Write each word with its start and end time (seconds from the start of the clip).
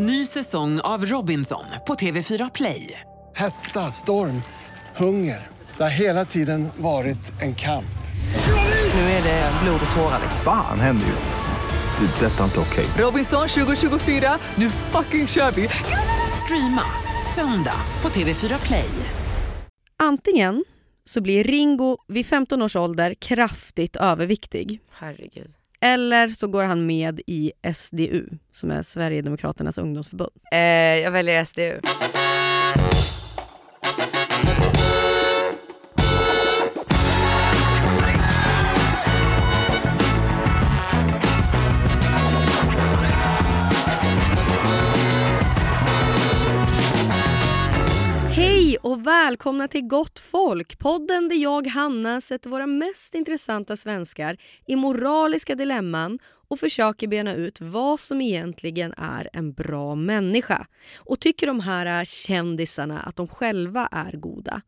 Ny 0.00 0.26
säsong 0.26 0.80
av 0.80 1.04
Robinson 1.06 1.64
på 1.86 1.94
TV4 1.94 2.50
Play. 2.54 3.00
Hetta, 3.36 3.80
storm, 3.80 4.42
hunger. 4.96 5.46
Det 5.76 5.82
har 5.82 5.90
hela 5.90 6.24
tiden 6.24 6.68
varit 6.76 7.42
en 7.42 7.54
kamp. 7.54 7.98
Nu 8.94 9.00
är 9.00 9.22
det 9.22 9.52
blod 9.62 9.80
och 9.90 9.96
tårar. 9.96 10.20
Fan 10.44 10.80
händer 10.80 11.06
just 11.06 11.28
nu. 11.28 12.06
Det. 12.06 12.26
är 12.26 12.30
Detta 12.30 12.40
är 12.40 12.44
inte 12.44 12.60
okej. 12.60 12.86
Robinson 13.04 13.48
2024, 13.48 14.38
nu 14.54 14.70
fucking 14.70 15.26
kör 15.26 15.50
vi! 15.50 15.68
Streama 16.44 16.84
söndag 17.34 17.80
på 18.00 18.08
TV4 18.08 18.66
Play. 18.66 18.90
Antingen 20.02 20.64
så 21.04 21.20
blir 21.20 21.44
Ringo 21.44 21.96
vid 22.08 22.26
15 22.26 22.62
års 22.62 22.76
ålder 22.76 23.14
kraftigt 23.14 23.96
överviktig. 23.96 24.80
Herregud. 24.92 25.57
Eller 25.80 26.28
så 26.28 26.46
går 26.46 26.62
han 26.62 26.86
med 26.86 27.20
i 27.26 27.52
SDU, 27.74 28.24
som 28.52 28.70
är 28.70 28.82
Sverigedemokraternas 28.82 29.78
ungdomsförbund. 29.78 30.30
Eh, 30.52 30.58
jag 30.98 31.10
väljer 31.10 31.44
SDU. 31.44 31.80
Hej 48.82 48.90
och 48.90 49.06
välkomna 49.06 49.68
till 49.68 49.82
Gott 49.82 50.18
folk, 50.18 50.78
podden 50.78 51.28
där 51.28 51.36
jag, 51.36 51.66
Hanna, 51.66 52.20
sätter 52.20 52.50
våra 52.50 52.66
mest 52.66 53.14
intressanta 53.14 53.76
svenskar 53.76 54.36
i 54.66 54.76
moraliska 54.76 55.54
dilemman 55.54 56.18
och 56.48 56.58
försöker 56.58 57.08
bena 57.08 57.34
ut 57.34 57.60
vad 57.60 58.00
som 58.00 58.20
egentligen 58.20 58.94
är 58.96 59.30
en 59.32 59.52
bra 59.52 59.94
människa. 59.94 60.66
Och 60.98 61.20
tycker 61.20 61.46
de 61.46 61.60
här 61.60 62.04
kändisarna 62.04 63.00
att 63.00 63.16
de 63.16 63.28
själva 63.28 63.88
är 63.92 64.12
goda? 64.12 64.62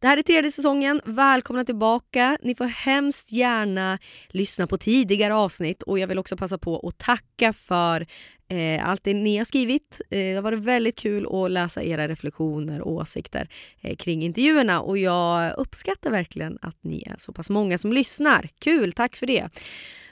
Det 0.00 0.06
här 0.06 0.16
är 0.16 0.22
tredje 0.22 0.52
säsongen. 0.52 1.00
Välkomna 1.04 1.64
tillbaka. 1.64 2.38
Ni 2.42 2.54
får 2.54 2.64
hemskt 2.64 3.32
gärna 3.32 3.98
lyssna 4.28 4.66
på 4.66 4.78
tidigare 4.78 5.34
avsnitt 5.34 5.82
och 5.82 5.98
jag 5.98 6.06
vill 6.06 6.18
också 6.18 6.36
passa 6.36 6.58
på 6.58 6.88
att 6.88 6.98
tacka 6.98 7.52
för 7.52 8.06
eh, 8.48 8.88
allt 8.88 9.04
det 9.04 9.14
ni 9.14 9.36
har 9.36 9.44
skrivit. 9.44 10.00
Eh, 10.10 10.18
det 10.18 10.34
har 10.34 10.42
varit 10.42 10.58
väldigt 10.58 10.96
kul 10.96 11.26
att 11.30 11.50
läsa 11.50 11.82
era 11.82 12.08
reflektioner 12.08 12.80
och 12.80 12.92
åsikter 12.92 13.48
eh, 13.80 13.96
kring 13.96 14.22
intervjuerna 14.22 14.80
och 14.80 14.98
jag 14.98 15.58
uppskattar 15.58 16.10
verkligen 16.10 16.58
att 16.62 16.76
ni 16.80 17.02
är 17.06 17.16
så 17.18 17.32
pass 17.32 17.50
många 17.50 17.78
som 17.78 17.92
lyssnar. 17.92 18.48
Kul, 18.58 18.92
tack 18.92 19.16
för 19.16 19.26
det. 19.26 19.48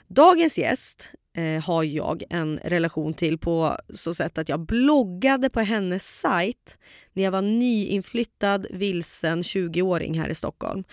Dagens 0.07 0.57
gäst 0.57 1.11
eh, 1.37 1.63
har 1.63 1.83
jag 1.83 2.23
en 2.29 2.59
relation 2.63 3.13
till 3.13 3.37
på 3.37 3.77
så 3.93 4.13
sätt 4.13 4.37
att 4.37 4.49
jag 4.49 4.59
bloggade 4.59 5.49
på 5.49 5.59
hennes 5.59 6.19
sajt 6.19 6.77
när 7.13 7.23
jag 7.23 7.31
var 7.31 7.41
nyinflyttad 7.41 8.67
vilsen 8.69 9.41
20-åring 9.41 10.19
här 10.19 10.29
i 10.29 10.35
Stockholm. 10.35 10.83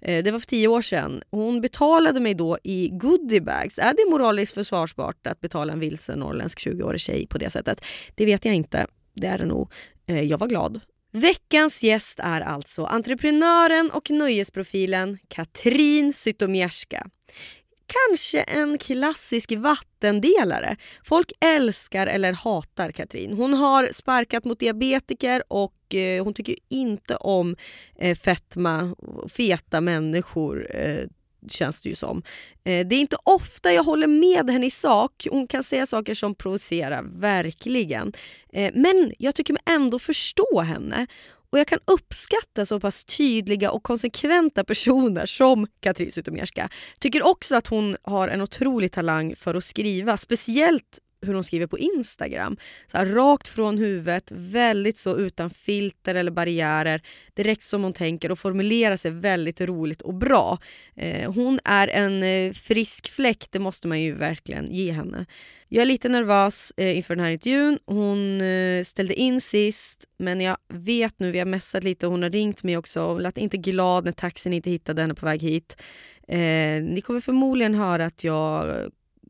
Eh, 0.00 0.24
det 0.24 0.30
var 0.30 0.38
för 0.38 0.46
tio 0.46 0.68
år 0.68 0.82
sedan. 0.82 1.22
Hon 1.30 1.60
betalade 1.60 2.20
mig 2.20 2.34
då 2.34 2.58
i 2.64 2.88
goodiebags. 2.92 3.78
Är 3.78 3.94
det 3.94 4.10
moraliskt 4.10 4.54
försvarsbart 4.54 5.26
att 5.26 5.40
betala 5.40 5.72
en 5.72 5.80
vilsen 5.80 6.18
norrländsk 6.18 6.66
20-årig 6.66 7.00
tjej 7.00 7.26
på 7.26 7.38
det 7.38 7.50
sättet? 7.50 7.84
Det 8.14 8.26
vet 8.26 8.44
jag 8.44 8.54
inte. 8.54 8.86
Det 9.14 9.26
är 9.26 9.38
det 9.38 9.46
nog. 9.46 9.72
Eh, 10.06 10.22
jag 10.22 10.38
var 10.38 10.46
glad. 10.46 10.80
Veckans 11.14 11.82
gäst 11.82 12.18
är 12.22 12.40
alltså 12.40 12.84
entreprenören 12.84 13.90
och 13.90 14.10
nöjesprofilen 14.10 15.18
Katrin 15.28 16.12
Zytomierska 16.12 17.06
kanske 18.08 18.40
en 18.40 18.78
klassisk 18.78 19.52
vattendelare. 19.52 20.76
Folk 21.04 21.32
älskar 21.40 22.06
eller 22.06 22.32
hatar 22.32 22.90
Katrin. 22.90 23.32
Hon 23.32 23.54
har 23.54 23.88
sparkat 23.92 24.44
mot 24.44 24.58
diabetiker 24.58 25.42
och 25.48 25.94
eh, 25.94 26.24
hon 26.24 26.34
tycker 26.34 26.56
inte 26.68 27.16
om 27.16 27.56
eh, 27.98 28.16
fetma, 28.16 28.96
feta 29.28 29.80
människor 29.80 30.76
eh, 30.76 31.06
känns 31.48 31.82
det 31.82 31.88
ju 31.88 31.94
som. 31.94 32.22
Eh, 32.64 32.86
det 32.86 32.94
är 32.94 33.00
inte 33.00 33.16
ofta 33.24 33.72
jag 33.72 33.84
håller 33.84 34.06
med 34.06 34.50
henne 34.50 34.66
i 34.66 34.70
sak. 34.70 35.26
Hon 35.30 35.46
kan 35.46 35.64
säga 35.64 35.86
saker 35.86 36.14
som 36.14 36.34
provocerar, 36.34 37.02
verkligen. 37.02 38.12
Eh, 38.52 38.72
men 38.74 39.12
jag 39.18 39.34
tycker 39.34 39.52
mig 39.52 39.62
ändå 39.66 39.98
förstå 39.98 40.60
henne. 40.60 41.06
Och 41.52 41.58
jag 41.58 41.66
kan 41.66 41.78
uppskatta 41.84 42.66
så 42.66 42.80
pass 42.80 43.04
tydliga 43.04 43.70
och 43.70 43.82
konsekventa 43.82 44.64
personer 44.64 45.26
som 45.26 45.66
Katrin 45.80 46.12
Zytomierska. 46.12 46.68
Tycker 46.98 47.26
också 47.26 47.56
att 47.56 47.66
hon 47.66 47.96
har 48.02 48.28
en 48.28 48.40
otrolig 48.40 48.92
talang 48.92 49.36
för 49.36 49.54
att 49.54 49.64
skriva, 49.64 50.16
speciellt 50.16 50.98
hur 51.22 51.34
hon 51.34 51.44
skriver 51.44 51.66
på 51.66 51.78
Instagram. 51.78 52.56
Så 52.86 52.96
här, 52.96 53.06
rakt 53.06 53.48
från 53.48 53.78
huvudet, 53.78 54.30
väldigt 54.30 54.98
så 54.98 55.16
utan 55.16 55.50
filter 55.50 56.14
eller 56.14 56.30
barriärer. 56.30 57.02
Direkt 57.34 57.64
som 57.64 57.82
hon 57.82 57.92
tänker 57.92 58.32
och 58.32 58.38
formulerar 58.38 58.96
sig 58.96 59.10
väldigt 59.10 59.60
roligt 59.60 60.02
och 60.02 60.14
bra. 60.14 60.58
Eh, 60.96 61.32
hon 61.32 61.60
är 61.64 61.88
en 61.88 62.22
eh, 62.22 62.52
frisk 62.52 63.10
fläkt, 63.10 63.52
det 63.52 63.58
måste 63.58 63.88
man 63.88 64.00
ju 64.00 64.14
verkligen 64.14 64.70
ge 64.70 64.92
henne. 64.92 65.26
Jag 65.68 65.82
är 65.82 65.86
lite 65.86 66.08
nervös 66.08 66.72
eh, 66.76 66.96
inför 66.96 67.16
den 67.16 67.24
här 67.24 67.32
intervjun. 67.32 67.78
Hon 67.86 68.40
eh, 68.40 68.82
ställde 68.82 69.14
in 69.14 69.40
sist, 69.40 70.04
men 70.18 70.40
jag 70.40 70.56
vet 70.68 71.18
nu, 71.18 71.30
vi 71.30 71.38
har 71.38 71.46
messat 71.46 71.84
lite 71.84 72.06
och 72.06 72.12
hon 72.12 72.22
har 72.22 72.30
ringt 72.30 72.62
mig 72.62 72.76
också. 72.76 73.00
Hon 73.00 73.22
lät 73.22 73.36
inte 73.36 73.56
glad 73.56 74.04
när 74.04 74.12
taxin 74.12 74.52
inte 74.52 74.70
hittade 74.70 75.02
henne 75.02 75.14
på 75.14 75.26
väg 75.26 75.42
hit. 75.42 75.82
Eh, 76.28 76.82
ni 76.82 77.00
kommer 77.04 77.20
förmodligen 77.20 77.74
höra 77.74 78.06
att 78.06 78.24
jag 78.24 78.74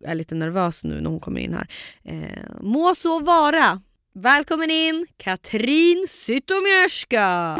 är 0.04 0.14
lite 0.14 0.34
nervös 0.34 0.84
nu 0.84 1.00
när 1.00 1.10
hon 1.10 1.20
kommer 1.20 1.40
in 1.40 1.54
här. 1.54 1.66
Eh, 2.04 2.60
må 2.60 2.94
så 2.94 3.20
vara! 3.20 3.80
Välkommen 4.14 4.70
in 4.70 5.06
Katrin 5.16 6.04
Zytomierska! 6.08 7.58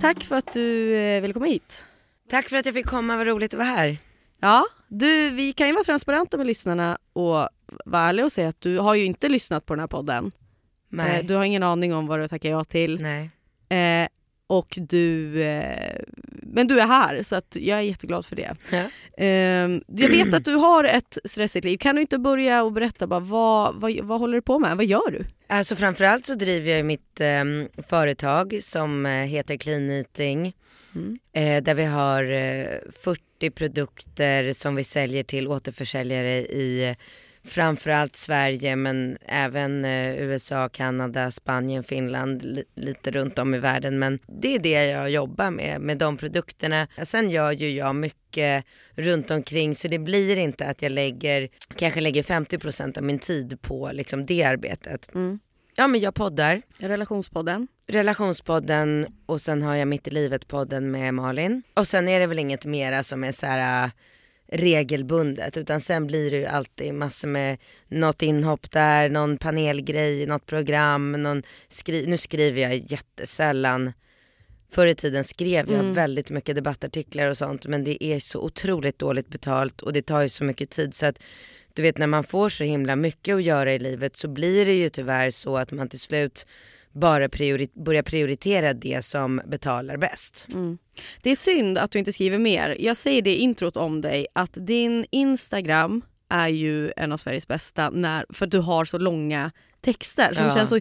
Tack 0.00 0.24
för 0.24 0.36
att 0.36 0.52
du 0.52 0.94
eh, 0.96 1.20
ville 1.20 1.32
komma 1.32 1.46
hit. 1.46 1.84
Tack 2.30 2.48
för 2.48 2.56
att 2.56 2.66
jag 2.66 2.74
fick 2.74 2.86
komma, 2.86 3.16
vad 3.16 3.26
roligt 3.26 3.54
att 3.54 3.58
vara 3.58 3.68
här. 3.68 3.96
Ja, 4.40 4.64
du, 4.88 5.30
vi 5.30 5.52
kan 5.52 5.66
ju 5.66 5.72
vara 5.72 5.84
transparenta 5.84 6.36
med 6.36 6.46
lyssnarna 6.46 6.98
och 7.12 7.48
vara 7.84 8.02
ärliga 8.02 8.26
och 8.26 8.32
säga 8.32 8.48
att 8.48 8.60
du 8.60 8.78
har 8.78 8.94
ju 8.94 9.04
inte 9.04 9.28
lyssnat 9.28 9.66
på 9.66 9.74
den 9.74 9.80
här 9.80 9.86
podden. 9.86 10.32
Nej. 10.88 11.20
Eh, 11.20 11.26
du 11.26 11.34
har 11.34 11.44
ingen 11.44 11.62
aning 11.62 11.94
om 11.94 12.06
vad 12.06 12.20
du 12.20 12.28
tackar 12.28 12.50
ja 12.50 12.64
till. 12.64 13.02
Nej. 13.02 13.30
Eh, 14.02 14.08
och 14.46 14.78
du, 14.80 15.42
eh, 15.42 16.02
men 16.54 16.66
du 16.66 16.80
är 16.80 16.86
här 16.86 17.22
så 17.22 17.36
att 17.36 17.56
jag 17.60 17.78
är 17.78 17.82
jätteglad 17.82 18.26
för 18.26 18.36
det. 18.36 18.56
Ja. 18.70 18.84
Eh, 19.24 19.80
jag 19.86 20.08
vet 20.08 20.34
att 20.34 20.44
du 20.44 20.54
har 20.54 20.84
ett 20.84 21.18
stressigt 21.24 21.64
liv. 21.64 21.78
Kan 21.78 21.94
du 21.94 22.00
inte 22.00 22.18
börja 22.18 22.62
och 22.62 22.72
berätta 22.72 23.06
bara, 23.06 23.20
vad, 23.20 23.74
vad, 23.74 24.00
vad 24.02 24.20
håller 24.20 24.34
du 24.34 24.42
på 24.42 24.58
med? 24.58 24.76
Vad 24.76 24.86
gör 24.86 25.10
du? 25.10 25.24
Alltså 25.48 25.76
framförallt 25.76 26.26
så 26.26 26.34
driver 26.34 26.70
jag 26.70 26.86
mitt 26.86 27.20
eh, 27.20 27.82
företag 27.82 28.58
som 28.60 29.06
eh, 29.06 29.12
heter 29.12 29.56
Clean 29.56 29.90
Eating. 29.90 30.54
Mm. 30.94 31.18
Eh, 31.32 31.62
där 31.62 31.74
vi 31.74 31.84
har 31.84 32.32
eh, 32.32 32.66
40 33.02 33.50
produkter 33.50 34.52
som 34.52 34.74
vi 34.74 34.84
säljer 34.84 35.22
till 35.22 35.48
återförsäljare 35.48 36.38
i 36.38 36.96
framförallt 37.44 38.16
Sverige 38.16 38.76
men 38.76 39.16
även 39.26 39.84
eh, 39.84 40.22
USA, 40.22 40.68
Kanada, 40.68 41.30
Spanien, 41.30 41.82
Finland, 41.84 42.44
li- 42.44 42.64
lite 42.74 43.10
runt 43.10 43.38
om 43.38 43.54
i 43.54 43.58
världen. 43.58 43.98
Men 43.98 44.18
det 44.40 44.54
är 44.54 44.58
det 44.58 44.84
jag 44.86 45.10
jobbar 45.10 45.50
med, 45.50 45.80
med 45.80 45.98
de 45.98 46.16
produkterna. 46.16 46.88
Sen 47.02 47.30
gör 47.30 47.52
ju 47.52 47.70
jag 47.70 47.94
mycket 47.94 48.64
runt 48.94 49.30
omkring 49.30 49.74
så 49.74 49.88
det 49.88 49.98
blir 49.98 50.36
inte 50.36 50.66
att 50.66 50.82
jag 50.82 50.92
lägger, 50.92 51.48
kanske 51.76 52.00
lägger 52.00 52.22
50% 52.22 52.98
av 52.98 53.04
min 53.04 53.18
tid 53.18 53.58
på 53.62 53.90
liksom 53.92 54.26
det 54.26 54.42
arbetet. 54.44 55.14
Mm. 55.14 55.38
Ja 55.76 55.86
men 55.86 56.00
jag 56.00 56.14
poddar, 56.14 56.62
Relationspodden. 56.78 57.68
relationspodden 57.86 59.06
och 59.26 59.40
sen 59.40 59.62
har 59.62 59.74
jag 59.74 59.88
Mitt 59.88 60.08
i 60.08 60.10
livet-podden 60.10 60.90
med 60.90 61.14
Malin. 61.14 61.62
Och 61.74 61.86
sen 61.88 62.08
är 62.08 62.20
det 62.20 62.26
väl 62.26 62.38
inget 62.38 62.64
mera 62.64 63.02
som 63.02 63.24
är 63.24 63.32
så 63.32 63.46
här 63.46 63.90
regelbundet 64.54 65.56
utan 65.56 65.80
sen 65.80 66.06
blir 66.06 66.30
det 66.30 66.36
ju 66.36 66.46
alltid 66.46 66.94
massor 66.94 67.28
med 67.28 67.58
något 67.88 68.22
inhopp 68.22 68.70
där, 68.70 69.08
någon 69.08 69.36
panelgrej, 69.38 70.26
något 70.26 70.46
program, 70.46 71.12
någon 71.12 71.42
skri- 71.68 72.06
nu 72.06 72.16
skriver 72.16 72.62
jag 72.62 72.74
jättesällan. 72.76 73.92
Förr 74.72 74.86
i 74.86 74.94
tiden 74.94 75.24
skrev 75.24 75.70
jag 75.70 75.80
Mm. 75.80 75.94
väldigt 75.94 76.30
mycket 76.30 76.56
debattartiklar 76.56 77.28
och 77.30 77.38
sånt 77.38 77.66
men 77.66 77.84
det 77.84 78.04
är 78.04 78.18
så 78.18 78.40
otroligt 78.40 78.98
dåligt 78.98 79.28
betalt 79.28 79.82
och 79.82 79.92
det 79.92 80.02
tar 80.02 80.22
ju 80.22 80.28
så 80.28 80.44
mycket 80.44 80.70
tid 80.70 80.94
så 80.94 81.06
att 81.06 81.22
du 81.72 81.82
vet 81.82 81.98
när 81.98 82.06
man 82.06 82.24
får 82.24 82.48
så 82.48 82.64
himla 82.64 82.96
mycket 82.96 83.34
att 83.34 83.42
göra 83.42 83.72
i 83.74 83.78
livet 83.78 84.16
så 84.16 84.28
blir 84.28 84.66
det 84.66 84.74
ju 84.74 84.88
tyvärr 84.88 85.30
så 85.30 85.56
att 85.56 85.72
man 85.72 85.88
till 85.88 86.00
slut 86.00 86.46
bara 86.94 87.28
priori- 87.28 87.84
börjar 87.84 88.02
prioritera 88.02 88.72
det 88.74 89.04
som 89.04 89.40
betalar 89.46 89.96
bäst. 89.96 90.46
Mm. 90.52 90.78
Det 91.22 91.30
är 91.30 91.36
synd 91.36 91.78
att 91.78 91.90
du 91.90 91.98
inte 91.98 92.12
skriver 92.12 92.38
mer. 92.38 92.76
Jag 92.80 92.96
säger 92.96 93.22
det 93.22 93.30
i 93.30 93.38
introt 93.38 93.76
om 93.76 94.00
dig 94.00 94.26
att 94.32 94.50
din 94.54 95.06
Instagram 95.10 96.02
är 96.30 96.48
ju 96.48 96.92
en 96.96 97.12
av 97.12 97.16
Sveriges 97.16 97.48
bästa 97.48 97.90
när, 97.90 98.26
för 98.30 98.44
att 98.44 98.50
du 98.50 98.58
har 98.58 98.84
så 98.84 98.98
långa 98.98 99.50
texter 99.84 100.34
som 100.34 100.44
Ja. 100.46 100.54
känns 100.54 100.70
så, 100.70 100.80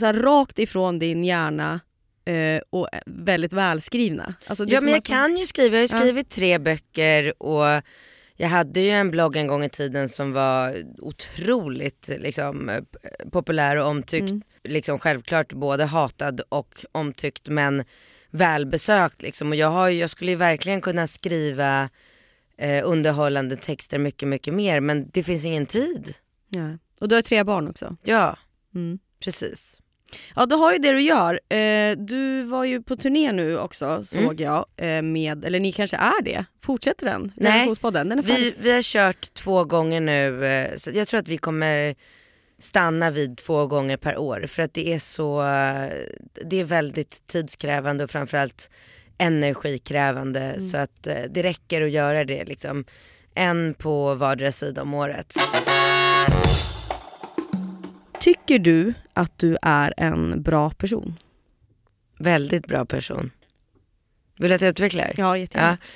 så 0.00 0.12
rakt 0.12 0.58
ifrån 0.58 0.98
din 0.98 1.24
hjärna 1.24 1.80
eh, 2.24 2.60
och 2.70 2.88
väldigt 3.06 3.52
välskrivna. 3.52 4.34
Alltså, 4.46 4.64
Ja 4.68 4.80
men 4.80 4.92
jag 4.92 5.04
kan 5.04 5.36
ju 5.36 5.46
skriva, 5.46 5.76
jag 5.76 5.80
har 5.80 5.88
ju 5.88 5.96
Ja. 5.96 5.98
skrivit 5.98 6.30
tre 6.30 6.58
böcker 6.58 7.42
och 7.42 7.82
Jag 8.40 8.48
hade 8.48 8.80
ju 8.80 8.90
en 8.90 9.10
blogg 9.10 9.36
en 9.36 9.46
gång 9.46 9.64
i 9.64 9.68
tiden 9.70 10.08
som 10.08 10.32
var 10.32 10.76
otroligt 10.98 12.08
liksom, 12.18 12.70
populär 13.32 13.76
och 13.76 13.86
omtyckt. 13.86 14.30
Mm. 14.30 14.42
Liksom, 14.64 14.98
självklart 14.98 15.52
både 15.52 15.84
hatad 15.84 16.40
och 16.48 16.84
omtyckt 16.92 17.48
men 17.48 17.84
välbesökt. 18.30 19.22
Liksom. 19.22 19.48
Och 19.48 19.56
jag, 19.56 19.68
har, 19.70 19.88
jag 19.88 20.10
skulle 20.10 20.30
ju 20.30 20.36
verkligen 20.36 20.80
kunna 20.80 21.06
skriva 21.06 21.88
eh, 22.58 22.82
underhållande 22.84 23.56
texter 23.56 23.98
mycket, 23.98 24.28
mycket 24.28 24.54
mer 24.54 24.80
men 24.80 25.10
det 25.12 25.22
finns 25.22 25.44
ingen 25.44 25.66
tid. 25.66 26.14
Ja. 26.48 26.78
Och 27.00 27.08
du 27.08 27.14
har 27.14 27.22
tre 27.22 27.44
barn 27.44 27.68
också. 27.68 27.96
Ja, 28.02 28.36
Mm. 28.74 28.98
precis. 29.24 29.80
Ja, 30.36 30.46
du 30.46 30.54
har 30.54 30.72
ju 30.72 30.78
det 30.78 30.90
du 30.92 31.00
gör. 31.00 31.40
Eh, 31.48 31.96
du 31.96 32.42
var 32.42 32.64
ju 32.64 32.82
på 32.82 32.96
turné 32.96 33.32
nu 33.32 33.58
också 33.58 34.04
såg 34.04 34.22
Mm. 34.22 34.36
jag. 34.42 34.66
Eh, 34.76 35.02
med, 35.02 35.44
eller 35.44 35.60
ni 35.60 35.72
kanske 35.72 35.96
är 35.96 36.22
det? 36.22 36.44
Fortsätter 36.62 37.06
den? 37.06 37.32
Nej? 37.36 37.52
Den 38.08 38.18
är. 38.18 38.22
Vi, 38.22 38.54
vi 38.60 38.72
har 38.74 38.82
kört 38.82 39.34
två 39.34 39.64
gånger 39.64 40.00
nu 40.00 40.46
eh, 40.46 40.76
så 40.76 40.90
jag 40.94 41.08
tror 41.08 41.20
att 41.20 41.28
vi 41.28 41.38
kommer 41.38 41.94
stanna 42.58 43.10
vid 43.10 43.36
två 43.38 43.66
gånger 43.66 43.96
per 43.96 44.16
år 44.18 44.44
för 44.48 44.62
att 44.62 44.74
det 44.74 44.92
är 44.94 44.98
så, 44.98 45.40
det 46.44 46.60
är 46.60 46.64
väldigt 46.64 47.26
tidskrävande 47.26 48.04
och 48.04 48.10
framförallt 48.10 48.70
energikrävande 49.18 50.60
så 50.60 50.76
att 50.76 51.02
det 51.30 51.42
räcker 51.42 51.82
att 51.82 51.90
göra 51.90 52.24
det 52.24 52.44
liksom 52.44 52.84
en 53.34 53.74
på 53.74 54.14
vardera 54.14 54.52
sida 54.52 54.82
om 54.82 54.94
året. 54.94 55.34
Tycker 58.20 58.58
du 58.58 58.94
att 59.12 59.38
du 59.38 59.56
är 59.62 59.94
en 59.96 60.42
bra 60.42 60.70
person? 60.70 61.18
Väldigt 62.18 62.66
bra 62.66 62.84
person. 62.84 63.30
Vill 64.38 64.48
du 64.48 64.54
att 64.54 64.60
jag 64.60 64.70
utvecklar? 64.70 65.12
Ja, 65.16 65.38
jättegärna. 65.38 65.78
Ja. 65.80 65.88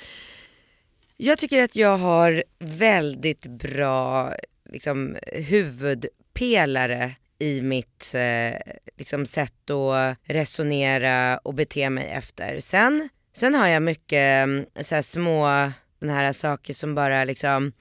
Jag 1.17 1.37
tycker 1.37 1.63
att 1.63 1.75
jag 1.75 1.97
har 1.97 2.43
väldigt 2.59 3.47
bra 3.47 4.33
liksom, 4.69 5.17
huvudpelare 5.33 7.15
i 7.39 7.61
mitt 7.61 8.15
eh, 8.15 8.73
liksom, 8.97 9.25
sätt 9.25 9.69
att 9.69 10.17
resonera 10.23 11.37
och 11.37 11.53
bete 11.53 11.89
mig 11.89 12.09
efter. 12.09 12.59
Sen, 12.59 13.09
sen 13.33 13.53
har 13.53 13.67
jag 13.67 13.83
mycket 13.83 14.43
mm, 14.43 14.65
så 14.81 14.95
här, 14.95 15.01
små 15.01 15.71
såna 15.99 16.13
här 16.13 16.33
saker 16.33 16.73
som 16.73 16.95
bara 16.95 17.23
liksom 17.23 17.73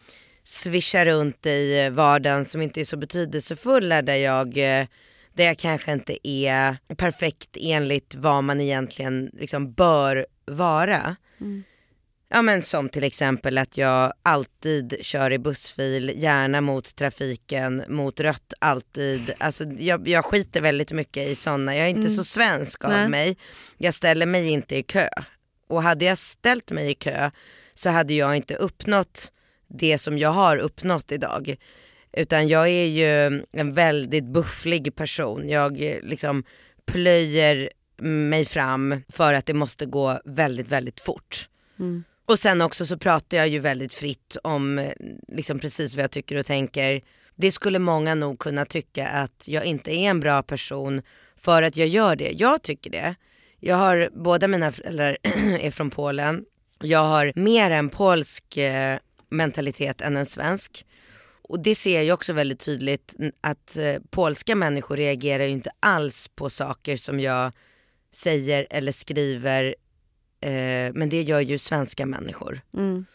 svischar 0.44 1.04
runt 1.04 1.46
i 1.46 1.88
vardagen 1.88 2.44
som 2.44 2.62
inte 2.62 2.80
är 2.80 2.84
så 2.84 2.96
betydelsefulla 2.96 4.02
där 4.02 4.16
jag 4.16 4.58
eh, 4.58 4.86
där 5.34 5.44
jag 5.44 5.58
kanske 5.58 5.92
inte 5.92 6.28
är 6.28 6.76
perfekt 6.96 7.56
enligt 7.60 8.14
vad 8.14 8.44
man 8.44 8.60
egentligen 8.60 9.30
liksom 9.32 9.72
bör 9.72 10.26
vara. 10.44 11.16
Ja 12.28 12.42
men 12.42 12.62
som 12.62 12.88
till 12.88 13.04
exempel 13.04 13.58
att 13.58 13.78
jag 13.78 14.12
alltid 14.22 14.96
kör 15.00 15.30
i 15.30 15.38
bussfil, 15.38 16.12
gärna 16.16 16.60
mot 16.60 16.96
trafiken, 16.96 17.84
mot 17.88 18.20
rött 18.20 18.54
alltid. 18.58 19.32
Alltså 19.38 19.64
jag, 19.64 20.08
jag 20.08 20.24
skiter 20.24 20.60
väldigt 20.60 20.92
mycket 20.92 21.28
i 21.28 21.34
sådana, 21.34 21.76
jag 21.76 21.86
är 21.86 21.90
inte 21.90 22.08
så 22.08 22.24
svensk 22.24 22.84
av 22.84 22.90
Nej. 22.90 23.08
mig. 23.08 23.36
Jag 23.78 23.94
ställer 23.94 24.26
mig 24.26 24.48
inte 24.48 24.76
i 24.76 24.82
kö. 24.82 25.08
Och 25.68 25.82
hade 25.82 26.04
jag 26.04 26.18
ställt 26.18 26.70
mig 26.70 26.90
i 26.90 26.94
kö 26.94 27.30
så 27.74 27.90
hade 27.90 28.14
jag 28.14 28.36
inte 28.36 28.54
uppnått 28.54 29.32
det 29.78 29.98
som 29.98 30.18
jag 30.18 30.30
har 30.30 30.56
uppnått 30.56 31.12
idag. 31.12 31.56
Utan 32.12 32.48
jag 32.48 32.68
är 32.68 32.86
ju 32.86 33.42
en 33.52 33.74
väldigt 33.74 34.24
bufflig 34.24 34.94
person. 34.94 35.48
Jag 35.48 35.82
eh, 35.82 36.00
liksom 36.02 36.44
plöjer 36.86 37.70
mig 38.02 38.44
fram 38.44 39.02
för 39.08 39.32
att 39.32 39.46
det 39.46 39.54
måste 39.54 39.86
gå 39.86 40.20
väldigt, 40.24 40.68
väldigt 40.68 41.00
fort. 41.00 41.48
Och 42.26 42.38
sen 42.38 42.60
också 42.60 42.86
så 42.86 42.98
pratar 42.98 43.36
jag 43.36 43.48
ju 43.48 43.58
väldigt 43.58 43.94
fritt 43.94 44.36
om 44.44 44.78
eh, 44.78 44.92
liksom 45.28 45.58
precis 45.58 45.96
vad 45.96 46.02
jag 46.02 46.10
tycker 46.10 46.36
och 46.36 46.46
tänker. 46.46 47.02
Det 47.36 47.50
skulle 47.50 47.78
många 47.78 48.14
nog 48.14 48.38
kunna 48.38 48.64
tycka 48.64 49.08
att 49.08 49.44
jag 49.48 49.64
inte 49.64 49.94
är 49.94 50.10
en 50.10 50.20
bra 50.20 50.42
person 50.42 51.02
för 51.36 51.62
att 51.62 51.76
jag 51.76 51.88
gör 51.88 52.16
det. 52.16 52.30
Jag 52.30 52.62
tycker 52.62 52.90
det. 52.90 53.14
Jag 53.60 53.76
har, 53.76 54.10
båda 54.12 54.48
mina 54.48 54.72
föräldrar 54.72 55.16
är 55.60 55.70
från 55.70 55.90
Polen. 55.90 56.44
Jag 56.80 57.04
har 57.04 57.32
mer 57.34 57.70
en 57.70 57.88
polsk 57.88 58.56
eh, 58.56 58.98
mentalitet 59.32 60.00
än 60.00 60.16
en 60.16 60.26
svensk. 60.26 60.86
Och 61.42 61.60
det 61.60 61.74
ser 61.74 62.02
jag 62.02 62.14
också 62.14 62.32
väldigt 62.32 62.60
tydligt 62.60 63.14
att 63.40 63.76
eh, 63.76 63.94
polska 64.10 64.54
människor 64.54 64.96
reagerar 64.96 65.44
ju 65.44 65.50
inte 65.50 65.70
alls 65.80 66.28
på 66.28 66.50
saker 66.50 66.96
som 66.96 67.20
jag 67.20 67.52
säger 68.14 68.66
eller 68.70 68.92
skriver. 68.92 69.74
Eh, 70.40 70.92
men 70.94 71.08
det 71.08 71.22
gör 71.22 71.40
ju 71.40 71.58
svenska 71.58 72.06
människor. 72.06 72.60
Mm. 72.74 73.06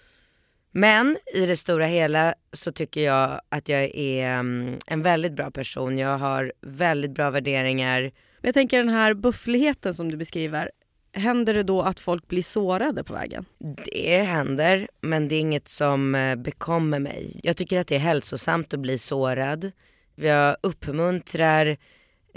Men 0.72 1.18
i 1.34 1.46
det 1.46 1.58
stora 1.58 1.86
hela 1.86 2.34
så 2.54 2.72
tycker 2.72 3.02
jag 3.02 3.42
att 3.50 3.70
jag 3.70 3.82
är 3.96 4.40
mm, 4.40 4.78
en 4.88 5.04
väldigt 5.04 5.34
bra 5.34 5.52
person. 5.52 5.98
Jag 5.98 6.18
har 6.18 6.54
väldigt 6.62 7.12
bra 7.12 7.30
värderingar. 7.30 8.12
Jag 8.42 8.54
tänker 8.54 8.78
den 8.78 8.90
här 8.90 9.14
buffligheten 9.14 9.94
som 9.94 10.12
du 10.12 10.18
beskriver. 10.18 10.72
Händer 11.14 11.54
det 11.54 11.64
då 11.64 11.82
att 11.82 12.00
folk 12.00 12.28
blir 12.28 12.42
sårade 12.42 13.04
på 13.04 13.14
vägen? 13.14 13.46
Det 13.86 14.22
händer, 14.22 14.88
men 15.02 15.28
det 15.28 15.36
är 15.36 15.40
inget 15.40 15.68
som 15.68 16.16
eh, 16.16 16.36
bekommer 16.36 17.00
mig. 17.00 17.40
Jag 17.44 17.58
tycker 17.58 17.80
att 17.80 17.88
det 17.88 17.96
är 17.96 18.00
hälsosamt 18.00 18.74
att 18.74 18.80
bli 18.80 18.98
sårad. 18.98 19.72
Jag 20.16 20.58
uppmuntrar 20.64 21.78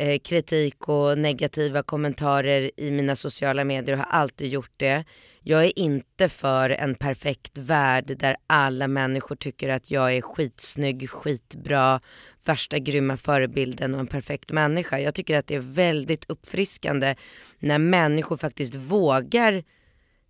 eh, 0.00 0.18
kritik 0.18 0.88
och 0.88 1.18
negativa 1.18 1.82
kommentarer 1.82 2.70
i 2.76 2.90
mina 2.90 3.16
sociala 3.16 3.64
medier 3.64 3.92
och 3.92 3.98
har 3.98 4.20
alltid 4.20 4.48
gjort 4.48 4.72
det. 4.76 5.04
Jag 5.42 5.64
är 5.64 5.78
inte 5.78 6.28
för 6.28 6.70
en 6.70 6.94
perfekt 6.94 7.58
värld 7.58 8.16
där 8.18 8.36
alla 8.46 8.88
människor 8.88 9.36
tycker 9.36 9.68
att 9.68 9.90
jag 9.90 10.14
är 10.14 10.20
skitsnygg, 10.20 11.10
skitbra, 11.10 12.00
värsta 12.46 12.78
grymma 12.78 13.16
förebilden 13.16 13.94
och 13.94 14.00
en 14.00 14.06
perfekt 14.06 14.52
människa. 14.52 14.98
Jag 14.98 15.14
tycker 15.14 15.36
att 15.36 15.46
det 15.46 15.54
är 15.54 15.60
väldigt 15.60 16.30
uppfriskande 16.30 17.14
när 17.58 17.78
människor 17.78 18.36
faktiskt 18.36 18.74
vågar 18.74 19.64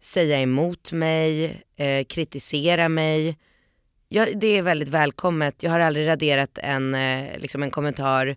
säga 0.01 0.41
emot 0.41 0.93
mig, 0.93 1.63
eh, 1.77 2.05
kritisera 2.05 2.89
mig. 2.89 3.39
Ja, 4.09 4.27
det 4.35 4.47
är 4.47 4.63
väldigt 4.63 4.89
välkommet. 4.89 5.63
Jag 5.63 5.71
har 5.71 5.81
aldrig 5.81 6.09
raderat 6.09 6.59
en, 6.63 6.95
eh, 6.95 7.39
liksom 7.39 7.63
en 7.63 7.71
kommentar. 7.71 8.37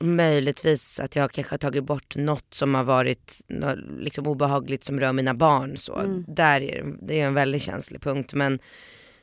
Möjligtvis 0.00 1.00
att 1.00 1.16
jag 1.16 1.32
kanske 1.32 1.52
har 1.52 1.58
tagit 1.58 1.84
bort 1.84 2.16
något 2.16 2.54
som 2.54 2.74
har 2.74 2.84
varit 2.84 3.40
liksom 3.98 4.26
obehagligt 4.26 4.84
som 4.84 5.00
rör 5.00 5.12
mina 5.12 5.34
barn. 5.34 5.76
Så. 5.76 6.22
Där 6.28 6.60
är 6.60 6.82
det, 6.82 7.06
det 7.06 7.20
är 7.20 7.26
en 7.26 7.34
väldigt 7.34 7.62
känslig 7.62 8.00
punkt. 8.00 8.34
Men, 8.34 8.58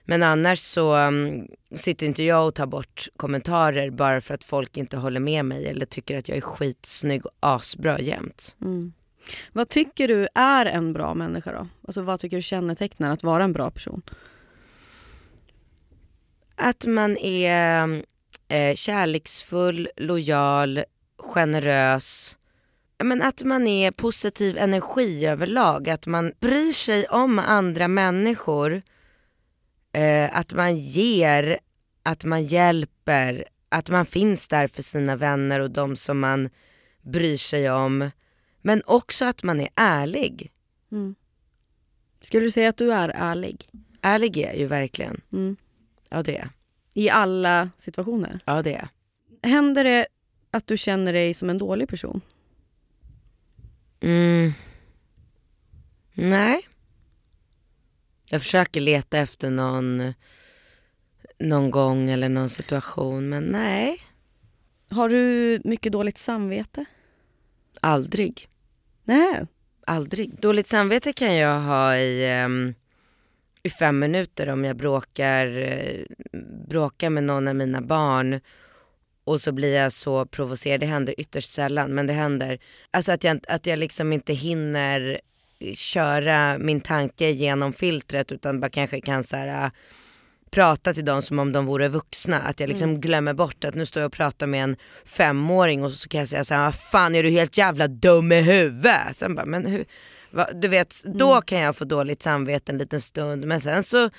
men 0.04 0.24
annars 0.24 0.60
så 0.60 0.96
um, 0.96 1.48
sitter 1.76 2.06
inte 2.06 2.24
jag 2.24 2.48
och 2.48 2.56
tar 2.56 2.66
bort 2.66 3.08
kommentarer 3.18 3.90
bara 3.90 4.22
för 4.22 4.34
att 4.34 4.44
folk 4.44 4.78
inte 4.78 4.98
håller 4.98 5.20
med 5.20 5.46
mig 5.46 5.68
eller 5.68 5.86
tycker 5.86 6.18
att 6.18 6.30
jag 6.30 6.38
är 6.38 6.42
skitsnygg 6.42 7.26
och 7.26 7.32
asbra 7.40 8.00
jämt. 8.00 8.56
Vad 9.54 9.70
tycker 9.70 10.08
du 10.08 10.28
är 10.36 10.66
en 10.66 10.94
bra 10.94 11.14
människa 11.14 11.52
då? 11.52 11.68
Alltså 11.88 12.02
vad 12.02 12.20
tycker 12.20 12.38
du 12.38 12.42
kännetecknar 12.42 13.12
att 13.12 13.24
vara 13.24 13.44
en 13.44 13.54
bra 13.54 13.72
person? 13.72 14.02
Att 16.56 16.86
man 16.86 17.18
är 17.18 18.04
eh, 18.48 18.76
kärleksfull, 18.76 19.90
lojal, 19.98 20.84
generös. 21.18 22.38
Men 23.04 23.22
att 23.22 23.44
man 23.44 23.68
är 23.68 23.92
positiv 23.92 24.58
energi 24.58 25.26
överlag. 25.26 25.90
Att 25.90 26.08
man 26.08 26.34
bryr 26.40 26.74
sig 26.74 27.08
om 27.08 27.40
andra 27.40 27.88
människor. 27.88 28.82
Eh, 29.94 30.38
att 30.38 30.54
man 30.54 30.78
ger, 30.78 31.60
att 32.04 32.24
man 32.24 32.44
hjälper. 32.44 33.46
Att 33.70 33.90
man 33.90 34.06
finns 34.06 34.48
där 34.48 34.68
för 34.68 34.84
sina 34.84 35.16
vänner 35.16 35.60
och 35.60 35.72
de 35.72 35.96
som 35.96 36.20
man 36.20 36.50
bryr 37.02 37.38
sig 37.38 37.72
om. 37.72 38.12
Men 38.62 38.82
också 38.86 39.26
att 39.26 39.44
man 39.44 39.60
är 39.62 39.70
ärlig. 39.76 40.52
Skulle 42.22 42.46
du 42.46 42.52
säga 42.52 42.70
att 42.70 42.78
du 42.78 42.94
är 42.94 43.10
ärlig? 43.10 43.70
Ärlig 44.02 44.38
är 44.38 44.48
jag 44.48 44.58
ju 44.58 44.66
verkligen. 44.66 45.22
Mm. 45.34 45.56
Ja 46.10 46.24
det 46.24 46.38
är 46.38 46.50
I 46.98 47.10
alla 47.10 47.70
situationer? 47.78 48.40
Ja 48.46 48.62
det 48.62 48.74
är 48.74 48.90
Händer 49.44 49.84
det 49.84 50.08
att 50.52 50.68
du 50.68 50.78
känner 50.78 51.14
dig 51.14 51.34
som 51.34 51.50
en 51.50 51.58
dålig 51.58 51.88
person? 51.90 52.22
Mm. 54.00 54.52
Nej. 56.14 56.68
Jag 58.30 58.42
försöker 58.42 58.80
leta 58.82 59.18
efter 59.18 59.50
någon, 59.50 60.14
någon 61.40 61.72
gång 61.72 62.10
eller 62.10 62.30
någon 62.30 62.50
situation 62.50 63.30
men 63.30 63.44
nej, 63.44 63.98
Har 64.90 65.10
du 65.10 65.60
mycket 65.64 65.92
dåligt 65.92 66.18
samvete? 66.18 66.86
aldrig. 67.82 68.50
Nej. 69.04 69.46
Aldrig. 69.88 70.40
Dåligt 70.42 70.68
samvete 70.68 71.14
kan 71.14 71.36
jag 71.36 71.62
ha 71.62 71.96
i, 71.96 72.32
ehm, 72.32 72.74
i 73.64 73.70
fem 73.70 74.00
minuter 74.00 74.50
om 74.50 74.66
jag 74.66 74.78
bråkar, 74.78 75.58
eh, 75.58 76.06
bråkar 76.70 77.10
med 77.10 77.24
någon 77.24 77.48
av 77.48 77.56
mina 77.56 77.82
barn 77.82 78.40
och 79.24 79.42
så 79.42 79.52
blir 79.52 79.76
jag 79.76 79.92
så 79.92 80.26
provocerad. 80.26 80.80
Det 80.80 80.86
händer 80.86 81.16
ytterst 81.18 81.52
sällan 81.52 81.92
men 81.92 82.08
det 82.08 82.14
händer. 82.14 82.60
Alltså 82.92 83.12
att 83.12 83.24
jag, 83.24 83.40
att 83.48 83.66
jag 83.66 83.80
liksom 83.80 84.14
inte 84.14 84.34
hinner 84.34 85.20
köra 85.76 86.58
min 86.58 86.82
tanke 86.82 87.30
genom 87.30 87.74
filtret 87.74 88.32
utan 88.32 88.60
bara 88.60 88.70
kanske 88.70 89.02
kan 89.02 89.24
så 89.24 89.38
här, 89.38 89.66
äh, 89.66 89.72
prata 90.52 90.94
till 90.94 91.06
dem 91.06 91.22
som 91.22 91.40
om 91.40 91.52
de 91.52 91.66
vore 91.66 91.88
vuxna. 91.88 92.40
Att 92.40 92.60
jag 92.60 92.70
liksom 92.70 93.02
glömmer 93.02 93.34
bort 93.34 93.64
att 93.66 93.76
nu 93.76 93.86
står 93.86 94.02
jag 94.02 94.08
och 94.08 94.14
pratar 94.14 94.48
med 94.48 94.64
en 94.64 94.76
femåring 95.06 95.84
och 95.84 95.92
så 95.92 96.10
kan 96.10 96.20
jag 96.20 96.28
säga 96.28 96.44
så 96.44 96.54
här, 96.54 96.64
"Vad 96.64 96.76
fan 96.76 97.16
är 97.16 97.24
du 97.24 97.30
helt 97.30 97.58
jävla 97.58 97.88
dum 97.88 98.32
i 98.32 98.42
huvudet? 98.42 99.16
Sen 99.16 99.36
bara, 99.36 99.46
men 99.46 99.66
hur, 99.66 99.86
du 100.54 100.68
vet, 100.68 101.04
då 101.06 101.42
kan 101.42 101.60
jag 101.60 101.76
få 101.76 101.86
dåligt 101.86 102.22
samvete 102.22 102.72
en 102.72 102.78
liten 102.78 103.02
stund 103.02 103.46
men 103.46 103.62
sen 103.62 103.84
så 103.84 104.10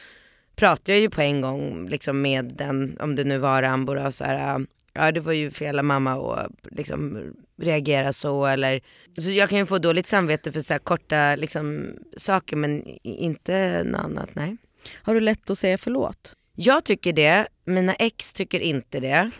pratar 0.57 0.93
jag 0.93 1.01
ju 1.01 1.11
på 1.11 1.21
en 1.21 1.41
gång 1.41 1.89
liksom 1.89 2.21
med 2.21 2.45
den, 2.45 2.97
om 3.01 3.17
det 3.17 3.25
nu 3.25 3.39
var 3.39 3.63
Rambo 3.63 3.95
då, 3.95 4.11
så 4.11 4.25
här, 4.25 4.67
ja 4.93 5.13
det 5.13 5.21
var 5.21 5.33
ju 5.33 5.51
fel 5.51 5.79
av 5.79 5.85
mamma 5.85 6.13
att 6.13 6.51
liksom 6.71 7.19
reagera 7.59 8.13
så 8.13 8.47
eller 8.47 8.81
så 9.21 9.31
jag 9.31 9.49
kan 9.49 9.59
ju 9.59 9.67
få 9.67 9.79
dåligt 9.79 10.07
samvete 10.07 10.53
för 10.53 10.61
så 10.61 10.75
här 10.75 10.79
korta 10.79 11.37
liksom, 11.37 11.95
saker 12.17 12.57
men 12.57 12.85
inte 13.03 13.83
något 13.85 14.01
annat, 14.01 14.35
nej. 14.35 14.57
Har 15.03 15.15
du 15.15 15.21
lätt 15.21 15.51
att 15.51 15.59
säga 15.59 15.79
förlåt? 15.79 16.35
Jag 16.55 16.85
tycker 16.85 17.13
det, 17.13 17.49
mina 17.65 17.95
ex 17.95 18.33
tycker 18.33 18.61
inte 18.61 19.01
det. 19.01 19.31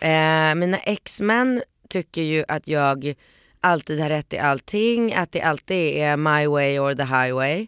Eh, 0.00 0.54
mina 0.54 0.78
exmän 0.78 1.62
tycker 1.88 2.22
ju 2.22 2.44
att 2.48 2.68
jag 2.68 3.14
alltid 3.62 4.00
har 4.00 4.08
rätt 4.08 4.32
i 4.32 4.38
allting, 4.38 5.14
att 5.14 5.32
det 5.32 5.40
alltid 5.40 5.96
är 5.96 6.16
my 6.16 6.46
way 6.46 6.78
or 6.78 6.94
the 6.94 7.02
highway. 7.02 7.66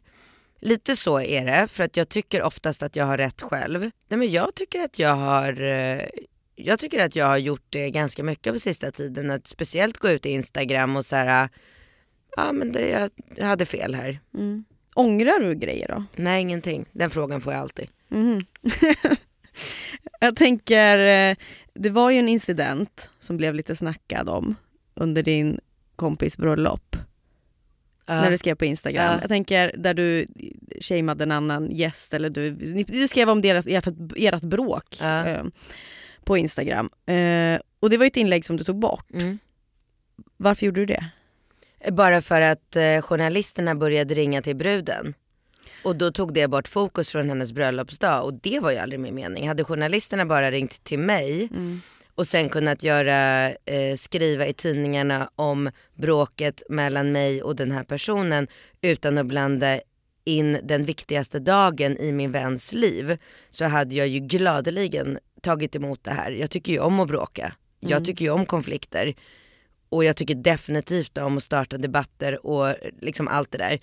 Lite 0.60 0.96
så 0.96 1.20
är 1.20 1.44
det, 1.44 1.66
för 1.66 1.84
att 1.84 1.96
jag 1.96 2.08
tycker 2.08 2.42
oftast 2.42 2.82
att 2.82 2.96
jag 2.96 3.04
har 3.04 3.16
rätt 3.16 3.42
själv. 3.42 3.80
Nej, 3.80 4.18
men 4.18 4.30
jag 4.30 4.54
tycker 4.54 4.80
att 4.80 4.98
jag 4.98 5.14
har 5.14 5.62
eh, 5.62 6.00
jag 6.56 6.78
tycker 6.78 7.04
att 7.04 7.16
jag 7.16 7.26
har 7.26 7.38
gjort 7.38 7.66
det 7.70 7.90
ganska 7.90 8.24
mycket 8.24 8.52
på 8.52 8.58
sista 8.58 8.90
tiden. 8.90 9.30
Att 9.30 9.46
speciellt 9.46 9.98
gå 9.98 10.10
ut 10.10 10.26
i 10.26 10.30
Instagram 10.30 10.96
och 10.96 11.04
så 11.04 11.16
här, 11.16 11.48
ja 12.36 12.52
men 12.52 12.72
det, 12.72 12.88
jag, 13.36 13.44
hade 13.46 13.66
fel 13.66 13.94
här. 13.94 14.18
Ångrar 14.94 15.40
du 15.40 15.54
grejer 15.54 15.88
då? 15.88 16.04
Nej 16.16 16.42
ingenting, 16.42 16.86
den 16.92 17.10
frågan 17.10 17.40
får 17.40 17.52
jag 17.52 17.62
alltid. 17.62 17.88
Jag 20.20 20.36
tänker, 20.36 20.98
eh, 20.98 21.36
det 21.74 21.90
var 21.90 22.10
ju 22.10 22.18
en 22.18 22.28
incident 22.28 23.10
som 23.18 23.36
blev 23.36 23.54
lite 23.54 23.76
snackad 23.76 24.28
om 24.28 24.54
under 24.94 25.22
din 25.22 25.60
kompis 25.96 26.38
bröllop. 26.38 26.96
Ja. 28.06 28.14
När 28.20 28.30
du 28.30 28.38
skrev 28.38 28.54
på 28.54 28.64
Instagram. 28.64 29.12
Ja. 29.12 29.18
Jag 29.20 29.28
tänker 29.28 29.74
där 29.78 29.94
du 29.94 30.26
shameade 30.80 31.24
en 31.24 31.32
annan 31.32 31.70
gäst 31.70 32.14
eller 32.14 32.30
du, 32.30 32.50
du 32.84 33.08
skrev 33.08 33.30
om 33.30 33.42
deras, 33.42 33.66
ert, 33.66 33.86
ert 34.16 34.42
bråk 34.42 34.96
Ja. 35.00 35.26
eh, 35.26 35.44
på 36.24 36.36
Instagram. 36.38 36.90
Eh, 37.06 37.60
och 37.80 37.90
det 37.90 37.96
var 37.96 38.06
ett 38.06 38.16
inlägg 38.16 38.44
som 38.44 38.56
du 38.56 38.64
tog 38.64 38.78
bort. 38.78 39.10
Mm. 39.14 39.38
Varför 40.36 40.66
gjorde 40.66 40.80
du 40.80 40.86
det? 40.86 41.04
Bara 41.92 42.22
för 42.22 42.40
att 42.40 42.76
eh, 42.76 43.00
journalisterna 43.00 43.74
började 43.74 44.14
ringa 44.14 44.42
till 44.42 44.56
bruden. 44.56 45.14
Och 45.84 45.96
då 45.96 46.12
tog 46.12 46.34
det 46.34 46.48
bort 46.48 46.68
fokus 46.68 47.10
från 47.10 47.28
hennes 47.28 47.52
bröllopsdag 47.52 48.24
och 48.24 48.34
det 48.34 48.60
var 48.60 48.70
ju 48.70 48.78
aldrig 48.78 49.00
min 49.00 49.14
mening. 49.14 49.48
Hade 49.48 49.64
journalisterna 49.64 50.26
bara 50.26 50.50
ringt 50.50 50.84
till 50.84 50.98
mig 50.98 51.48
och 52.14 52.26
sen 52.26 52.48
kunnat 52.48 52.82
göra, 52.82 53.48
eh, 53.50 53.96
skriva 53.96 54.46
i 54.46 54.52
tidningarna 54.52 55.30
om 55.36 55.70
bråket 55.94 56.62
mellan 56.68 57.12
mig 57.12 57.42
och 57.42 57.56
den 57.56 57.70
här 57.70 57.84
personen 57.84 58.46
utan 58.80 59.18
att 59.18 59.26
blanda 59.26 59.80
in 60.24 60.58
den 60.62 60.84
viktigaste 60.84 61.38
dagen 61.38 61.96
i 61.96 62.12
min 62.12 62.30
väns 62.30 62.72
liv 62.72 63.18
så 63.50 63.64
hade 63.64 63.94
jag 63.94 64.08
ju 64.08 64.20
gladeligen 64.20 65.18
tagit 65.42 65.76
emot 65.76 66.04
det 66.04 66.10
här. 66.10 66.30
Jag 66.30 66.50
tycker 66.50 66.72
ju 66.72 66.78
om 66.78 67.00
att 67.00 67.08
bråka. 67.08 67.52
Jag 67.80 68.04
tycker 68.04 68.24
ju 68.24 68.30
om 68.30 68.46
konflikter. 68.46 69.14
Och 69.88 70.04
jag 70.04 70.16
tycker 70.16 70.34
definitivt 70.34 71.18
om 71.18 71.36
att 71.36 71.42
starta 71.42 71.78
debatter 71.78 72.46
och 72.46 72.74
liksom 73.00 73.28
allt 73.28 73.50
det 73.50 73.58
där. 73.58 73.80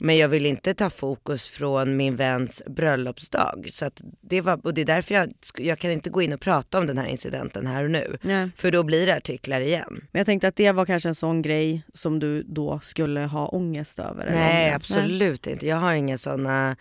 Men 0.00 0.16
jag 0.16 0.28
vill 0.28 0.46
inte 0.46 0.74
ta 0.74 0.90
fokus 0.90 1.48
från 1.48 1.96
min 1.96 2.16
väns 2.16 2.62
bröllopsdag. 2.66 3.66
Så 3.70 3.90
det 4.20 4.40
var, 4.40 4.66
och 4.66 4.74
det 4.74 4.80
är 4.80 4.84
därför 4.84 5.14
jag, 5.14 5.32
jag 5.58 5.78
kan 5.78 5.90
inte 5.90 6.10
gå 6.10 6.22
in 6.22 6.32
och 6.32 6.40
prata 6.40 6.78
om 6.78 6.86
den 6.86 6.98
här 6.98 7.06
incidenten 7.06 7.66
här 7.66 7.84
och 7.84 7.90
nu. 7.90 8.18
Nej. 8.22 8.50
För 8.56 8.70
då 8.70 8.82
blir 8.82 9.06
det 9.06 9.16
artiklar 9.16 9.60
igen. 9.60 10.06
Men 10.12 10.20
jag 10.20 10.26
tänkte 10.26 10.48
att 10.48 10.56
det 10.56 10.72
var 10.72 10.86
kanske 10.86 11.08
en 11.08 11.14
sån 11.14 11.42
grej 11.42 11.82
som 11.92 12.18
du 12.18 12.42
då 12.42 12.80
skulle 12.82 13.20
ha 13.20 13.48
ångest 13.48 13.98
över. 13.98 14.26
eller 14.26 14.38
Nej 14.38 14.72
absolut 14.72 15.46
inte. 15.46 15.66
Jag 15.66 15.76
har 15.76 15.94
inga 15.94 16.18
sådana, 16.18 16.76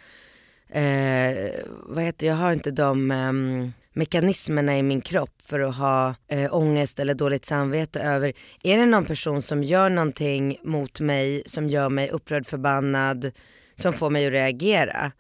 eh, 0.70 1.50
vad 1.84 2.04
heter 2.04 2.28
jag 2.28 2.36
har 2.36 2.54
inte 2.54 2.72
de 2.72 3.12
ehm, 3.12 3.74
mekanismerna 3.98 4.78
i 4.78 4.84
min 4.84 5.02
kropp 5.02 5.42
för 5.44 5.60
att 5.60 5.76
ha 5.76 6.16
eh, 6.28 6.56
ångest 6.56 7.00
eller 7.00 7.14
dåligt 7.14 7.46
samvete 7.46 8.00
över. 8.00 8.34
Är 8.64 8.78
det 8.78 8.86
någon 8.86 9.06
person 9.06 9.42
som 9.42 9.64
gör 9.64 9.90
någonting 9.90 10.58
mot 10.64 11.00
mig 11.00 11.44
som 11.46 11.70
gör 11.70 11.90
mig 11.90 12.10
upprörd, 12.10 12.46
förbannad, 12.46 13.32
som 13.76 13.94
får 13.94 14.10
mig 14.10 14.26
att 14.26 14.32
reagera. 14.32 15.12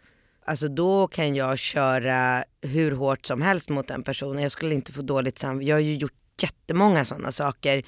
Alltså 0.45 0.67
då 0.67 1.07
kan 1.07 1.35
jag 1.35 1.57
köra 1.57 2.43
hur 2.61 2.91
hårt 2.91 3.25
som 3.25 3.41
helst 3.41 3.69
mot 3.69 3.87
den 3.87 4.03
personen. 4.03 4.41
Jag 4.41 4.51
skulle 4.51 4.75
inte 4.75 4.91
få 4.91 5.01
dåligt 5.01 5.39
samvete. 5.39 5.69
Jag 5.69 5.75
har 5.75 5.81
ju 5.81 5.95
gjort 5.95 6.13
jättemånga 6.41 7.05
sådana 7.05 7.31
saker 7.31 7.83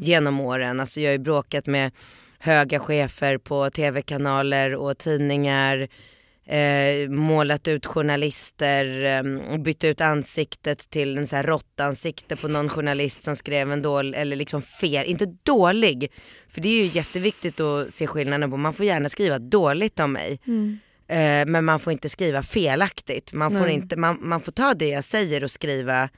genom 0.00 0.40
åren. 0.40 0.80
Alltså 0.80 1.00
jag 1.00 1.08
har 1.08 1.12
ju 1.12 1.18
bråkat 1.18 1.66
med 1.66 1.92
höga 2.38 2.80
chefer 2.80 3.38
på 3.38 3.70
tv-kanaler 3.70 4.74
och 4.74 4.98
tidningar. 4.98 5.88
Eh, 6.46 7.08
målat 7.10 7.68
ut 7.68 7.86
journalister, 7.86 9.04
eh, 9.04 9.58
bytt 9.58 9.84
ut 9.84 10.00
ansiktet 10.00 10.90
till 10.90 11.18
en 11.18 11.26
så 11.26 11.36
här 11.36 11.42
råttansikte 11.44 12.36
på 12.36 12.48
någon 12.48 12.68
journalist 12.68 13.22
som 13.22 13.36
skrev 13.36 13.72
en 13.72 13.82
dålig, 13.82 14.18
eller 14.18 14.36
liksom 14.36 14.62
fel, 14.62 15.06
inte 15.06 15.26
dålig. 15.42 16.12
För 16.48 16.60
det 16.60 16.68
är 16.68 16.84
ju 16.84 16.90
jätteviktigt 16.98 17.60
att 17.60 17.94
se 17.94 18.06
skillnaden 18.06 18.50
på, 18.50 18.56
man 18.56 18.72
får 18.72 18.86
gärna 18.86 19.08
skriva 19.08 19.38
dåligt 19.38 20.00
om 20.00 20.12
mig. 20.12 20.38
Eh, 21.08 21.46
men 21.46 21.64
man 21.64 21.78
får 21.78 21.92
inte 21.92 22.08
skriva 22.08 22.42
felaktigt. 22.42 23.32
Man 23.32 23.50
får, 23.50 23.60
Nej. 23.60 23.74
inte, 23.74 23.96
man, 23.96 24.18
man 24.20 24.40
får 24.40 24.52
ta 24.52 24.74
det 24.74 24.88
jag 24.88 25.04
säger 25.04 25.44
och 25.44 25.50
skriva 25.50 26.08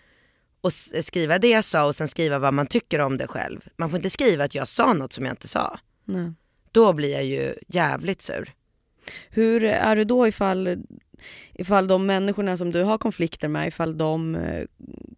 och 0.61 0.69
s- 0.71 1.07
skriva 1.07 1.39
det 1.39 1.49
jag 1.49 1.65
sa 1.65 1.85
och 1.87 1.95
sen 1.95 2.09
skriva 2.09 2.39
vad 2.39 2.55
man 2.55 2.67
tycker 2.67 2.99
om 3.01 3.17
det 3.17 3.27
själv. 3.27 3.61
Man 3.77 3.91
får 3.91 3.97
inte 3.97 4.11
skriva 4.11 4.45
att 4.45 4.55
jag 4.55 4.69
sa 4.69 4.93
något 4.93 5.13
som 5.13 5.25
jag 5.25 5.33
inte 5.33 5.49
sa. 5.49 5.79
Nej. 6.05 6.33
Då 6.73 6.93
blir 6.93 7.13
jag 7.13 7.25
ju 7.25 7.55
jävligt 7.69 8.23
sur. 8.23 8.51
Hur 9.31 9.65
är 9.65 9.97
du 9.97 10.05
då 10.05 10.29
ifall, 10.29 10.77
ifall 11.55 11.87
de 11.89 12.07
människorna 12.07 12.57
som 12.57 12.71
du 12.71 12.83
har 12.83 12.99
konflikter 12.99 13.49
med, 13.49 13.69
ifall 13.69 13.99
de 13.99 14.35
eh, 14.35 14.65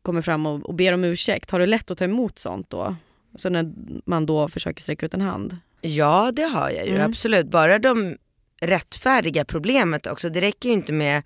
kommer 0.03 0.23
fram 0.23 0.47
och, 0.47 0.67
och 0.67 0.75
ber 0.75 0.93
om 0.93 1.05
ursäkt, 1.05 1.51
har 1.51 1.61
du 1.61 1.67
lätt 1.67 1.91
att 1.91 1.99
ta 1.99 2.05
emot 2.05 2.39
sånt 2.39 2.71
då? 2.71 2.97
Så 3.35 3.49
när 3.49 3.73
man 4.07 4.27
då 4.27 4.49
försöker 4.49 4.83
sträcka 4.83 5.07
ut 5.07 5.15
en 5.15 5.21
hand? 5.21 5.57
Ja 5.81 6.33
det 6.33 6.43
har 6.43 6.71
jag 6.71 6.87
ju 6.87 6.95
Mm. 6.95 7.07
absolut. 7.11 7.47
Bara 7.47 7.79
de 7.79 8.17
rättfärdiga 8.63 9.45
problemet 9.45 10.07
också. 10.07 10.29
Det 10.31 10.41
räcker 10.41 10.69
ju 10.69 10.73
inte 10.75 10.93
med 10.93 11.23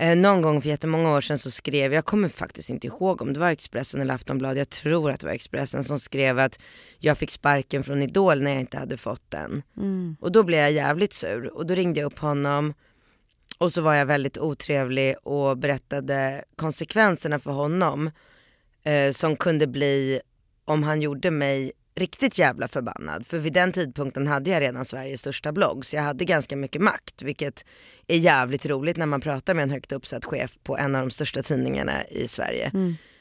eh, 0.00 0.16
någon 0.16 0.42
gång 0.42 0.62
för 0.62 0.68
jättemånga 0.68 1.16
år 1.16 1.20
sedan 1.20 1.38
så 1.38 1.50
skrev, 1.50 1.92
jag 1.92 2.04
kommer 2.04 2.28
faktiskt 2.28 2.70
inte 2.70 2.86
ihåg 2.86 3.22
om 3.22 3.32
det 3.32 3.40
var 3.40 3.50
Expressen 3.50 4.00
eller 4.00 4.14
Aftonbladet, 4.14 4.58
jag 4.58 4.70
tror 4.70 5.10
att 5.10 5.20
det 5.20 5.26
var 5.26 5.34
Expressen 5.34 5.84
som 5.84 5.98
skrev 5.98 6.38
att 6.38 6.60
jag 6.98 7.18
fick 7.18 7.30
sparken 7.30 7.82
från 7.82 8.02
Idol 8.02 8.42
när 8.42 8.50
jag 8.50 8.60
inte 8.60 8.78
hade 8.78 8.96
fått 8.96 9.30
den. 9.30 9.62
Och 10.20 10.32
då 10.32 10.42
blev 10.42 10.60
jag 10.60 10.72
jävligt 10.72 11.12
sur 11.12 11.46
och 11.46 11.66
då 11.66 11.74
ringde 11.74 12.00
jag 12.00 12.06
upp 12.06 12.18
honom 12.18 12.74
och 13.58 13.72
så 13.72 13.82
var 13.82 13.94
jag 13.94 14.06
väldigt 14.06 14.38
otrevlig 14.38 15.16
och 15.22 15.58
berättade 15.58 16.44
konsekvenserna 16.56 17.38
för 17.38 17.50
honom 17.50 18.10
eh, 18.84 19.12
som 19.12 19.36
kunde 19.36 19.66
bli 19.66 20.20
om 20.64 20.82
han 20.82 21.02
gjorde 21.02 21.30
mig 21.30 21.72
riktigt 22.00 22.38
jävla 22.38 22.68
förbannad. 22.68 23.26
För 23.26 23.38
vid 23.38 23.52
den 23.52 23.72
tidpunkten 23.72 24.26
hade 24.26 24.50
jag 24.50 24.60
redan 24.60 24.84
Sveriges 24.84 25.20
största 25.20 25.52
blogg 25.52 25.86
så 25.86 25.96
jag 25.96 26.02
hade 26.02 26.24
ganska 26.24 26.56
mycket 26.56 26.82
makt 26.82 27.22
vilket 27.22 27.64
är 28.06 28.16
jävligt 28.16 28.66
roligt 28.66 28.96
när 28.96 29.06
man 29.06 29.20
pratar 29.20 29.54
med 29.54 29.62
en 29.62 29.70
högt 29.70 29.92
uppsatt 29.92 30.24
chef 30.24 30.52
på 30.62 30.76
en 30.76 30.94
av 30.94 31.00
de 31.00 31.10
största 31.10 31.42
tidningarna 31.42 32.04
i 32.06 32.28
Sverige. 32.28 32.70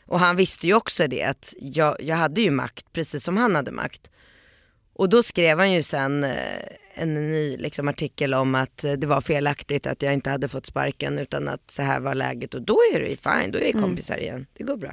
Och 0.06 0.20
han 0.20 0.36
visste 0.36 0.68
ju 0.68 0.74
också 0.74 1.08
det 1.08 1.24
att 1.24 1.54
jag, 1.60 1.96
jag 2.00 2.16
hade 2.16 2.42
ju 2.42 2.52
makt 2.52 2.94
precis 2.94 3.24
som 3.24 3.38
han 3.38 3.56
hade 3.56 3.72
makt. 3.72 4.12
Och 4.94 5.10
då 5.10 5.24
skrev 5.24 5.58
han 5.58 5.72
ju 5.72 5.84
sen 5.84 6.24
eh, 6.24 6.34
en 6.94 7.32
ny 7.32 7.58
liksom, 7.58 7.88
artikel 7.88 8.34
om 8.34 8.56
att 8.56 8.84
eh, 8.84 8.92
det 8.92 9.08
var 9.08 9.22
felaktigt 9.22 9.88
att 9.88 10.02
jag 10.02 10.14
inte 10.14 10.30
hade 10.30 10.48
fått 10.48 10.66
sparken 10.66 11.20
utan 11.20 11.48
att 11.48 11.72
så 11.72 11.82
här 11.82 12.00
var 12.00 12.16
läget 12.16 12.54
och 12.54 12.62
då 12.62 12.78
är 12.94 13.00
det 13.00 13.10
ju 13.10 13.16
fine, 13.16 13.52
då 13.52 13.60
är 13.60 13.74
vi 13.74 13.74
kompisar 13.74 14.18
igen. 14.18 14.46
Det 14.54 14.64
går 14.64 14.78
bra. 14.78 14.92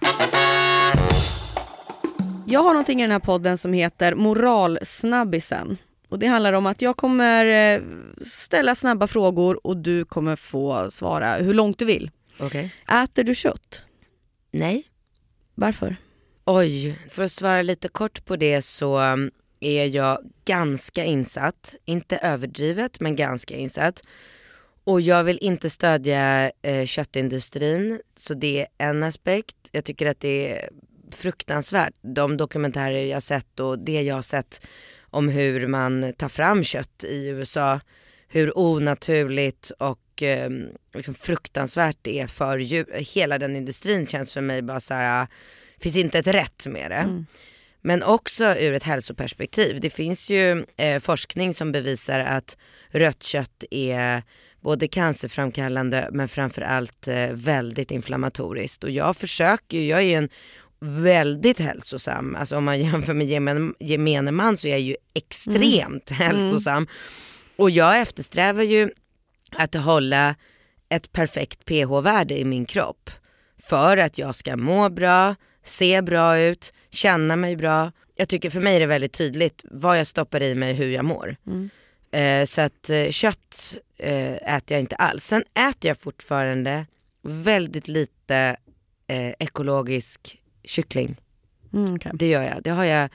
Jag 2.48 2.62
har 2.62 2.72
någonting 2.72 3.00
i 3.00 3.02
den 3.02 3.10
här 3.10 3.18
podden 3.18 3.58
som 3.58 3.72
heter 3.72 4.14
Moralsnabbisen. 4.14 5.78
Och 6.08 6.18
det 6.18 6.26
handlar 6.26 6.52
om 6.52 6.66
att 6.66 6.82
jag 6.82 6.96
kommer 6.96 7.44
eh, 7.44 7.82
ställa 8.20 8.74
snabba 8.74 9.06
frågor 9.06 9.66
och 9.66 9.76
du 9.76 10.04
kommer 10.04 10.36
få 10.36 10.90
svara 10.90 11.36
hur 11.36 11.54
långt 11.54 11.78
du 11.78 11.84
vill. 11.84 12.10
Okej. 12.40 12.74
Äter 13.04 13.24
du 13.24 13.34
kött? 13.34 13.84
Nej. 14.50 14.84
Varför? 15.54 15.96
Oj, 16.44 16.98
för 17.10 17.22
att 17.22 17.32
svara 17.32 17.62
lite 17.62 17.88
kort 17.88 18.24
på 18.24 18.36
det 18.36 18.62
så 18.62 19.00
um, 19.00 19.30
är 19.60 19.84
jag 19.84 20.18
ganska 20.44 21.04
insatt. 21.04 21.76
Inte 21.84 22.16
överdrivet 22.16 23.00
men 23.00 23.16
ganska 23.16 23.54
insatt. 23.56 24.02
Och 24.84 25.00
jag 25.00 25.24
vill 25.24 25.38
inte 25.40 25.70
stödja 25.70 26.50
eh, 26.62 26.84
köttindustrin 26.84 28.00
så 28.16 28.34
det 28.34 28.60
är 28.78 28.88
en 28.88 29.02
aspekt. 29.02 29.56
Jag 29.72 29.84
tycker 29.84 30.06
att 30.06 30.20
det 30.20 30.52
är 30.52 30.68
fruktansvärt. 31.10 31.94
De 32.02 32.36
dokumentärer 32.36 33.04
jag 33.04 33.22
sett 33.22 33.60
och 33.60 33.78
det 33.78 34.02
jag 34.02 34.24
sett 34.24 34.66
om 35.10 35.28
hur 35.28 35.66
man 35.66 36.12
tar 36.18 36.28
fram 36.28 36.64
kött 36.64 37.04
i 37.04 37.28
USA. 37.28 37.80
Hur 38.28 38.58
onaturligt 38.58 39.70
och 39.78 40.22
eh, 40.22 40.50
liksom 40.94 41.14
fruktansvärt 41.14 41.98
det 42.02 42.20
är 42.20 42.26
för 42.26 42.58
djur. 42.58 42.86
Hela 43.14 43.38
den 43.38 43.56
industrin 43.56 44.06
känns 44.06 44.34
för 44.34 44.40
mig 44.40 44.62
bara 44.62 44.80
så 44.80 44.94
här, 44.94 45.26
finns 45.80 45.96
inte 45.96 46.18
ett 46.18 46.26
rätt 46.26 46.66
med 46.66 46.90
det. 46.90 47.24
Men 47.82 48.02
också 48.02 48.44
ur 48.44 48.72
ett 48.72 48.82
hälsoperspektiv. 48.82 49.80
Det 49.80 49.90
finns 49.90 50.30
ju 50.30 50.64
eh, 50.76 51.00
forskning 51.00 51.54
som 51.54 51.72
bevisar 51.72 52.20
att 52.20 52.56
rött 52.90 53.22
kött 53.22 53.64
är 53.70 54.22
både 54.60 54.88
cancerframkallande 54.88 56.08
men 56.12 56.28
framförallt 56.28 57.08
eh, 57.08 57.28
väldigt 57.32 57.90
inflammatoriskt. 57.90 58.84
Och 58.84 58.90
jag 58.90 59.16
försöker, 59.16 59.80
jag 59.80 60.02
är 60.02 60.18
en 60.18 60.28
väldigt 60.80 61.58
hälsosam, 61.58 62.36
alltså 62.36 62.56
om 62.56 62.64
man 62.64 62.80
jämför 62.80 63.14
med 63.14 63.26
gemene, 63.26 63.72
gemene 63.80 64.30
man 64.30 64.56
så 64.56 64.68
är 64.68 64.70
jag 64.70 64.80
ju 64.80 64.96
extremt 65.14 66.10
hälsosam. 66.10 66.86
Och 67.56 67.70
jag 67.70 68.00
eftersträvar 68.00 68.62
ju 68.62 68.90
att 69.52 69.74
hålla 69.74 70.34
ett 70.88 71.12
perfekt 71.12 71.64
pH-värde 71.64 72.38
i 72.38 72.44
min 72.44 72.66
kropp. 72.66 73.10
För 73.58 73.96
att 73.96 74.18
jag 74.18 74.34
ska 74.34 74.56
må 74.56 74.88
bra, 74.88 75.34
se 75.62 76.02
bra 76.02 76.38
ut, 76.38 76.72
känna 76.90 77.36
mig 77.36 77.56
bra. 77.56 77.92
Jag 78.14 78.28
tycker 78.28 78.50
för 78.50 78.60
mig 78.60 78.76
är 78.76 78.80
det 78.80 78.86
väldigt 78.86 79.12
tydligt 79.12 79.64
vad 79.70 79.98
jag 79.98 80.06
stoppar 80.06 80.42
i 80.42 80.54
mig, 80.54 80.72
hur 80.74 80.88
jag 80.88 81.04
mår. 81.04 81.36
Eh, 82.10 82.44
så 82.44 82.60
att 82.60 82.90
eh, 82.90 83.10
kött 83.10 83.78
eh, 83.98 84.32
äter 84.56 84.74
jag 84.74 84.80
inte 84.80 84.96
alls. 84.96 85.24
Sen 85.24 85.44
äter 85.54 85.88
jag 85.88 85.98
fortfarande 85.98 86.86
väldigt 87.22 87.88
lite 87.88 88.56
eh, 89.06 89.32
ekologisk 89.38 90.40
kyckling. 90.66 91.16
Mm, 91.72 91.94
okej. 91.94 92.12
Det 92.14 92.28
gör 92.28 92.42
jag. 92.42 92.62
Det 92.62 92.70
har 92.70 92.84
jag. 92.84 93.10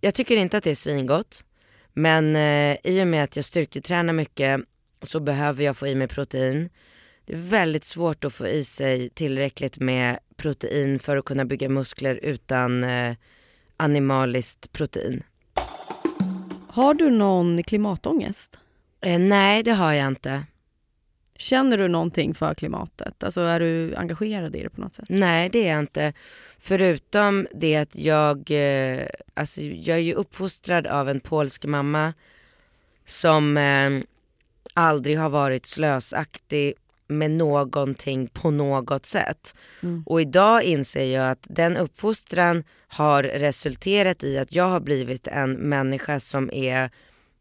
Jag 0.00 0.14
tycker 0.14 0.36
inte 0.36 0.56
att 0.56 0.64
det 0.64 0.70
är 0.70 0.74
svingott. 0.74 1.44
Men 1.92 2.36
eh, 2.36 2.76
i 2.84 3.02
och 3.02 3.06
med 3.06 3.24
att 3.24 3.36
jag 3.36 3.44
styrketränar 3.44 4.12
mycket 4.12 4.60
så 5.02 5.20
behöver 5.20 5.64
jag 5.64 5.76
få 5.76 5.86
i 5.86 5.94
mig 5.94 6.08
protein. 6.08 6.70
Det 7.24 7.32
är 7.32 7.36
väldigt 7.36 7.84
svårt 7.84 8.24
att 8.24 8.34
få 8.34 8.46
i 8.46 8.64
sig 8.64 9.08
tillräckligt 9.10 9.78
med 9.78 10.18
protein 10.36 10.98
för 10.98 11.16
att 11.16 11.24
kunna 11.24 11.44
bygga 11.44 11.68
muskler 11.68 12.20
utan 12.22 12.84
eh, 12.84 13.16
animaliskt 13.76 14.72
protein. 14.72 15.22
Har 16.68 16.94
du 16.94 17.10
någon 17.10 17.62
klimatångest? 17.62 18.58
Eh, 19.00 19.18
nej, 19.18 19.62
det 19.62 19.72
har 19.72 19.92
jag 19.92 20.06
inte. 20.08 20.44
Känner 21.38 21.78
du 21.78 21.88
någonting 21.88 22.34
för 22.34 22.54
klimatet? 22.54 23.24
Alltså 23.24 23.40
är 23.40 23.60
du 23.60 23.96
engagerad 23.96 24.56
i 24.56 24.62
det 24.62 24.70
på 24.70 24.80
något 24.80 24.94
sätt? 24.94 25.06
Nej, 25.08 25.48
det 25.48 25.68
är 25.68 25.70
jag 25.70 25.78
inte. 25.78 26.12
Förutom 26.58 27.46
det 27.54 27.76
att 27.76 27.96
jag, 27.96 28.50
eh, 28.50 29.06
alltså 29.34 29.60
jag 29.60 29.96
är 29.96 30.02
ju 30.02 30.14
uppfostrad 30.14 30.86
av 30.86 31.08
en 31.08 31.20
polsk 31.20 31.64
mamma 31.64 32.14
som 33.04 33.56
eh, 33.56 33.90
aldrig 34.74 35.18
har 35.18 35.30
varit 35.30 35.66
slösaktig 35.66 36.74
med 37.08 37.30
någonting 37.30 38.26
på 38.26 38.50
något 38.50 39.06
sätt. 39.06 39.54
Och 40.06 40.20
idag 40.20 40.62
inser 40.62 41.04
jag 41.04 41.30
att 41.30 41.46
den 41.48 41.76
uppfostran 41.76 42.64
har 42.88 43.22
resulterat 43.22 44.24
i 44.24 44.38
att 44.38 44.52
jag 44.52 44.68
har 44.68 44.80
blivit 44.80 45.26
en 45.26 45.52
människa 45.52 46.20
som 46.20 46.50
är 46.52 46.90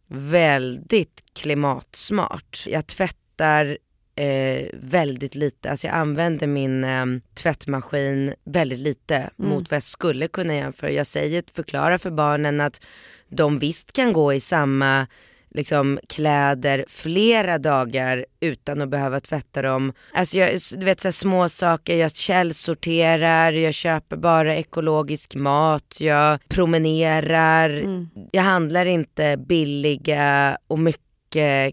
väldigt 0.07 1.23
klimatsmart. 1.33 2.65
Jag 2.67 2.87
tvättar 2.87 3.77
eh, 4.15 4.65
väldigt 4.73 5.35
lite. 5.35 5.71
Alltså 5.71 5.87
jag 5.87 5.95
använder 5.95 6.47
min 6.47 6.83
eh, 6.83 7.05
tvättmaskin 7.33 8.33
väldigt 8.43 8.79
lite 8.79 9.29
mot 9.35 9.71
vad 9.71 9.75
jag 9.75 9.83
skulle 9.83 10.27
kunna 10.27 10.55
jämföra. 10.55 10.91
Jag 10.91 11.07
säger, 11.07 11.43
förklarar 11.53 11.97
för 11.97 12.11
barnen 12.11 12.61
att 12.61 12.81
de 13.29 13.59
visst 13.59 13.93
kan 13.93 14.13
gå 14.13 14.33
i 14.33 14.39
samma 14.39 15.07
liksom, 15.55 15.99
kläder 16.09 16.85
flera 16.87 17.57
dagar 17.57 18.25
utan 18.39 18.81
att 18.81 18.89
behöva 18.89 19.19
tvätta 19.19 19.61
dem. 19.61 19.93
Alltså 20.13 20.37
jag, 20.37 20.59
du 20.77 20.85
vet 20.85 21.01
så 21.01 21.11
små 21.11 21.49
saker, 21.49 21.95
jag 21.95 22.15
källsorterar, 22.15 23.51
jag 23.51 23.73
köper 23.73 24.17
bara 24.17 24.55
ekologisk 24.55 25.35
mat, 25.35 25.97
jag 25.99 26.39
promenerar, 26.47 27.83
jag 28.31 28.43
handlar 28.43 28.85
inte 28.85 29.37
billiga 29.37 30.57
och 30.67 30.79
mycket 30.79 31.04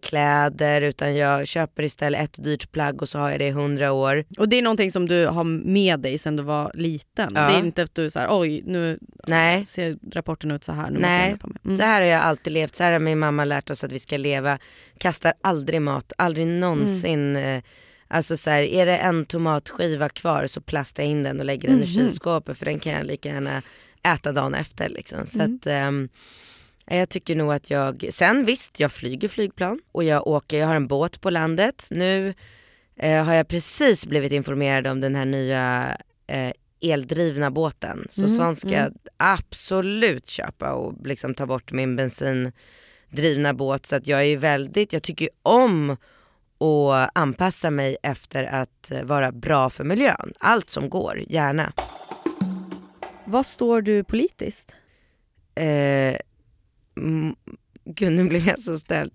kläder 0.02 0.80
utan 0.80 1.16
jag 1.16 1.46
köper 1.46 1.82
istället 1.82 2.20
ett 2.20 2.44
dyrt 2.44 2.72
plagg 2.72 3.02
och 3.02 3.08
så 3.08 3.18
har 3.18 3.30
jag 3.30 3.38
det 3.38 3.46
i 3.46 3.50
hundra 3.50 3.92
år. 3.92 4.24
Och 4.38 4.48
det 4.48 4.58
är 4.58 4.62
någonting 4.62 4.90
som 4.90 5.08
du 5.08 5.26
har 5.26 5.44
med 5.44 6.00
dig 6.00 6.18
sedan 6.18 6.36
du 6.36 6.42
var 6.42 6.70
liten? 6.74 7.30
Ja. 7.34 7.40
Det 7.40 7.54
är 7.54 7.58
inte 7.58 7.82
att 7.82 7.94
du 7.94 8.10
så 8.10 8.18
här, 8.18 8.26
oj 8.30 8.62
nu 8.66 8.98
Nej. 9.26 9.66
ser 9.66 9.98
rapporten 10.12 10.50
ut 10.50 10.64
så 10.64 10.72
här, 10.72 10.90
nu 10.90 10.98
Nej, 10.98 11.38
på 11.38 11.48
mig. 11.48 11.56
Mm. 11.64 11.76
så 11.76 11.82
här 11.82 12.00
har 12.00 12.08
jag 12.08 12.20
alltid 12.22 12.52
levt. 12.52 12.74
Så 12.74 12.84
här 12.84 12.92
har 12.92 13.00
min 13.00 13.18
mamma 13.18 13.44
lärt 13.44 13.70
oss 13.70 13.84
att 13.84 13.92
vi 13.92 13.98
ska 13.98 14.16
leva. 14.16 14.58
Kastar 14.98 15.32
aldrig 15.42 15.82
mat, 15.82 16.12
aldrig 16.18 16.46
någonsin. 16.46 17.36
eh, 17.36 17.62
Alltså 18.08 18.36
så 18.36 18.50
här, 18.50 18.62
är 18.62 18.86
det 18.86 18.96
en 18.96 19.26
tomatskiva 19.26 20.08
kvar 20.08 20.46
så 20.46 20.60
plastar 20.60 21.02
jag 21.02 21.10
in 21.10 21.22
den 21.22 21.38
och 21.40 21.46
lägger 21.46 21.68
den 21.68 21.82
i 21.82 21.86
kylskåpet 21.86 22.58
för 22.58 22.64
den 22.64 22.78
kan 22.78 22.92
jag 22.92 23.06
lika 23.06 23.28
gärna 23.28 23.62
äta 24.14 24.32
dagen 24.32 24.54
efter. 24.54 24.88
Liksom. 24.88 25.26
Så 25.26 25.42
att, 25.42 25.66
ehm, 25.66 26.08
jag 26.86 27.08
tycker 27.08 27.36
nog 27.36 27.52
att 27.52 27.70
jag, 27.70 28.06
sen 28.10 28.44
visst 28.44 28.80
jag 28.80 28.92
flyger 28.92 29.28
flygplan 29.28 29.80
och 29.92 30.04
jag 30.04 30.26
åker, 30.26 30.58
jag 30.58 30.66
har 30.66 30.74
en 30.74 30.86
båt 30.86 31.20
på 31.20 31.30
landet. 31.30 31.88
Nu 31.90 32.34
eh, 32.96 33.24
har 33.24 33.34
jag 33.34 33.48
precis 33.48 34.06
blivit 34.06 34.32
informerad 34.32 34.86
om 34.86 35.00
den 35.00 35.14
här 35.14 35.24
nya 35.24 35.96
eh, 36.26 36.52
eldrivna 36.82 37.50
båten. 37.50 38.06
Så 38.10 38.28
sån 38.28 38.56
ska 38.56 38.70
jag 38.70 38.92
absolut 39.16 40.26
köpa 40.26 40.72
och 40.72 41.06
liksom 41.06 41.34
ta 41.34 41.46
bort 41.46 41.72
min 41.72 41.96
bensindrivna 41.96 43.54
båt. 43.54 43.86
Så 43.86 43.96
att 43.96 44.06
jag 44.06 44.24
är 44.24 44.36
väldigt, 44.36 44.92
jag 44.92 45.02
tycker 45.02 45.28
om 45.42 45.90
att 45.90 47.10
anpassa 47.14 47.70
mig 47.70 47.96
efter 48.02 48.44
att 48.44 48.90
eh, 48.90 49.02
vara 49.02 49.32
bra 49.32 49.70
för 49.70 49.84
miljön. 49.84 50.32
Allt 50.38 50.70
som 50.70 50.90
går, 50.90 51.24
gärna. 51.28 51.72
Vad 53.24 53.46
står 53.46 53.82
du 53.82 54.04
politiskt? 54.04 54.74
Eh, 55.54 56.16
mm, 56.96 57.34
gud 57.84 58.12
nu 58.12 58.24
blev 58.24 58.48
jag 58.48 58.58
så 58.58 58.78
ställd. 58.78 59.12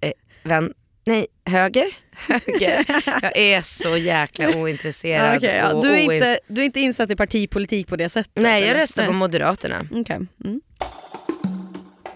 Eh, 0.00 0.12
vän, 0.42 0.72
nej, 1.06 1.26
höger? 1.46 1.86
höger. 2.12 2.84
Jag 3.22 3.36
är 3.36 3.60
så 3.60 3.96
jäkla 3.96 4.56
ointresserad. 4.56 5.36
Okej, 5.36 5.56
ja, 5.56 5.80
du, 5.80 5.88
är 5.88 6.14
inte, 6.14 6.40
du 6.46 6.60
är 6.60 6.64
inte 6.66 6.80
insatt 6.80 7.10
i 7.10 7.16
partipolitik 7.16 7.88
på 7.88 7.96
det 7.96 8.08
sättet? 8.08 8.42
Nej, 8.42 8.64
jag 8.64 8.76
röstar 8.76 9.04
på 9.04 9.10
Nej. 9.10 9.18
Moderaterna. 9.18 9.86
Okej. 9.92 10.20
Mm. 10.44 10.60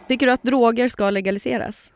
Tycker 0.09 0.27
du 0.27 0.33
att 0.33 0.43
droger 0.43 0.89
ska 0.89 1.11
legaliseras? 1.11 1.93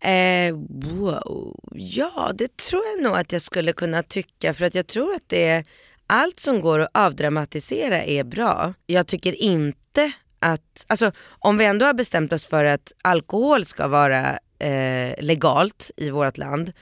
Eh, 0.00 0.54
wow. 0.68 1.60
Ja, 1.72 2.32
det 2.34 2.56
tror 2.56 2.82
jag 2.86 3.02
nog 3.02 3.16
att 3.16 3.32
jag 3.32 3.42
skulle 3.42 3.72
kunna 3.72 4.02
tycka 4.02 4.54
för 4.54 4.64
att 4.64 4.74
jag 4.74 4.86
tror 4.86 5.14
att 5.14 5.28
det 5.28 5.46
är 5.46 5.64
allt 6.06 6.40
som 6.40 6.60
går 6.60 6.78
att 6.78 6.90
avdramatisera 6.94 8.02
är 8.02 8.24
bra. 8.24 8.74
Jag 8.86 9.06
tycker 9.06 9.42
inte 9.42 10.12
att, 10.44 10.84
alltså 10.86 11.10
om 11.28 11.58
vi 11.58 11.64
ändå 11.64 11.86
har 11.86 11.94
bestämt 11.94 12.32
oss 12.32 12.46
för 12.46 12.64
att 12.64 12.92
alkohol 13.02 13.64
ska 13.64 13.88
vara 13.88 14.38
eh, 14.58 15.14
legalt 15.18 15.90
i 15.96 16.10
vårt 16.10 16.38
land 16.38 16.72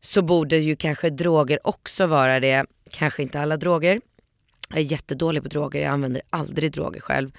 så 0.00 0.22
borde 0.22 0.56
ju 0.56 0.76
kanske 0.76 1.10
droger 1.10 1.66
också 1.66 2.06
vara 2.06 2.40
det. 2.40 2.66
Kanske 2.92 3.22
inte 3.22 3.40
alla 3.40 3.56
droger. 3.56 4.00
Jag 4.68 4.78
är 4.78 4.82
jättedålig 4.82 5.42
på 5.42 5.48
droger, 5.48 5.82
jag 5.82 5.90
använder 5.90 6.22
aldrig 6.30 6.72
droger 6.72 7.00
själv. 7.00 7.30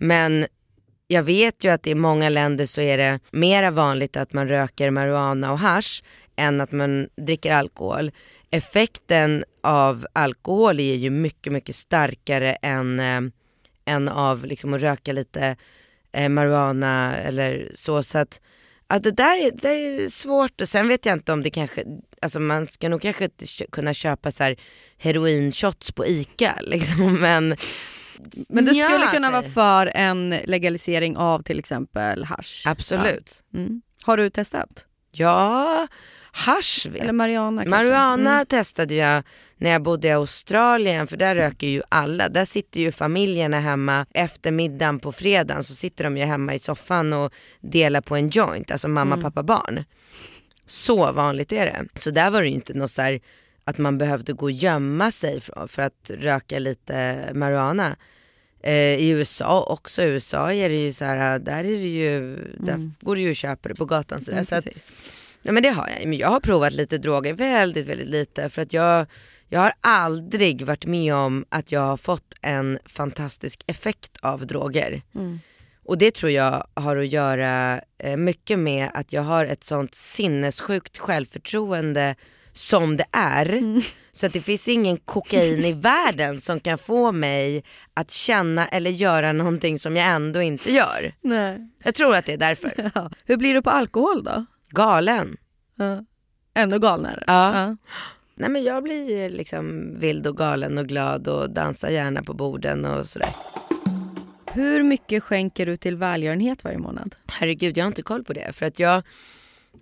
Men 0.00 0.46
jag 1.06 1.22
vet 1.22 1.64
ju 1.64 1.68
att 1.68 1.86
i 1.86 1.94
många 1.94 2.28
länder 2.28 2.66
så 2.66 2.80
är 2.80 2.98
det 2.98 3.20
mera 3.30 3.70
vanligt 3.70 4.16
att 4.16 4.32
man 4.32 4.48
röker 4.48 4.90
marijuana 4.90 5.52
och 5.52 5.58
hash 5.58 6.02
än 6.36 6.60
att 6.60 6.72
man 6.72 7.08
dricker 7.16 7.52
alkohol. 7.52 8.10
Effekten 8.50 9.44
av 9.62 10.06
alkohol 10.12 10.80
är 10.80 10.94
ju 10.94 11.10
mycket, 11.10 11.52
mycket 11.52 11.74
starkare 11.74 12.52
än, 12.52 13.00
eh, 13.00 13.20
än 13.84 14.08
av 14.08 14.44
liksom 14.44 14.74
att 14.74 14.80
röka 14.80 15.12
lite 15.12 15.56
eh, 16.12 16.28
marijuana 16.28 17.16
eller 17.16 17.70
så. 17.74 18.02
så 18.02 18.18
att, 18.18 18.40
ja, 18.88 18.98
det, 18.98 19.10
där 19.10 19.46
är, 19.46 19.50
det 19.50 19.68
är 19.68 20.08
svårt 20.08 20.60
och 20.60 20.68
sen 20.68 20.88
vet 20.88 21.06
jag 21.06 21.12
inte 21.12 21.32
om 21.32 21.42
det 21.42 21.50
kanske, 21.50 21.84
alltså 22.22 22.40
man 22.40 22.66
ska 22.66 22.88
nog 22.88 23.02
kanske 23.02 23.24
inte 23.24 23.46
kunna 23.72 23.94
köpa 23.94 24.30
så 24.30 24.44
här 24.44 24.56
heroinshots 24.98 25.92
på 25.92 26.06
ICA 26.06 26.54
liksom, 26.62 27.20
men 27.20 27.56
Men 28.48 28.64
du 28.64 28.74
skulle 28.74 29.06
kunna 29.06 29.30
vara 29.30 29.42
för 29.42 29.86
en 29.86 30.30
legalisering 30.44 31.16
av 31.16 31.42
till 31.42 31.58
exempel 31.58 32.24
hash? 32.24 32.66
Absolut. 32.66 33.42
Ja. 33.50 33.58
Mm. 33.58 33.82
Har 34.02 34.16
du 34.16 34.30
testat? 34.30 34.84
Ja, 35.12 35.88
hasch 36.32 36.86
vet 36.90 37.02
Eller 37.02 37.12
marijuana? 37.12 37.64
Marijuana 37.64 38.32
Mm. 38.34 38.46
testade 38.46 38.94
jag 38.94 39.22
när 39.56 39.70
jag 39.70 39.82
bodde 39.82 40.08
i 40.08 40.12
Australien 40.12 41.06
för 41.06 41.16
där 41.16 41.34
röker 41.34 41.66
ju 41.66 41.82
alla. 41.88 42.28
Där 42.28 42.44
sitter 42.44 42.80
ju 42.80 42.92
familjerna 42.92 43.60
hemma 43.60 44.06
efter 44.14 44.50
middagen 44.50 44.98
på 45.00 45.12
fredagen 45.12 45.64
så 45.64 45.74
sitter 45.74 46.04
de 46.04 46.16
ju 46.16 46.24
hemma 46.24 46.54
i 46.54 46.58
soffan 46.58 47.12
och 47.12 47.32
delar 47.60 48.00
på 48.00 48.16
en 48.16 48.28
joint, 48.30 48.70
alltså 48.70 48.88
mamma, 48.88 49.14
Mm. 49.14 49.22
pappa, 49.22 49.42
barn. 49.42 49.84
Så 50.66 51.12
vanligt 51.12 51.52
är 51.52 51.64
det. 51.66 51.84
Så 51.94 52.10
där 52.10 52.30
var 52.30 52.40
det 52.42 52.48
ju 52.48 52.54
inte 52.54 52.74
något 52.74 52.90
så 52.90 53.02
här 53.02 53.20
att 53.64 53.78
man 53.78 53.98
behövde 53.98 54.32
gå 54.32 54.46
och 54.46 54.50
gömma 54.50 55.10
sig 55.10 55.40
för, 55.40 55.66
för 55.66 55.82
att 55.82 56.10
röka 56.14 56.58
lite 56.58 57.28
marijuana. 57.34 57.96
Eh, 58.62 58.72
I 58.74 59.08
USA, 59.10 59.62
också 59.68 60.02
i 60.02 60.06
USA 60.06 60.52
är 60.52 60.68
det 60.68 60.76
ju 60.84 60.92
så 60.92 61.04
här, 61.04 61.38
där 61.38 61.58
är 61.58 61.62
det 61.62 61.88
ju, 61.88 62.36
där 62.58 62.90
går 63.00 63.16
det 63.16 63.22
ju 63.22 63.30
att 63.30 63.36
köpa 63.36 63.68
det 63.68 63.74
på 63.74 63.84
gatan. 63.84 64.20
Så, 64.20 64.30
där. 64.30 64.32
Mm, 64.32 64.44
så 64.44 64.54
att, 64.54 64.66
Nej, 65.42 65.54
men 65.54 65.62
det 65.62 65.70
har 65.70 65.88
jag. 65.88 66.08
Men 66.08 66.18
jag 66.18 66.28
har 66.28 66.40
provat 66.40 66.72
lite 66.72 66.98
droger, 66.98 67.32
väldigt 67.34 67.86
väldigt 67.86 68.08
lite. 68.08 68.48
För 68.48 68.62
att 68.62 68.72
jag, 68.72 69.06
jag 69.48 69.60
har 69.60 69.72
aldrig 69.80 70.62
varit 70.62 70.86
med 70.86 71.14
om 71.14 71.44
att 71.48 71.72
jag 71.72 71.80
har 71.80 71.96
fått 71.96 72.34
en 72.42 72.78
fantastisk 72.84 73.62
effekt 73.66 74.18
av 74.22 74.46
droger. 74.46 75.02
Mm. 75.14 75.40
Och 75.84 75.98
det 75.98 76.14
tror 76.14 76.32
jag 76.32 76.66
har 76.74 76.96
att 76.96 77.12
göra 77.12 77.80
eh, 77.98 78.16
mycket 78.16 78.58
med 78.58 78.90
att 78.94 79.12
jag 79.12 79.22
har 79.22 79.44
ett 79.44 79.64
sånt 79.64 79.94
sinnessjukt 79.94 80.98
självförtroende 80.98 82.14
som 82.52 82.96
det 82.96 83.06
är. 83.12 83.62
Så 84.12 84.26
att 84.26 84.32
det 84.32 84.40
finns 84.40 84.68
ingen 84.68 84.96
kokain 84.96 85.64
i 85.64 85.72
världen 85.82 86.40
som 86.40 86.60
kan 86.60 86.78
få 86.78 87.12
mig 87.12 87.64
att 87.94 88.10
känna 88.10 88.68
eller 88.68 88.90
göra 88.90 89.32
någonting 89.32 89.78
som 89.78 89.96
jag 89.96 90.06
ändå 90.06 90.42
inte 90.42 90.72
gör. 90.72 91.14
Nej. 91.20 91.70
Jag 91.84 91.94
tror 91.94 92.16
att 92.16 92.26
det 92.26 92.32
är 92.32 92.36
därför. 92.36 92.72
Ja. 92.94 93.10
Hur 93.24 93.36
blir 93.36 93.54
du 93.54 93.62
på 93.62 93.70
alkohol 93.70 94.24
då? 94.24 94.44
Galen. 94.72 95.36
Ja. 95.76 96.04
Ännu 96.54 96.78
galnare? 96.78 97.24
Ja. 97.26 97.76
Nej 98.34 98.50
men 98.50 98.62
jag 98.62 98.82
blir 98.84 99.30
liksom 99.30 99.94
vild 99.98 100.26
och 100.26 100.36
galen 100.36 100.78
och 100.78 100.86
glad 100.86 101.28
och 101.28 101.50
dansar 101.50 101.90
gärna 101.90 102.22
på 102.22 102.34
borden 102.34 102.84
och 102.84 103.06
sådär. 103.06 103.36
Hur 104.52 104.82
mycket 104.82 105.22
skänker 105.22 105.66
du 105.66 105.76
till 105.76 105.96
välgörenhet 105.96 106.64
varje 106.64 106.78
månad? 106.78 107.14
Herregud 107.26 107.76
jag 107.78 107.84
har 107.84 107.88
inte 107.88 108.02
koll 108.02 108.24
på 108.24 108.32
det 108.32 108.52
för 108.52 108.66
att 108.66 108.78
jag 108.78 108.96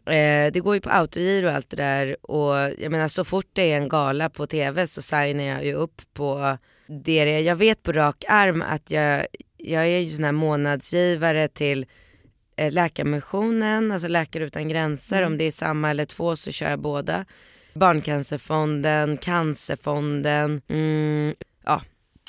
eh, 0.07 0.53
det 0.53 0.61
går 0.63 0.75
ju 0.75 0.81
på 0.81 0.91
autogiro 0.91 1.47
och 1.47 1.53
allt 1.53 1.71
det 1.71 1.77
där 1.77 2.17
och 2.31 2.55
jag 2.79 2.91
menar 2.91 3.09
så 3.09 3.25
fort 3.25 3.51
det 3.53 3.73
är 3.73 3.77
en 3.77 3.89
gala 3.89 4.31
på 4.31 4.47
tv 4.47 4.87
så 4.87 5.03
signar 5.03 5.45
jag 5.45 5.65
ju 5.65 5.75
upp 5.75 6.03
på 6.15 6.59
det. 6.87 7.41
Jag 7.41 7.57
vet 7.57 7.83
på 7.83 7.93
rak 7.93 8.25
arm 8.29 8.63
att 8.63 8.91
jag, 8.91 9.27
jag 9.57 9.87
är 9.87 9.99
ju 9.99 10.11
sån 10.11 10.25
här 10.25 10.33
månadsgivare 10.33 11.49
till 11.49 11.87
Läkarmissionen, 12.69 13.93
alltså 13.93 14.09
Läkare 14.09 14.45
utan 14.45 14.69
gränser. 14.69 15.23
Om 15.23 15.39
det 15.39 15.45
är 15.45 15.51
samma 15.51 15.91
eller 15.91 16.07
två 16.07 16.37
så 16.37 16.53
kör 16.53 16.71
jag 16.71 16.81
båda. 16.81 17.25
Barncancerfonden, 17.75 19.17
Cancerfonden. 19.17 20.61
Mm, 20.69 21.35
ja. 21.65 21.83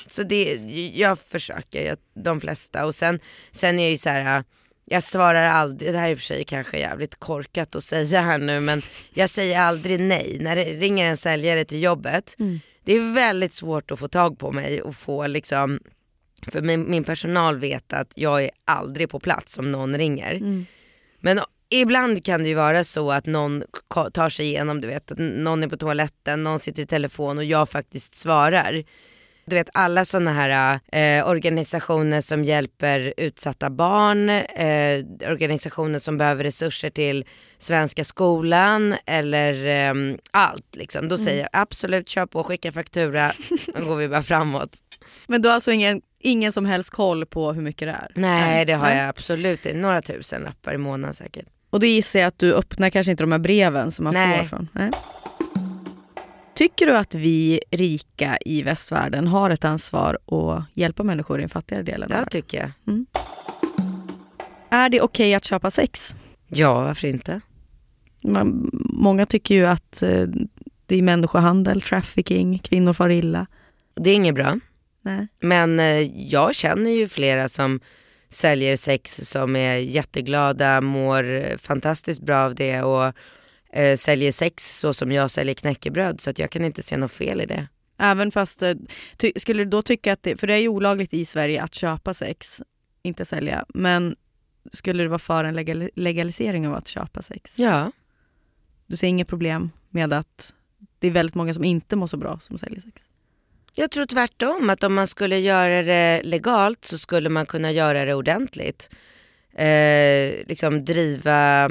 Så 0.07 0.23
det, 0.23 0.53
jag 0.95 1.19
försöker, 1.19 1.85
jag, 1.85 1.97
de 2.13 2.39
flesta. 2.39 2.85
Och 2.85 2.95
sen, 2.95 3.19
sen 3.51 3.79
är 3.79 3.83
jag 3.83 3.91
ju 3.91 3.97
så 3.97 4.09
här, 4.09 4.43
jag 4.85 5.03
svarar 5.03 5.47
aldrig, 5.47 5.93
det 5.93 5.97
här 5.97 6.07
är 6.07 6.11
i 6.11 6.15
och 6.15 6.19
för 6.19 6.25
sig 6.25 6.43
kanske 6.43 6.79
jävligt 6.79 7.19
korkat 7.19 7.75
att 7.75 7.83
säga 7.83 8.21
här 8.21 8.37
nu 8.37 8.59
men 8.59 8.81
jag 9.13 9.29
säger 9.29 9.59
aldrig 9.59 9.99
nej. 9.99 10.37
När 10.41 10.55
det 10.55 10.63
ringer 10.63 11.05
en 11.05 11.17
säljare 11.17 11.65
till 11.65 11.83
jobbet, 11.83 12.35
det 12.83 12.93
är 12.93 13.13
väldigt 13.13 13.53
svårt 13.53 13.91
att 13.91 13.99
få 13.99 14.07
tag 14.07 14.39
på 14.39 14.51
mig 14.51 14.81
och 14.81 14.95
få 14.95 15.27
liksom 15.27 15.79
för 16.47 16.61
min, 16.61 16.91
min 16.91 17.03
personal 17.03 17.57
vet 17.59 17.93
att 17.93 18.13
jag 18.15 18.43
är 18.43 18.49
aldrig 18.65 19.09
på 19.09 19.19
plats 19.19 19.57
om 19.57 19.71
någon 19.71 19.97
ringer. 19.97 20.39
Men 21.19 21.39
ibland 21.69 22.25
kan 22.25 22.43
det 22.43 22.49
ju 22.49 22.55
vara 22.55 22.83
så 22.83 23.11
att 23.11 23.25
någon 23.25 23.63
tar 24.13 24.29
sig 24.29 24.45
igenom, 24.45 24.81
du 24.81 24.87
vet 24.87 25.11
någon 25.17 25.63
är 25.63 25.67
på 25.67 25.77
toaletten, 25.77 26.43
någon 26.43 26.59
sitter 26.59 26.83
i 26.83 26.85
telefon 26.85 27.37
och 27.37 27.43
jag 27.43 27.69
faktiskt 27.69 28.15
svarar. 28.15 28.83
Du 29.51 29.55
vet 29.55 29.69
alla 29.73 30.05
sådana 30.05 30.33
här 30.33 30.79
eh, 30.91 31.27
organisationer 31.27 32.21
som 32.21 32.43
hjälper 32.43 33.13
utsatta 33.17 33.69
barn, 33.69 34.29
eh, 34.29 35.31
organisationer 35.31 35.99
som 35.99 36.17
behöver 36.17 36.43
resurser 36.43 36.89
till 36.89 37.25
Svenska 37.57 38.03
skolan 38.03 38.95
eller 39.05 39.65
eh, 39.65 40.15
allt. 40.31 40.75
Liksom. 40.75 41.09
Då 41.09 41.17
säger 41.17 41.39
jag 41.41 41.49
absolut 41.61 42.09
kör 42.09 42.25
på, 42.25 42.43
skicka 42.43 42.71
faktura, 42.71 43.31
då 43.75 43.85
går 43.85 43.95
vi 43.95 44.07
bara 44.07 44.21
framåt. 44.23 44.77
Men 45.27 45.41
du 45.41 45.47
har 45.47 45.55
alltså 45.55 45.71
ingen, 45.71 46.01
ingen 46.19 46.51
som 46.51 46.65
helst 46.65 46.89
koll 46.89 47.25
på 47.25 47.53
hur 47.53 47.61
mycket 47.61 47.87
det 47.87 47.91
är? 47.91 48.11
Nej 48.15 48.65
det 48.65 48.73
har 48.73 48.87
Nej. 48.87 48.97
jag 48.97 49.09
absolut 49.09 49.65
inte, 49.65 49.77
några 49.77 50.01
tusen 50.01 50.41
lappar 50.41 50.73
i 50.73 50.77
månaden 50.77 51.13
säkert. 51.13 51.45
Och 51.69 51.79
då 51.79 51.85
gissar 51.85 52.19
jag 52.19 52.27
att 52.27 52.39
du 52.39 52.53
öppnar 52.53 52.89
kanske 52.89 53.11
inte 53.11 53.23
de 53.23 53.31
här 53.31 53.39
breven 53.39 53.91
som 53.91 54.03
man 54.03 54.13
Nej. 54.13 54.39
får 54.39 54.45
från... 54.45 54.67
Nej. 54.73 54.91
Tycker 56.61 56.85
du 56.85 56.97
att 56.97 57.15
vi 57.15 57.61
rika 57.71 58.37
i 58.45 58.61
västvärlden 58.61 59.27
har 59.27 59.49
ett 59.49 59.65
ansvar 59.65 60.17
att 60.25 60.65
hjälpa 60.73 61.03
människor 61.03 61.39
i 61.39 61.41
den 61.41 61.49
fattigare 61.49 61.83
delen 61.83 62.09
Ja 62.11 62.25
tycker 62.25 62.57
jag. 62.57 63.05
Är 64.69 64.89
det 64.89 65.01
okej 65.01 65.33
att 65.33 65.45
köpa 65.45 65.71
sex? 65.71 66.15
Ja 66.47 66.81
varför 66.81 67.07
inte? 67.07 67.41
Man, 68.23 68.69
många 68.73 69.25
tycker 69.25 69.55
ju 69.55 69.65
att 69.65 70.01
eh, 70.01 70.25
det 70.85 70.95
är 70.95 71.01
människohandel, 71.01 71.81
trafficking, 71.81 72.59
kvinnor 72.59 72.93
far 72.93 73.09
illa. 73.09 73.47
Det 73.95 74.09
är 74.09 74.15
inget 74.15 74.35
bra. 74.35 74.59
Nej. 75.01 75.27
Men 75.39 75.79
eh, 75.79 76.27
jag 76.31 76.55
känner 76.55 76.91
ju 76.91 77.07
flera 77.07 77.49
som 77.49 77.79
säljer 78.29 78.75
sex 78.75 79.29
som 79.29 79.55
är 79.55 79.75
jätteglada, 79.75 80.81
mår 80.81 81.57
fantastiskt 81.57 82.21
bra 82.21 82.37
av 82.37 82.55
det 82.55 82.81
och 82.81 83.13
eh, 83.73 83.95
säljer 83.95 84.31
sex 84.31 84.79
så 84.79 84.93
som 84.93 85.11
jag 85.11 85.31
säljer 85.31 85.55
knäckebröd 85.55 86.21
så 86.21 86.29
att 86.29 86.39
jag 86.39 86.49
kan 86.49 86.65
inte 86.65 86.83
se 86.83 86.97
något 86.97 87.11
fel 87.11 87.41
i 87.41 87.45
det. 87.45 87.67
Även 87.97 88.31
fast, 88.31 88.61
eh, 88.61 88.73
skulle 89.35 89.63
du 89.63 89.69
då 89.69 89.81
tycka 89.81 90.13
att 90.13 90.23
det, 90.23 90.37
för 90.37 90.47
det 90.47 90.53
är 90.53 90.57
ju 90.57 90.67
olagligt 90.67 91.13
i 91.13 91.25
Sverige 91.25 91.63
att 91.63 91.75
köpa 91.75 92.13
sex, 92.13 92.61
inte 93.03 93.25
sälja, 93.25 93.65
men 93.69 94.15
skulle 94.71 95.03
du 95.03 95.07
vara 95.07 95.19
för 95.19 95.43
en 95.43 95.55
legal, 95.55 95.89
legalisering 95.95 96.67
av 96.67 96.73
att 96.73 96.87
köpa 96.87 97.21
sex? 97.21 97.59
Ja. 97.59 97.91
Du 98.87 98.97
ser 98.97 99.07
inget 99.07 99.27
problem 99.27 99.69
med 99.89 100.13
att 100.13 100.53
det 100.99 101.07
är 101.07 101.11
väldigt 101.11 101.35
många 101.35 101.53
som 101.53 101.63
inte 101.63 101.95
mår 101.95 102.07
så 102.07 102.17
bra 102.17 102.39
som 102.39 102.57
säljer 102.57 102.81
sex? 102.81 103.09
Jag 103.75 103.91
tror 103.91 104.05
tvärtom 104.05 104.69
att 104.69 104.83
om 104.83 104.93
man 104.93 105.07
skulle 105.07 105.37
göra 105.37 105.83
det 105.83 106.21
legalt 106.23 106.85
så 106.85 106.97
skulle 106.97 107.29
man 107.29 107.45
kunna 107.45 107.71
göra 107.71 108.05
det 108.05 108.13
ordentligt. 108.13 108.89
Eh, 109.53 110.47
liksom 110.47 110.85
driva 110.85 111.69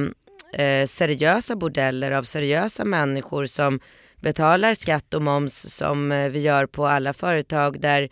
eh, 0.53 0.87
seriösa 0.87 1.57
bordeller 1.57 2.11
av 2.11 2.23
seriösa 2.23 2.85
människor 2.85 3.47
som 3.47 3.81
betalar 4.17 4.75
skatt 4.75 5.15
och 5.15 5.23
moms 5.23 5.77
som 5.77 6.13
eh, 6.13 6.31
vi 6.31 6.41
gör 6.41 6.67
på 6.67 6.87
alla 6.87 7.13
företag 7.13 7.81
där 7.81 8.09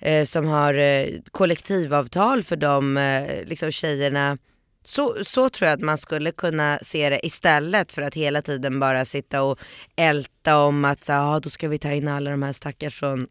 eh, 0.00 0.24
som 0.24 0.46
har 0.46 0.74
eh, 0.74 1.06
kollektivavtal 1.30 2.42
för 2.42 2.56
de 2.56 2.96
eh, 2.96 3.44
liksom 3.44 3.70
tjejerna. 3.70 4.38
Så, 4.84 5.16
så 5.24 5.48
tror 5.48 5.68
jag 5.68 5.76
att 5.76 5.84
man 5.84 5.98
skulle 5.98 6.32
kunna 6.32 6.78
se 6.82 7.10
det 7.10 7.26
istället 7.26 7.92
för 7.92 8.02
att 8.02 8.14
hela 8.14 8.42
tiden 8.42 8.80
bara 8.80 9.04
sitta 9.04 9.42
och 9.42 9.58
älta 9.96 10.58
om 10.58 10.84
att 10.84 11.04
så, 11.04 11.12
ah, 11.12 11.40
då 11.40 11.50
ska 11.50 11.68
vi 11.68 11.78
ta 11.78 11.92
in 11.92 12.08
alla 12.08 12.30
de 12.30 12.42
här 12.42 12.52
stackars 12.52 12.94
från 12.94 13.28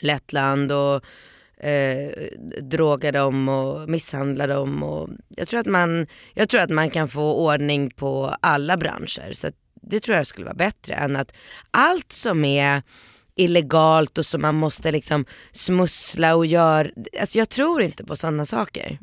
Lettland 0.00 0.72
och 0.72 1.04
eh, 1.64 2.10
droga 2.62 3.12
dem 3.12 3.48
och 3.48 3.88
misshandla 3.88 4.46
dem. 4.46 4.82
Och 4.82 5.08
jag, 5.28 5.48
tror 5.48 5.60
att 5.60 5.66
man, 5.66 6.06
jag 6.34 6.48
tror 6.48 6.60
att 6.60 6.70
man 6.70 6.90
kan 6.90 7.08
få 7.08 7.34
ordning 7.34 7.90
på 7.90 8.36
alla 8.40 8.76
branscher. 8.76 9.32
Så 9.32 9.50
det 9.82 10.00
tror 10.00 10.16
jag 10.16 10.26
skulle 10.26 10.44
vara 10.44 10.54
bättre 10.54 10.94
än 10.94 11.16
att 11.16 11.36
allt 11.70 12.12
som 12.12 12.44
är 12.44 12.82
illegalt 13.36 14.18
och 14.18 14.26
som 14.26 14.42
man 14.42 14.54
måste 14.54 14.92
liksom 14.92 15.24
smussla 15.52 16.36
och 16.36 16.46
göra. 16.46 16.88
Alltså 17.20 17.38
jag 17.38 17.48
tror 17.48 17.82
inte 17.82 18.04
på 18.04 18.16
sådana 18.16 18.46
saker. 18.46 18.98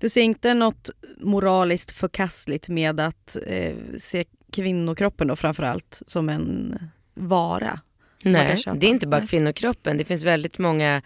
Du 0.00 0.08
ser 0.08 0.22
inte 0.22 0.54
något 0.54 0.90
moraliskt 1.20 1.90
förkastligt 1.90 2.68
med 2.68 3.00
att 3.00 3.36
eh, 3.46 3.74
se 3.98 4.24
kvinnokroppen 4.52 5.28
då 5.28 5.36
framförallt 5.36 6.02
som 6.06 6.28
en 6.28 6.78
vara? 7.14 7.80
Nej, 8.22 8.62
det 8.76 8.86
är 8.86 8.90
inte 8.90 9.06
bara 9.06 9.26
kvinnokroppen. 9.26 9.98
Det 9.98 10.04
finns 10.04 10.24
väldigt 10.24 10.58
många 10.58 11.02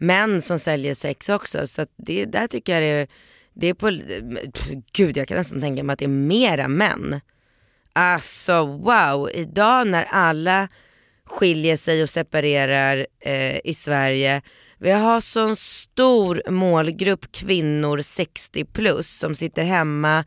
män 0.00 0.42
som 0.42 0.58
säljer 0.58 0.94
sex 0.94 1.28
också. 1.28 1.66
Så 1.66 1.82
att 1.82 1.90
det, 1.96 2.24
där 2.24 2.46
tycker 2.46 2.72
jag 2.72 2.82
det 2.82 2.86
är, 2.86 3.08
det 3.54 3.66
är 3.66 3.74
på, 3.74 3.90
pff, 4.52 4.70
gud 4.92 5.16
jag 5.16 5.28
kan 5.28 5.36
nästan 5.36 5.60
tänka 5.60 5.82
mig 5.82 5.92
att 5.92 5.98
det 5.98 6.04
är 6.04 6.08
mera 6.08 6.68
män. 6.68 7.20
Alltså 7.92 8.66
wow, 8.66 9.30
idag 9.34 9.86
när 9.86 10.04
alla 10.04 10.68
skiljer 11.26 11.76
sig 11.76 12.02
och 12.02 12.08
separerar 12.08 13.06
eh, 13.20 13.58
i 13.64 13.74
Sverige. 13.74 14.42
Vi 14.78 14.90
har 14.90 15.20
sån 15.20 15.56
stor 15.56 16.50
målgrupp 16.50 17.32
kvinnor 17.32 18.02
60 18.02 18.64
plus 18.64 19.18
som 19.18 19.34
sitter 19.34 19.64
hemma 19.64 20.24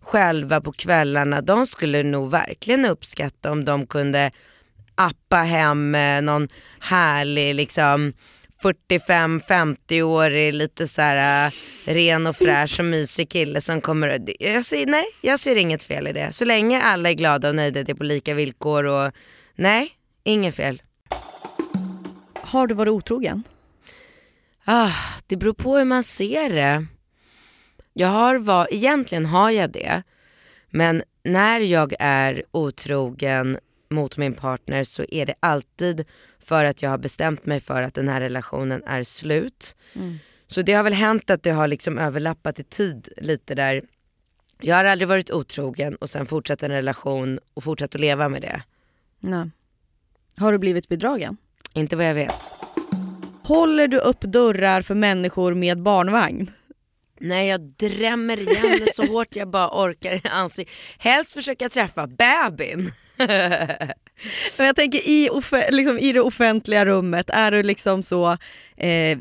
själva 0.00 0.60
på 0.60 0.72
kvällarna. 0.72 1.40
De 1.40 1.66
skulle 1.66 2.02
nog 2.02 2.30
verkligen 2.30 2.84
uppskatta 2.84 3.52
om 3.52 3.64
de 3.64 3.86
kunde 3.86 4.30
appa 4.94 5.36
hem 5.36 5.94
eh, 5.94 6.22
någon 6.22 6.48
härlig 6.80 7.54
liksom 7.54 8.12
45-50-årig 8.62 10.52
lite 10.52 10.86
så 10.86 11.02
här 11.02 11.46
eh, 11.46 11.52
ren 11.84 12.26
och 12.26 12.36
fräsch 12.36 12.80
och 12.80 12.84
mysig 12.84 13.30
kille 13.30 13.60
som 13.60 13.80
kommer. 13.80 14.20
Jag 14.38 14.64
ser, 14.64 14.86
nej, 14.86 15.04
jag 15.20 15.40
ser 15.40 15.56
inget 15.56 15.82
fel 15.82 16.08
i 16.08 16.12
det. 16.12 16.32
Så 16.32 16.44
länge 16.44 16.82
alla 16.82 17.10
är 17.10 17.14
glada 17.14 17.48
och 17.48 17.54
nöjda, 17.54 17.82
det 17.82 17.92
är 17.92 17.96
på 17.96 18.04
lika 18.04 18.34
villkor 18.34 18.84
och 18.84 19.12
nej, 19.54 19.90
inget 20.24 20.54
fel. 20.54 20.82
Har 22.34 22.66
du 22.66 22.74
varit 22.74 22.90
otrogen? 22.90 23.42
Ah, 24.64 24.92
det 25.26 25.36
beror 25.36 25.52
på 25.52 25.76
hur 25.76 25.84
man 25.84 26.02
ser 26.02 26.50
det. 26.50 26.86
Jag 27.92 28.08
har 28.08 28.38
var, 28.38 28.68
egentligen 28.70 29.26
har 29.26 29.50
jag 29.50 29.72
det. 29.72 30.02
Men 30.70 31.02
när 31.24 31.60
jag 31.60 31.94
är 31.98 32.42
otrogen 32.50 33.58
mot 33.92 34.16
min 34.16 34.34
partner 34.34 34.84
så 34.84 35.04
är 35.08 35.26
det 35.26 35.34
alltid 35.40 36.04
för 36.38 36.64
att 36.64 36.82
jag 36.82 36.90
har 36.90 36.98
bestämt 36.98 37.46
mig 37.46 37.60
för 37.60 37.82
att 37.82 37.94
den 37.94 38.08
här 38.08 38.20
relationen 38.20 38.82
är 38.86 39.02
slut. 39.02 39.76
Så 40.46 40.62
det 40.62 40.72
har 40.72 40.82
väl 40.82 40.92
hänt 40.92 41.30
att 41.30 41.42
det 41.42 41.50
har 41.50 41.68
liksom 41.68 41.98
överlappat 41.98 42.58
i 42.58 42.64
tid 42.64 43.08
lite 43.16 43.54
där. 43.54 43.82
Jag 44.60 44.76
har 44.76 44.84
aldrig 44.84 45.08
varit 45.08 45.30
otrogen 45.30 45.96
och 45.96 46.10
sen 46.10 46.26
fortsatt 46.26 46.62
en 46.62 46.70
relation 46.70 47.38
och 47.54 47.64
fortsatt 47.64 47.94
att 47.94 48.00
leva 48.00 48.28
med 48.28 48.42
det. 48.42 48.62
Nej. 49.20 49.50
Har 50.36 50.52
du 50.52 50.58
blivit 50.58 50.88
bedragen? 50.88 51.36
Inte 51.74 51.96
vad 51.96 52.06
jag 52.06 52.14
vet. 52.14 52.52
Håller 53.42 53.88
du 53.88 53.98
upp 53.98 54.20
dörrar 54.20 54.82
för 54.82 54.94
människor 54.94 55.54
med 55.54 55.82
barnvagn? 55.82 56.50
Nej 57.20 57.48
jag 57.48 57.60
drämmer 57.60 58.40
igen 58.40 58.88
så 58.94 59.06
hårt 59.06 59.36
jag 59.36 59.48
bara 59.48 59.84
orkar 59.84 60.12
i 60.12 60.22
ansiktet. 60.28 60.74
Helst 60.98 61.32
försöka 61.32 61.68
träffa 61.68 62.06
bebin. 62.06 62.92
Men 64.58 64.66
jag 64.66 64.76
tänker 64.76 64.98
i, 64.98 65.28
liksom, 65.70 65.98
i 65.98 66.12
det 66.12 66.20
offentliga 66.20 66.84
rummet, 66.86 67.30
är 67.30 67.50
du 67.50 67.62
liksom 67.62 68.02
så 68.02 68.36
eh, 68.76 69.18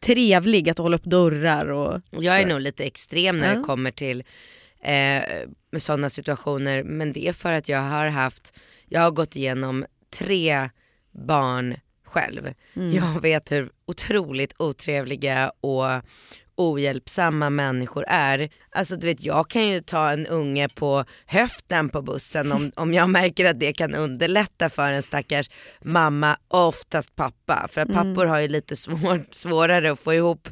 trevlig 0.00 0.70
att 0.70 0.76
du 0.76 0.82
håller 0.82 0.98
upp 0.98 1.04
dörrar? 1.04 1.66
Och, 1.70 2.00
Jag 2.10 2.36
är 2.36 2.42
så? 2.42 2.48
nog 2.48 2.60
lite 2.60 2.84
extrem 2.84 3.38
när 3.38 3.48
Ja. 3.52 3.58
det 3.58 3.64
kommer 3.64 3.90
till 3.90 4.24
eh, 4.82 5.22
sådana 5.78 6.10
situationer 6.10 6.82
men 6.82 7.12
det 7.12 7.28
är 7.28 7.32
för 7.32 7.52
att 7.52 7.68
jag 7.68 7.80
har 7.80 8.06
haft, 8.08 8.58
jag 8.88 9.00
har 9.00 9.10
gått 9.10 9.36
igenom 9.36 9.84
tre 10.18 10.68
barn 11.26 11.76
själv. 12.04 12.54
Jag 12.74 13.20
vet 13.22 13.52
hur 13.52 13.70
otroligt 13.86 14.54
otrevliga 14.58 15.52
och 15.60 15.84
ohjälpsamma 16.58 17.50
människor 17.50 18.04
är. 18.08 18.48
Alltså 18.70 18.96
du 18.96 19.06
vet 19.06 19.24
jag 19.24 19.50
kan 19.50 19.66
ju 19.68 19.80
ta 19.80 20.10
en 20.10 20.26
unge 20.26 20.68
på 20.68 21.04
höften 21.26 21.88
på 21.88 22.02
bussen 22.02 22.52
om, 22.52 22.72
om 22.76 22.94
jag 22.94 23.10
märker 23.10 23.44
att 23.44 23.60
det 23.60 23.72
kan 23.72 23.94
underlätta 23.94 24.68
för 24.68 24.92
en 24.92 25.02
stackars 25.02 25.50
mamma, 25.84 26.36
oftast 26.48 27.16
pappa. 27.16 27.68
För 27.70 27.80
att 27.80 27.92
pappor 27.92 28.26
har 28.26 28.40
ju 28.40 28.48
lite 28.48 28.76
svår, 28.76 29.24
svårare 29.30 29.92
att 29.92 30.00
få 30.00 30.14
ihop 30.14 30.48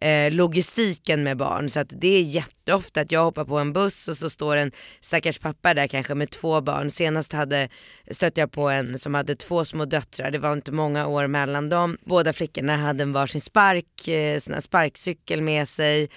eh, 0.00 0.32
logistiken 0.32 1.22
med 1.22 1.36
barn. 1.36 1.70
Så 1.70 1.80
att 1.80 1.92
det 2.00 2.08
är 2.08 2.22
jätteofta 2.22 3.00
att 3.00 3.12
jag 3.12 3.24
hoppar 3.24 3.44
på 3.44 3.58
en 3.58 3.72
buss 3.72 4.08
och 4.08 4.16
så 4.16 4.30
står 4.30 4.56
en 4.56 4.72
stackars 5.00 5.38
pappa 5.38 5.74
där 5.74 5.86
kanske 5.86 6.14
med 6.14 6.30
två 6.30 6.60
barn. 6.60 6.90
Senast 6.90 7.32
hade, 7.32 7.68
stötte 8.10 8.40
jag 8.40 8.52
på 8.52 8.68
en 8.70 8.98
som 8.98 9.14
hade 9.14 9.36
två 9.36 9.64
små 9.64 9.84
döttrar. 9.84 10.30
Det 10.30 10.38
var 10.38 10.52
inte 10.52 10.72
många 10.72 11.06
år 11.06 11.26
mellan 11.26 11.68
dem. 11.68 11.98
Båda 12.04 12.32
flickorna 12.32 12.76
hade 12.76 13.02
en 13.02 13.12
varsin 13.12 13.40
spark, 13.40 14.08
eh, 14.08 14.38
sparkcykel 14.60 15.42
med 15.42 15.68
sig. 15.68 16.08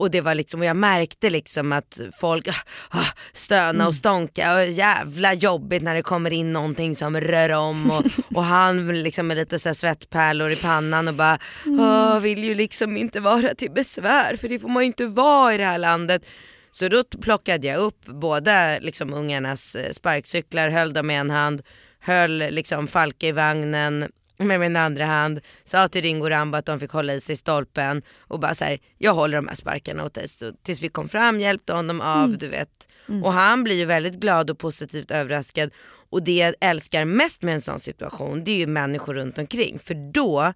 Och 0.00 0.10
det 0.10 0.20
var 0.20 0.34
liksom, 0.34 0.60
och 0.60 0.66
jag 0.66 0.76
märkte 0.76 1.30
liksom 1.30 1.72
att 1.72 1.98
folk 2.20 2.48
ah, 2.90 3.04
stöna 3.32 3.86
och 3.86 3.94
stånka 3.94 4.54
och 4.54 4.66
jävla 4.66 5.34
jobbigt 5.34 5.82
när 5.82 5.94
det 5.94 6.02
kommer 6.02 6.32
in 6.32 6.52
någonting 6.52 6.94
som 6.94 7.20
rör 7.20 7.50
om. 7.50 7.90
Och, 7.90 8.04
och 8.36 8.44
han 8.44 9.02
liksom 9.02 9.26
med 9.26 9.36
lite 9.36 9.58
så 9.58 9.74
svettpärlor 9.74 10.50
i 10.50 10.56
pannan 10.56 11.08
och 11.08 11.14
bara 11.14 11.38
"Åh, 11.66 12.18
vill 12.18 12.44
ju 12.44 12.54
liksom 12.54 12.96
inte 12.96 13.20
vara 13.20 13.54
till 13.54 13.70
besvär 13.70 14.36
för 14.36 14.48
det 14.48 14.58
får 14.58 14.68
man 14.68 14.82
ju 14.82 14.86
inte 14.86 15.06
vara 15.06 15.54
i 15.54 15.58
det 15.58 15.64
här 15.64 15.78
landet. 15.78 16.22
Så 16.70 16.88
då 16.88 17.04
plockade 17.04 17.66
jag 17.66 17.78
upp 17.80 18.04
båda 18.06 18.78
liksom 18.78 19.14
ungarnas 19.14 19.74
eh, 19.74 19.90
sparkcyklar, 19.92 20.68
höll 20.68 20.92
dem 20.92 21.10
i 21.10 21.14
en 21.14 21.30
hand, 21.30 21.62
höll 22.00 22.38
liksom 22.38 22.86
Falke 22.86 23.26
i 23.26 23.32
vagnen 23.32 24.08
med 24.46 24.60
min 24.60 24.76
andra 24.76 25.04
hand, 25.04 25.40
sa 25.64 25.88
till 25.88 26.02
Ringo 26.02 26.28
Rambo 26.28 26.58
att 26.58 26.66
de 26.66 26.80
fick 26.80 26.90
hålla 26.90 27.14
i 27.14 27.20
sig 27.20 27.32
i 27.32 27.36
stolpen 27.36 28.02
och 28.18 28.40
bara 28.40 28.54
så 28.54 28.64
här, 28.64 28.78
jag 28.98 29.14
håller 29.14 29.36
de 29.36 29.48
här 29.48 29.54
sparkarna 29.54 30.04
åt 30.04 30.14
dig 30.14 30.28
Så 30.28 30.52
tills 30.62 30.82
vi 30.82 30.88
kom 30.88 31.08
fram, 31.08 31.40
hjälpte 31.40 31.72
honom 31.72 32.00
av, 32.00 32.38
du 32.38 32.48
vet. 32.48 32.88
Och 33.24 33.32
han 33.32 33.64
blir 33.64 33.76
ju 33.76 33.84
väldigt 33.84 34.20
glad 34.20 34.50
och 34.50 34.58
positivt 34.58 35.10
överraskad. 35.10 35.70
Och 36.10 36.22
det 36.22 36.36
jag 36.36 36.54
älskar 36.60 37.04
mest 37.04 37.42
med 37.42 37.54
en 37.54 37.60
sån 37.60 37.80
situation, 37.80 38.44
det 38.44 38.50
är 38.50 38.56
ju 38.56 38.66
människor 38.66 39.14
runt 39.14 39.38
omkring. 39.38 39.78
För 39.78 40.12
då, 40.12 40.52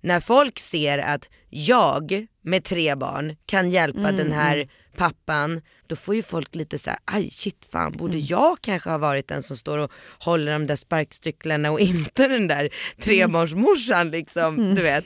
när 0.00 0.20
folk 0.20 0.58
ser 0.58 0.98
att 0.98 1.30
jag 1.50 2.26
med 2.42 2.64
tre 2.64 2.94
barn 2.94 3.36
kan 3.46 3.70
hjälpa 3.70 4.12
den 4.12 4.32
här 4.32 4.68
pappan, 4.98 5.60
då 5.86 5.96
får 5.96 6.14
ju 6.14 6.22
folk 6.22 6.54
lite 6.54 6.78
så 6.78 6.90
här, 6.90 6.98
aj 7.04 7.30
shit 7.30 7.66
fan 7.72 7.92
borde 7.92 8.18
jag 8.18 8.60
kanske 8.60 8.90
ha 8.90 8.98
varit 8.98 9.28
den 9.28 9.42
som 9.42 9.56
står 9.56 9.78
och 9.78 9.92
håller 10.18 10.52
de 10.52 10.66
där 10.66 10.76
sparkcyklarna 10.76 11.70
och 11.70 11.80
inte 11.90 12.28
den 12.28 12.48
där 12.48 12.68
trebarnsmorsan 13.00 14.10
liksom, 14.10 14.74
du 14.74 14.82
vet. 14.82 15.04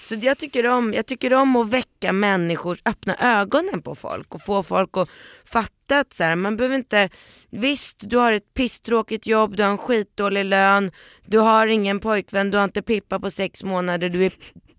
Så 0.00 0.14
jag 0.14 0.38
tycker, 0.38 0.66
om, 0.66 0.94
jag 0.94 1.06
tycker 1.06 1.34
om 1.34 1.56
att 1.56 1.70
väcka 1.70 2.12
människors, 2.12 2.78
öppna 2.84 3.16
ögonen 3.20 3.82
på 3.82 3.94
folk 3.94 4.34
och 4.34 4.42
få 4.42 4.62
folk 4.62 4.96
att 4.96 5.08
fatta 5.44 5.98
att 5.98 6.12
så 6.12 6.24
här, 6.24 6.36
man 6.36 6.56
behöver 6.56 6.76
inte, 6.76 7.08
visst 7.50 8.10
du 8.10 8.16
har 8.16 8.32
ett 8.32 8.54
pisstråkigt 8.54 9.26
jobb, 9.26 9.56
du 9.56 9.62
har 9.62 9.70
en 9.70 9.78
skitdålig 9.78 10.44
lön, 10.44 10.90
du 11.26 11.38
har 11.38 11.66
ingen 11.66 12.00
pojkvän, 12.00 12.50
du 12.50 12.56
har 12.56 12.64
inte 12.64 12.82
Pippa 12.82 13.20
på 13.20 13.30
sex 13.30 13.64
månader, 13.64 14.08
du 14.08 14.26
är 14.26 14.32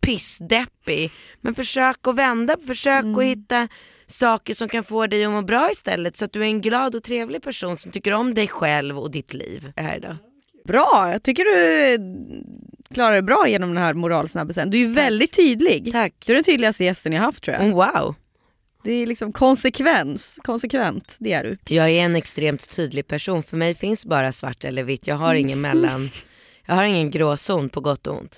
pissdeppig. 0.06 1.12
Men 1.42 1.56
försök 1.56 2.08
att 2.08 2.16
vända, 2.16 2.58
försök 2.68 3.06
att 3.18 3.24
hitta 3.24 3.68
saker 4.08 4.54
som 4.54 4.70
kan 4.70 4.84
få 4.84 5.08
dig 5.08 5.26
att 5.26 5.32
må 5.32 5.42
bra 5.42 5.72
istället 5.72 6.18
så 6.18 6.26
att 6.26 6.34
du 6.34 6.42
är 6.42 6.46
en 6.46 6.62
glad 6.62 6.96
och 6.96 7.04
trevlig 7.04 7.42
person 7.42 7.78
som 7.78 7.92
tycker 7.92 8.12
om 8.12 8.34
dig 8.34 8.48
själv 8.48 9.00
och 9.00 9.12
ditt 9.12 9.34
liv. 9.34 9.72
Här 9.76 10.00
då. 10.00 10.18
Bra, 10.68 11.10
jag 11.12 11.24
tycker 11.24 11.44
du 11.44 11.98
klarar 12.94 13.14
dig 13.14 13.22
bra 13.22 13.48
genom 13.48 13.70
den 13.70 13.84
här 13.84 13.94
moralsnabbisen. 13.94 14.70
Du 14.70 14.78
är 14.78 14.82
ju 14.82 14.94
väldigt 14.94 15.34
tydlig. 15.34 15.92
Tack. 15.92 16.14
Du 16.26 16.32
är 16.32 16.36
den 16.36 16.44
tydligaste 16.44 16.84
gästen 16.84 17.14
jag 17.14 17.22
haft 17.22 17.44
tror 17.44 17.56
jag. 17.56 17.64
Mm, 17.64 17.76
wow. 17.76 18.16
Det 18.84 18.92
är 18.92 19.08
liksom 19.08 19.32
konsekvens, 19.32 20.40
konsekvent, 20.44 21.16
det 21.20 21.34
är 21.34 21.44
du. 21.44 21.76
Jag 21.76 21.90
är 21.90 22.06
en 22.06 22.16
extremt 22.16 22.76
tydlig 22.76 23.08
person. 23.08 23.44
För 23.44 23.58
mig 23.58 23.74
finns 23.74 24.06
bara 24.06 24.32
svart 24.32 24.64
eller 24.64 24.84
vitt. 24.84 25.08
Jag 25.08 25.16
har 25.16 25.36
ingen 25.36 25.62
mellan. 25.62 26.10
Jag 26.66 26.76
har 26.76 26.84
ingen 26.84 27.12
gråzon 27.12 27.70
på 27.70 27.82
gott 27.82 28.08
och 28.08 28.18
ont. 28.18 28.38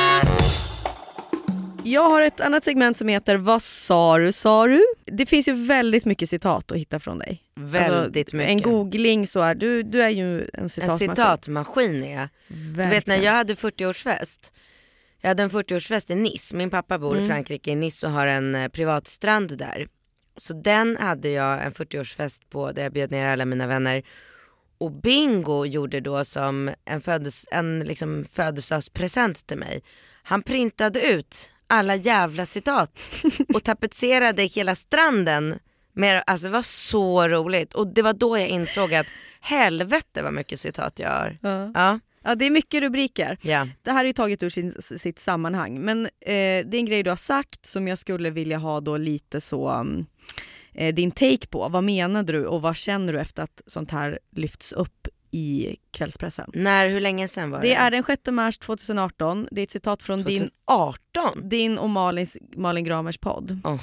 Jag 1.83 2.09
har 2.09 2.21
ett 2.21 2.39
annat 2.39 2.63
segment 2.63 2.97
som 2.97 3.07
heter 3.07 3.35
Vad 3.37 3.61
sa 3.61 4.17
du 4.17 4.31
sa 4.31 4.67
du? 4.67 4.81
Det 5.05 5.25
finns 5.25 5.47
ju 5.47 5.53
väldigt 5.53 6.05
mycket 6.05 6.29
citat 6.29 6.71
att 6.71 6.77
hitta 6.77 6.99
från 6.99 7.19
dig. 7.19 7.43
Väldigt 7.55 8.27
Alltså, 8.27 8.35
mycket. 8.35 8.51
En 8.51 8.61
googling 8.61 9.27
så 9.27 9.39
är 9.39 9.55
du, 9.55 9.83
du 9.83 10.01
är 10.01 10.09
ju 10.09 10.41
en 10.41 10.49
En 10.53 10.69
citatmaskin. 10.69 11.09
citatmaskin 11.09 12.03
är 12.03 12.13
jag. 12.19 12.27
Du 12.47 12.55
vet 12.71 12.77
när 12.77 12.89
Verkligen. 12.91 13.23
jag 13.23 13.31
hade 13.31 13.53
40-årsfest. 13.53 14.53
Jag 15.21 15.27
hade 15.27 15.43
en 15.43 15.49
40-årsfest 15.49 16.11
i 16.11 16.15
Nice. 16.15 16.55
Min 16.55 16.69
pappa 16.69 16.99
bor 16.99 17.11
Mm. 17.13 17.25
i 17.25 17.27
Frankrike 17.27 17.71
i 17.71 17.75
Nice 17.75 18.07
och 18.07 18.13
har 18.13 18.27
en 18.27 18.55
eh, 18.55 18.67
privatstrand 18.67 19.57
där. 19.57 19.87
Så 20.37 20.53
den 20.53 20.97
hade 20.97 21.29
jag 21.29 21.65
en 21.65 21.71
40-årsfest 21.71 22.41
på 22.49 22.71
där 22.71 22.83
jag 22.83 22.93
bjöd 22.93 23.11
ner 23.11 23.27
alla 23.27 23.45
mina 23.45 23.67
vänner. 23.67 24.03
Och 24.77 24.91
Bingo 24.91 25.65
gjorde 25.65 25.99
då 25.99 26.25
som 26.25 26.71
en, 26.85 27.01
födes, 27.01 27.45
en 27.51 27.79
liksom 27.79 28.25
födelsedagspresent 28.31 29.47
till 29.47 29.57
mig. 29.57 29.83
Han 30.23 30.41
printade 30.41 31.01
ut 31.01 31.51
alla 31.71 31.95
jävla 31.95 32.45
citat 32.45 33.11
och 33.53 33.63
tapetserade 33.63 34.43
hela 34.43 34.75
stranden. 34.75 35.59
Med, 35.93 36.23
alltså 36.27 36.47
det 36.47 36.53
var 36.53 36.61
så 36.61 37.27
roligt 37.27 37.73
och 37.73 37.87
det 37.87 38.01
var 38.01 38.13
då 38.13 38.37
jag 38.37 38.47
insåg 38.47 38.93
att 38.93 39.07
helvete 39.41 40.23
vad 40.23 40.33
mycket 40.33 40.59
citat 40.59 40.99
jag 40.99 41.09
har. 41.09 41.37
Ja. 41.41 41.71
Ja, 41.73 41.99
Ja, 42.23 42.35
det 42.35 42.45
är 42.45 42.49
mycket 42.51 42.81
rubriker. 42.81 43.37
ja. 43.41 43.67
Det 43.81 43.91
här 43.91 44.03
är 44.03 44.07
ju 44.07 44.13
taget 44.13 44.43
ur 44.43 44.49
sin, 44.49 44.71
sitt 44.81 45.19
sammanhang 45.19 45.79
men 45.81 46.05
eh, 46.05 46.09
det 46.65 46.73
är 46.73 46.75
en 46.75 46.85
grej 46.85 47.03
du 47.03 47.09
har 47.09 47.17
sagt 47.17 47.65
som 47.65 47.87
jag 47.87 47.97
skulle 47.97 48.29
vilja 48.29 48.57
ha 48.57 48.81
då 48.81 48.97
lite 48.97 49.41
så 49.41 49.69
um, 49.69 50.05
eh, 50.73 50.93
din 50.93 51.11
take 51.11 51.47
på. 51.47 51.69
Vad 51.69 51.83
menade 51.83 52.33
du 52.33 52.45
och 52.45 52.61
vad 52.61 52.75
känner 52.75 53.13
du 53.13 53.19
efter 53.19 53.43
att 53.43 53.61
sånt 53.65 53.91
här 53.91 54.19
lyfts 54.35 54.73
upp 54.73 55.07
i 55.31 55.75
kvällspressen. 55.91 56.51
När, 56.53 56.89
hur 56.89 56.99
länge 56.99 57.27
sedan 57.27 57.51
var 57.51 57.61
det? 57.61 57.67
Det 57.67 57.73
är 57.75 57.91
den 57.91 58.03
6 58.03 58.21
mars 58.31 58.57
2018. 58.57 59.47
Det 59.51 59.61
är 59.61 59.63
ett 59.63 59.71
citat 59.71 60.03
från 60.03 60.23
din, 60.23 60.49
2018? 60.67 61.49
din 61.49 61.77
och 61.77 61.89
Malins, 61.89 62.37
Malin 62.55 62.85
Gramers 62.85 63.17
podd. 63.17 63.59
Oh, 63.63 63.81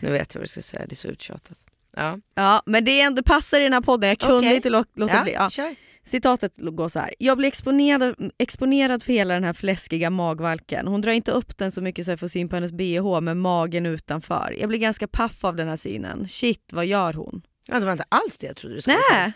nu 0.00 0.10
vet 0.12 0.34
jag 0.34 0.40
vad 0.40 0.44
jag 0.44 0.50
ska 0.50 0.60
säga, 0.60 0.86
det 0.86 0.92
är 0.92 0.96
så 0.96 1.08
uttjatat. 1.08 1.58
Ja, 1.96 2.18
Ja, 2.34 2.62
men 2.66 2.84
det 2.84 3.00
är 3.00 3.06
ändå 3.06 3.22
passar 3.22 3.60
i 3.60 3.62
den 3.62 3.72
här 3.72 3.80
podden. 3.80 4.08
Jag 4.08 4.18
kunde 4.18 4.36
Okej. 4.36 4.56
inte 4.56 4.70
lå- 4.70 4.84
låta 4.94 5.14
ja, 5.14 5.22
bli. 5.22 5.32
Ja. 5.32 5.50
kör. 5.50 5.74
Citatet 6.04 6.52
går 6.56 6.88
så 6.88 6.98
här. 6.98 7.14
Jag 7.18 7.36
blir 7.38 7.48
exponerad, 7.48 8.30
exponerad 8.38 9.02
för 9.02 9.12
hela 9.12 9.34
den 9.34 9.44
här 9.44 9.52
fläskiga 9.52 10.10
magvalken. 10.10 10.86
Hon 10.86 11.00
drar 11.00 11.12
inte 11.12 11.30
upp 11.30 11.58
den 11.58 11.72
så 11.72 11.80
mycket 11.80 12.04
så 12.04 12.10
jag 12.12 12.20
får 12.20 12.28
syn 12.28 12.48
på 12.48 12.56
hennes 12.56 12.72
bh 12.72 13.20
med 13.20 13.36
magen 13.36 13.86
utanför. 13.86 14.56
Jag 14.60 14.68
blir 14.68 14.78
ganska 14.78 15.08
paff 15.08 15.44
av 15.44 15.56
den 15.56 15.68
här 15.68 15.76
synen. 15.76 16.28
Shit, 16.28 16.64
vad 16.72 16.86
gör 16.86 17.12
hon? 17.12 17.42
Ja, 17.66 17.80
det 17.80 17.84
var 17.86 17.92
inte 17.92 18.04
alls 18.08 18.38
det 18.38 18.46
jag 18.46 18.56
trodde 18.56 18.74
du 18.76 18.82
skulle 18.82 18.96
säga. 19.12 19.20
Nej! 19.22 19.32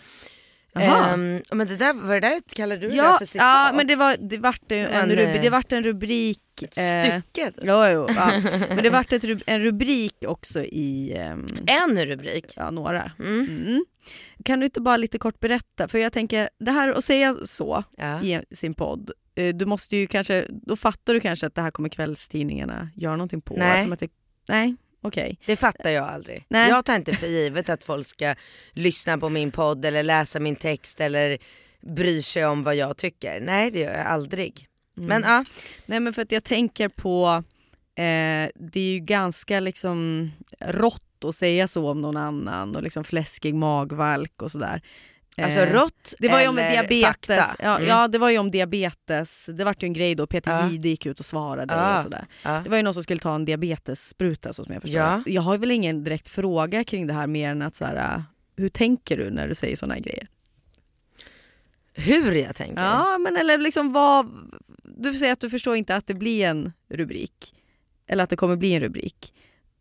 Ehm, 0.83 1.41
men 1.51 1.67
det 1.67 1.75
där, 1.75 1.93
var 1.93 2.13
det 2.13 2.19
där 2.19 2.39
kallar 2.55 2.77
du 2.77 2.89
det 2.89 2.95
ja, 2.95 3.17
för 3.19 3.25
citat? 3.25 3.45
ja, 3.45 3.71
men 3.75 3.87
det, 3.87 3.95
var, 3.95 4.17
det, 4.19 4.37
vart 4.37 4.71
en, 4.71 4.81
Men, 4.91 5.09
rubrik, 5.09 5.35
eh, 5.35 5.41
det 5.41 5.49
vart 5.49 5.71
en 5.71 5.83
rubrik. 5.83 6.39
Ett 6.61 6.77
eh, 6.77 7.01
stycke? 7.01 7.51
typ. 7.51 7.63
Jo, 7.63 7.85
jo, 7.85 8.07
ja. 8.15 8.31
Men 8.69 8.83
det 8.83 8.89
vart 8.89 9.13
ett, 9.13 9.23
en 9.45 9.61
rubrik 9.61 10.15
också 10.27 10.61
i 10.61 11.13
ehm, 11.17 11.45
En 11.67 12.05
rubrik? 12.05 12.53
ja, 12.55 12.71
några. 12.71 13.11
Mm. 13.19 13.39
Mm. 13.41 13.85
Kan 14.45 14.59
du 14.59 14.65
inte 14.65 14.81
bara 14.81 14.97
lite 14.97 15.17
kort 15.17 15.39
berätta? 15.39 15.87
För 15.87 15.97
jag 15.97 16.13
tänker, 16.13 16.49
det 16.59 16.71
här 16.71 16.89
att 16.89 17.03
säga 17.03 17.35
så 17.45 17.83
Ja. 17.97 18.21
i 18.21 18.41
sin 18.51 18.73
podd, 18.73 19.11
eh, 19.35 19.55
du 19.55 19.65
måste 19.65 19.97
ju 19.97 20.07
kanske, 20.07 20.45
då 20.49 20.75
fattar 20.75 21.13
du 21.13 21.19
kanske 21.19 21.47
att 21.47 21.55
det 21.55 21.61
här 21.61 21.71
kommer 21.71 21.89
kvällstidningarna 21.89 22.89
göra 22.95 23.15
någonting 23.15 23.41
på. 23.41 23.55
Nej. 23.57 23.83
Som 23.83 23.93
att 23.93 23.99
det, 23.99 24.09
nej, 24.49 24.75
okej. 25.07 25.39
Det 25.45 25.55
fattar 25.55 25.89
jag 25.89 26.09
aldrig. 26.09 26.45
Nej. 26.47 26.69
Jag 26.69 26.85
tar 26.85 26.95
inte 26.95 27.13
för 27.13 27.27
givet 27.27 27.69
att 27.69 27.83
folk 27.83 28.07
ska 28.07 28.35
lyssna 28.71 29.17
på 29.17 29.29
min 29.29 29.51
podd 29.51 29.85
eller 29.85 30.03
läsa 30.03 30.39
min 30.39 30.55
text 30.55 31.01
eller 31.01 31.37
bry 31.81 32.21
sig 32.21 32.45
om 32.45 32.63
vad 32.63 32.75
jag 32.75 32.97
tycker. 32.97 33.39
Nej 33.39 33.71
det 33.71 33.79
gör 33.79 33.93
jag 33.93 34.05
aldrig. 34.05 34.67
Mm. 34.97 35.07
Men 35.07 35.23
ja, 35.31 35.45
Nej 35.85 35.99
men 35.99 36.13
för 36.13 36.21
att 36.21 36.31
jag 36.31 36.43
tänker 36.43 36.89
på, 36.89 37.43
eh, 37.95 38.49
det 38.55 38.79
är 38.79 38.93
ju 38.93 38.99
ganska 38.99 39.59
liksom 39.59 40.31
rått 40.59 41.23
att 41.25 41.35
säga 41.35 41.67
så 41.67 41.89
om 41.89 42.01
någon 42.01 42.17
annan 42.17 42.75
och 42.75 42.83
liksom 42.83 43.03
fläskig 43.03 43.55
magvalk 43.55 44.41
och 44.41 44.51
sådär. 44.51 44.81
Alltså 45.43 45.59
Eh, 45.59 45.73
rått 45.73 46.13
Det 46.19 46.27
var 46.29 46.41
ju 46.41 46.47
om 46.47 46.55
diabetes. 46.55 47.01
fakta. 47.05 47.55
Ja, 47.59 47.75
Mm. 47.75 47.87
ja 47.87 48.07
det 48.07 48.17
var 48.17 48.29
ju 48.29 48.37
om 48.37 48.51
diabetes. 48.51 49.49
Det 49.53 49.63
var 49.63 49.75
ju 49.79 49.85
en 49.85 49.93
grej 49.93 50.15
då, 50.15 50.27
Peter 50.27 50.51
Ja. 50.51 50.69
Jihde 50.69 50.87
gick 50.89 51.05
ut 51.05 51.19
och 51.19 51.25
svarade 51.25 51.73
Ja. 51.73 51.95
och 51.95 51.99
sådär. 52.01 52.25
Ja. 52.43 52.61
Det 52.63 52.69
var 52.69 52.77
ju 52.77 52.83
någon 52.83 52.93
som 52.93 53.03
skulle 53.03 53.19
ta 53.19 53.35
en 53.35 53.45
diabetesspruta 53.45 54.53
så 54.53 54.65
som 54.65 54.73
jag 54.73 54.81
förstår 54.81 54.99
Ja. 55.01 55.23
Jag 55.25 55.41
har 55.41 55.57
väl 55.57 55.71
ingen 55.71 56.03
direkt 56.03 56.27
fråga 56.27 56.83
kring 56.83 57.07
det 57.07 57.13
här 57.13 57.27
mer 57.27 57.49
än 57.51 57.61
att 57.61 57.75
så 57.75 57.85
här, 57.85 58.15
äh, 58.15 58.21
hur 58.57 58.69
tänker 58.69 59.17
du 59.17 59.29
när 59.29 59.47
du 59.47 59.55
säger 59.55 59.75
sådana 59.75 59.99
grejer? 59.99 60.27
Hur 61.93 62.31
jag 62.31 62.55
tänker? 62.55 62.83
Ja 62.83 63.17
men 63.17 63.37
eller 63.37 63.57
liksom 63.57 63.93
vad, 63.93 64.27
du 64.83 65.13
säger 65.13 65.33
att 65.33 65.39
du 65.39 65.49
förstår 65.49 65.75
inte 65.75 65.95
att 65.95 66.07
det 66.07 66.13
blir 66.13 66.45
en 66.45 66.73
rubrik. 66.89 67.55
Eller 68.07 68.23
att 68.23 68.29
det 68.29 68.35
kommer 68.35 68.55
bli 68.55 68.73
en 68.73 68.79
rubrik. 68.81 69.33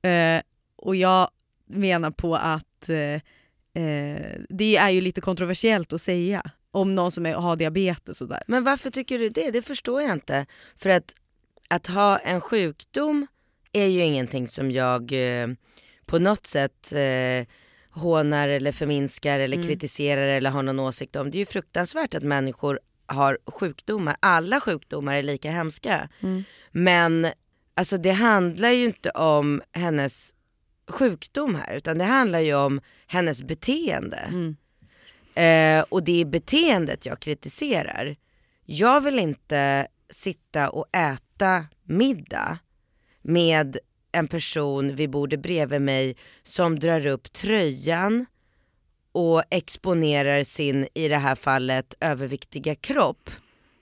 Eh, 0.03 0.40
och 0.77 0.97
jag 0.97 1.31
menar 1.66 2.11
på 2.11 2.37
att 2.37 2.88
eh, 2.88 3.21
eh, 3.77 4.41
det 4.49 4.77
är 4.77 4.91
ju 4.91 5.01
lite 5.01 5.21
kontroversiellt 5.21 5.93
att 5.93 6.01
säga 6.01 6.43
om 6.71 6.95
någon 6.95 7.11
som 7.12 7.27
är, 7.27 7.35
har 7.35 7.57
diabetes 7.57 8.21
och 8.21 8.29
där. 8.29 8.43
Men 8.47 8.65
varför 8.65 8.91
tycker 8.91 9.19
du 9.19 9.29
det? 9.29 9.51
Det 9.51 9.62
förstår 9.62 10.03
jag 10.03 10.12
inte. 10.12 10.47
För 10.77 10.91
att, 10.91 11.15
att 11.69 11.87
ha 11.87 12.19
en 12.19 12.41
sjukdom 12.41 13.27
är 13.73 13.87
ju 13.87 14.01
ingenting 14.01 14.49
som 14.49 14.71
jag 14.71 15.12
eh, 15.12 15.49
på 16.07 16.19
något 16.19 16.47
sätt 16.47 16.93
eh, 16.93 17.47
hånar 17.91 18.49
eller 18.49 18.73
förminskar 18.73 19.39
eller 19.39 19.57
Mm. 19.57 19.69
kritiserar 19.69 20.27
eller 20.29 20.51
har 20.51 20.62
någon 20.62 20.81
åsikt 20.81 21.17
om. 21.17 21.31
Det 21.31 21.37
är 21.37 21.41
ju 21.41 21.47
fruktansvärt 21.47 22.15
att 22.15 22.23
människor 22.23 22.81
har 23.07 23.39
sjukdomar. 23.47 24.17
Alla 24.21 24.61
sjukdomar 24.61 25.15
är 25.15 25.23
lika 25.23 25.51
hemska. 25.51 26.09
Mm. 26.23 26.45
Men 26.73 27.27
alltså 27.75 27.97
det 27.97 28.11
handlar 28.12 28.71
ju 28.71 28.85
inte 28.85 29.11
om 29.11 29.62
hennes 29.73 30.35
sjukdom 30.88 31.55
här 31.55 31.75
utan 31.75 31.99
det 31.99 32.05
handlar 32.05 32.40
ju 32.40 32.55
om 32.55 32.81
hennes 33.07 33.42
beteende. 33.42 34.16
Mm. 34.16 34.57
Eh, 35.35 35.85
och 35.88 36.05
det 36.05 36.20
är 36.20 36.25
beteendet 36.25 37.07
jag 37.07 37.20
kritiserar. 37.20 38.16
Jag 38.64 39.01
vill 39.01 39.18
inte 39.18 39.87
sitta 40.11 40.70
och 40.70 40.96
äta 40.96 41.64
middag 41.85 42.59
med 43.22 43.79
en 44.12 44.29
person 44.29 44.94
vid 44.94 45.11
bordet 45.11 45.40
bredvid 45.40 45.81
mig 45.81 46.16
som 46.42 46.79
drar 46.79 47.07
upp 47.07 47.33
tröjan 47.33 48.27
och 49.12 49.42
exponerar 49.51 50.42
sin, 50.42 50.88
i 50.94 51.09
det 51.09 51.16
här 51.16 51.35
fallet, 51.35 51.94
överviktiga 52.01 52.75
kropp 52.75 53.31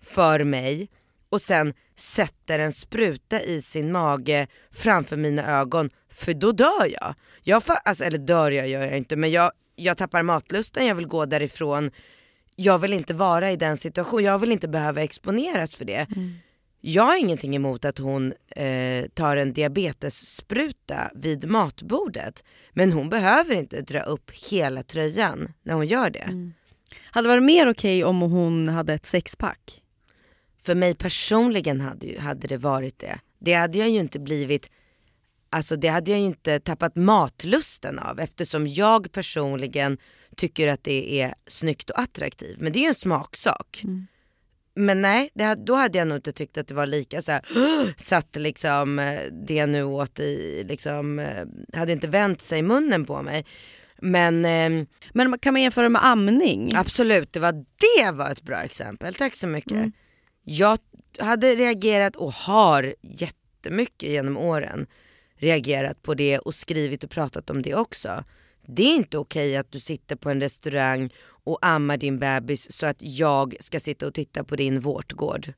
för 0.03 0.45
mig 0.45 0.89
och 1.29 1.41
sen 1.41 1.75
sätter 1.97 2.59
en 2.59 2.73
spruta 2.73 3.43
i 3.43 3.63
sin 3.63 3.93
mage 3.93 4.47
framför 4.73 5.17
mina 5.17 5.61
ögon, 5.61 5.91
för 6.11 6.35
då 6.35 6.53
dör 6.53 6.87
jag. 6.91 7.15
jag 7.43 7.63
fa- 7.63 7.81
alltså, 7.85 8.05
eller 8.05 8.19
dör 8.19 8.51
jag 8.51 8.69
gör 8.69 8.81
jag 8.83 8.97
inte, 8.97 9.17
men 9.17 9.31
jag, 9.31 9.53
jag 9.77 9.97
tappar 9.97 10.23
matlusten, 10.23 10.87
jag 10.87 10.95
vill 10.95 11.07
gå 11.07 11.25
därifrån. 11.27 11.91
Jag 12.57 12.79
vill 12.79 12.93
inte 12.93 13.15
vara 13.15 13.53
i 13.53 13.57
den 13.57 13.77
situationen, 13.77 14.25
jag 14.25 14.39
vill 14.39 14.53
inte 14.53 14.69
behöva 14.69 15.03
exponeras 15.03 15.75
för 15.75 15.85
det. 15.85 16.07
Jag 16.81 17.03
har 17.03 17.17
ingenting 17.17 17.57
emot 17.57 17.85
att 17.85 17.99
hon 17.99 18.33
eh, 18.57 19.05
tar 19.15 19.37
en 19.37 19.53
diabetesspruta 19.53 21.11
vid 21.15 21.49
matbordet. 21.49 22.45
Men 22.73 22.93
hon 22.93 23.09
behöver 23.11 23.55
inte 23.55 23.81
dra 23.81 24.01
upp 24.01 24.31
hela 24.51 24.83
tröjan 24.83 25.53
när 25.63 25.75
hon 25.75 25.87
gör 25.87 26.11
det. 26.11 26.53
Hade 27.11 27.29
det 27.29 27.35
varit 27.35 27.43
mer 27.43 27.71
okej 27.71 28.05
om 28.05 28.21
hon 28.21 28.69
hade 28.69 28.95
ett 28.95 29.07
sexpack? 29.07 29.81
För 30.65 30.75
mig 30.75 30.95
personligen 30.95 31.81
hade, 31.81 32.21
hade 32.21 32.49
det 32.49 32.59
varit 32.59 32.99
det. 32.99 33.19
Det 33.39 33.53
hade 33.55 33.79
jag 33.79 33.91
ju 33.91 33.99
inte 33.99 34.19
blivit, 34.21 34.71
alltså 35.51 35.77
det 35.77 35.89
hade 35.89 36.11
jag 36.11 36.21
ju 36.21 36.27
inte 36.27 36.61
tappat 36.61 36.97
matlusten 36.97 37.99
av 37.99 38.21
eftersom 38.21 38.67
jag 38.67 39.13
personligen 39.13 39.99
tycker 40.37 40.69
att 40.69 40.85
det 40.85 41.21
är 41.21 41.35
snyggt 41.47 41.91
och 41.91 42.01
attraktivt. 42.01 42.61
Men 42.61 42.73
det 42.73 42.79
är 42.79 42.81
ju 42.81 42.89
en 42.89 42.95
smaksak. 42.95 43.83
Men 44.77 45.01
nej, 45.01 45.31
det, 45.35 45.55
då 45.55 45.75
hade 45.75 45.99
jag 45.99 46.09
nog 46.09 46.19
inte 46.19 46.33
tyckt 46.33 46.59
att 46.59 46.69
det 46.69 46.75
var 46.75 46.87
lika 46.87 47.23
så 47.23 47.33
här, 47.33 47.43
satt 47.97 48.37
liksom 48.37 48.99
eh, 48.99 49.21
det 49.47 49.67
nu 49.67 49.83
åt 49.83 50.21
i, 50.21 50.65
liksom, 50.69 51.19
eh, 51.19 51.45
hade 51.75 51.93
inte 51.93 52.09
vänt 52.09 52.43
sig 52.43 52.59
i 52.59 52.63
munnen 52.63 53.05
på 53.05 53.23
mig. 53.23 53.45
Men 53.99 54.45
ehm, 54.45 54.87
Men 55.13 55.39
kan 55.39 55.53
man 55.53 55.63
jämföra 55.63 55.89
med 55.89 56.05
amning? 56.05 56.73
Absolut, 56.77 57.33
det 57.33 57.41
var, 57.41 57.53
det 57.53 58.11
var 58.11 58.31
ett 58.31 58.43
bra 58.43 58.57
exempel. 58.57 59.15
Tack 59.15 59.35
så 59.37 59.47
mycket. 59.47 59.93
Jag 60.45 60.79
hade 61.19 61.55
reagerat 61.55 62.17
och 62.17 62.33
har 62.33 62.95
jättemycket 63.03 64.09
genom 64.11 64.37
åren 64.37 64.87
reagerat 65.37 66.03
på 66.03 66.15
det 66.15 66.39
och 66.39 66.55
skrivit 66.55 67.05
och 67.05 67.11
pratat 67.11 67.51
om 67.51 67.63
det 67.63 67.75
också. 67.75 68.25
Det 68.67 68.83
är 68.83 68.95
inte 68.95 69.19
okej 69.19 69.57
att 69.57 69.73
du 69.73 69.81
sitter 69.81 70.17
på 70.17 70.31
en 70.31 70.41
restaurang 70.41 71.11
och 71.27 71.59
ammar 71.67 71.97
din 71.97 72.19
bebis 72.19 72.73
så 72.73 72.87
att 72.87 72.97
jag 73.01 73.55
ska 73.61 73.81
sitta 73.81 74.07
och 74.07 74.15
titta 74.15 74.45
på 74.45 74.57
din 74.57 74.81
vårtgård. 74.81 75.53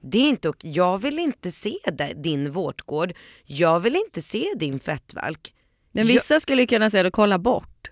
Det 0.00 0.18
är 0.18 0.28
inte 0.28 0.48
okej. 0.48 0.70
Jag 0.70 0.98
vill 0.98 1.18
inte 1.18 1.50
se 1.50 1.78
din 2.16 2.50
vårtgård. 2.50 3.12
Jag 3.44 3.80
vill 3.80 3.96
inte 3.96 4.22
se 4.22 4.46
din 4.56 4.78
fettvalk. 4.78 5.54
Men 5.92 6.06
vissa 6.06 6.40
skulle 6.40 6.62
ju 6.62 6.66
kunna 6.66 6.90
säga 6.90 7.06
att 7.06 7.12
kolla 7.12 7.38
bort. 7.38 7.90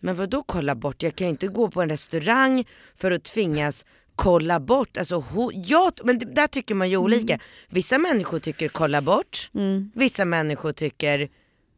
Men 0.00 0.16
vad 0.16 0.30
då 0.30 0.42
kolla 0.42 0.74
bort? 0.74 1.02
Jag 1.02 1.14
kan 1.14 1.26
ju 1.26 1.30
inte 1.30 1.48
gå 1.48 1.70
på 1.70 1.82
en 1.82 1.88
restaurang 1.88 2.64
för 2.94 3.10
att 3.10 3.24
tvingas 3.24 3.84
kolla 4.16 4.60
bort. 4.60 4.96
Alltså, 4.96 5.16
ho- 5.20 5.62
jag, 5.66 5.92
men 6.04 6.18
det- 6.18 6.34
där 6.34 6.46
tycker 6.46 6.74
man 6.74 6.90
ju 6.90 6.96
olika. 6.96 7.38
Vissa 7.68 7.98
människor 7.98 8.38
tycker 8.38 8.68
kolla 8.68 9.02
bort. 9.02 9.50
Vissa 9.94 10.24
människor 10.24 10.72
tycker 10.72 11.28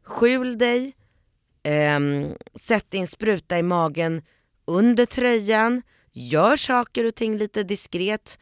skjul 0.03 0.57
dig. 0.57 0.93
ehm, 1.63 2.31
sätt 2.55 2.85
din 2.89 3.07
spruta 3.07 3.59
i 3.59 3.63
magen 3.63 4.21
under 4.67 5.05
tröjan. 5.05 5.81
Gör 6.11 6.55
saker 6.55 7.05
och 7.05 7.15
ting 7.15 7.37
lite 7.37 7.63
diskret. 7.63 8.39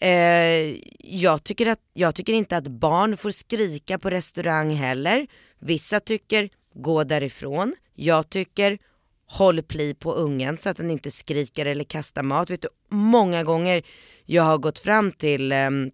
Eh, 0.00 0.76
jag, 0.98 1.44
tycker 1.44 1.66
att, 1.66 1.80
jag 1.92 2.14
tycker 2.14 2.32
inte 2.32 2.56
att 2.56 2.66
barn 2.68 3.16
får 3.16 3.30
skrika 3.30 3.98
på 3.98 4.10
restaurang 4.10 4.70
heller. 4.70 5.26
Vissa 5.60 6.00
tycker 6.00 6.48
gå 6.74 7.04
därifrån. 7.04 7.74
Jag 7.94 8.30
tycker 8.30 8.78
håll 9.26 9.62
pli 9.62 9.94
på 9.94 10.12
ungen 10.12 10.58
så 10.58 10.70
att 10.70 10.76
den 10.76 10.90
inte 10.90 11.10
skriker 11.10 11.66
eller 11.66 11.84
kastar 11.84 12.22
mat. 12.22 12.50
Vet 12.50 12.62
du, 12.62 12.68
många 12.90 13.44
gånger 13.44 13.82
jag 14.24 14.42
har 14.42 14.58
gått 14.58 14.78
fram 14.78 15.12
till 15.12 15.52
ehm, 15.52 15.90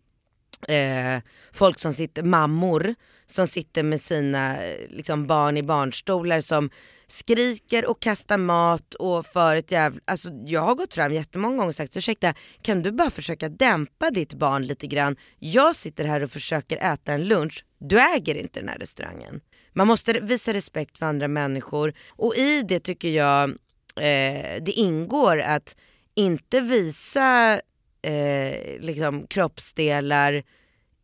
eh, 0.69 1.23
folk 1.53 1.81
som 1.81 1.93
sitter, 1.93 2.23
mammor 2.23 2.95
som 3.27 3.47
sitter 3.47 3.83
med 3.83 4.01
sina 4.01 4.65
eh, 4.65 4.89
liksom, 4.89 5.27
barn 5.27 5.57
i 5.57 5.63
barnstolar 5.63 6.41
som 6.41 6.71
skriker 7.07 7.87
och 7.87 8.01
kastar 8.01 8.39
mat 8.39 8.95
och 8.95 9.27
för 9.27 9.57
ett 9.57 9.73
jävla... 9.73 10.01
Alltså, 10.05 10.29
jag 10.47 10.61
har 10.61 10.75
gått 10.75 10.95
fram 10.95 11.15
jättemånga 11.15 11.57
gånger 11.57 11.69
och 11.69 11.75
sagt 11.75 11.97
ursäkta 11.97 12.35
kan 12.63 12.83
du 12.83 12.93
bara 12.93 13.11
försöka 13.11 13.49
dämpa 13.49 14.11
ditt 14.11 14.35
barn 14.35 14.67
lite 14.67 14.87
grann? 14.87 15.17
Jag 15.39 15.77
sitter 15.77 16.05
här 16.05 16.23
och 16.23 16.31
försöker 16.31 16.77
äta 16.77 17.13
en 17.13 17.29
lunch, 17.29 17.65
du 17.79 18.01
äger 18.01 18.35
inte 18.35 18.61
den 18.61 18.69
här 18.69 18.79
restaurangen. 18.79 19.41
Man 19.73 19.87
måste 19.87 20.13
visa 20.13 20.53
respekt 20.53 20.99
för 20.99 21.07
andra 21.07 21.29
människor 21.29 21.93
och 22.11 22.35
i 22.37 22.63
det 22.63 22.81
tycker 22.81 23.09
jag 23.09 23.51
eh, 23.97 24.63
det 24.63 24.73
ingår 24.75 25.41
att 25.41 25.77
inte 26.15 26.61
visa 26.61 27.61
eh, 28.03 28.81
liksom 28.81 29.27
kroppsdelar 29.27 30.43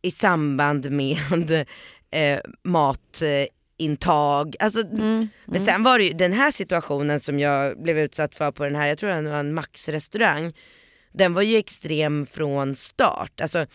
i 0.01 0.11
samband 0.11 0.91
med 0.91 1.51
eh, 2.11 2.39
matintag. 2.63 4.55
Alltså, 4.59 4.81
Mm. 4.81 5.29
Men 5.45 5.59
sen 5.59 5.83
var 5.83 5.97
det 5.97 6.03
ju 6.03 6.13
den 6.13 6.33
här 6.33 6.51
situationen 6.51 7.19
som 7.19 7.39
jag 7.39 7.83
blev 7.83 7.99
utsatt 7.99 8.35
för 8.35 8.51
på 8.51 8.63
den 8.63 8.75
här, 8.75 8.87
jag 8.87 8.97
tror 8.97 9.09
det 9.09 9.29
var 9.29 9.39
en 9.39 9.53
Max-restaurang. 9.53 10.53
Den 11.13 11.33
var 11.33 11.41
ju 11.41 11.57
extrem 11.57 12.25
från 12.25 12.75
start. 12.75 13.41
Alltså, 13.41 13.65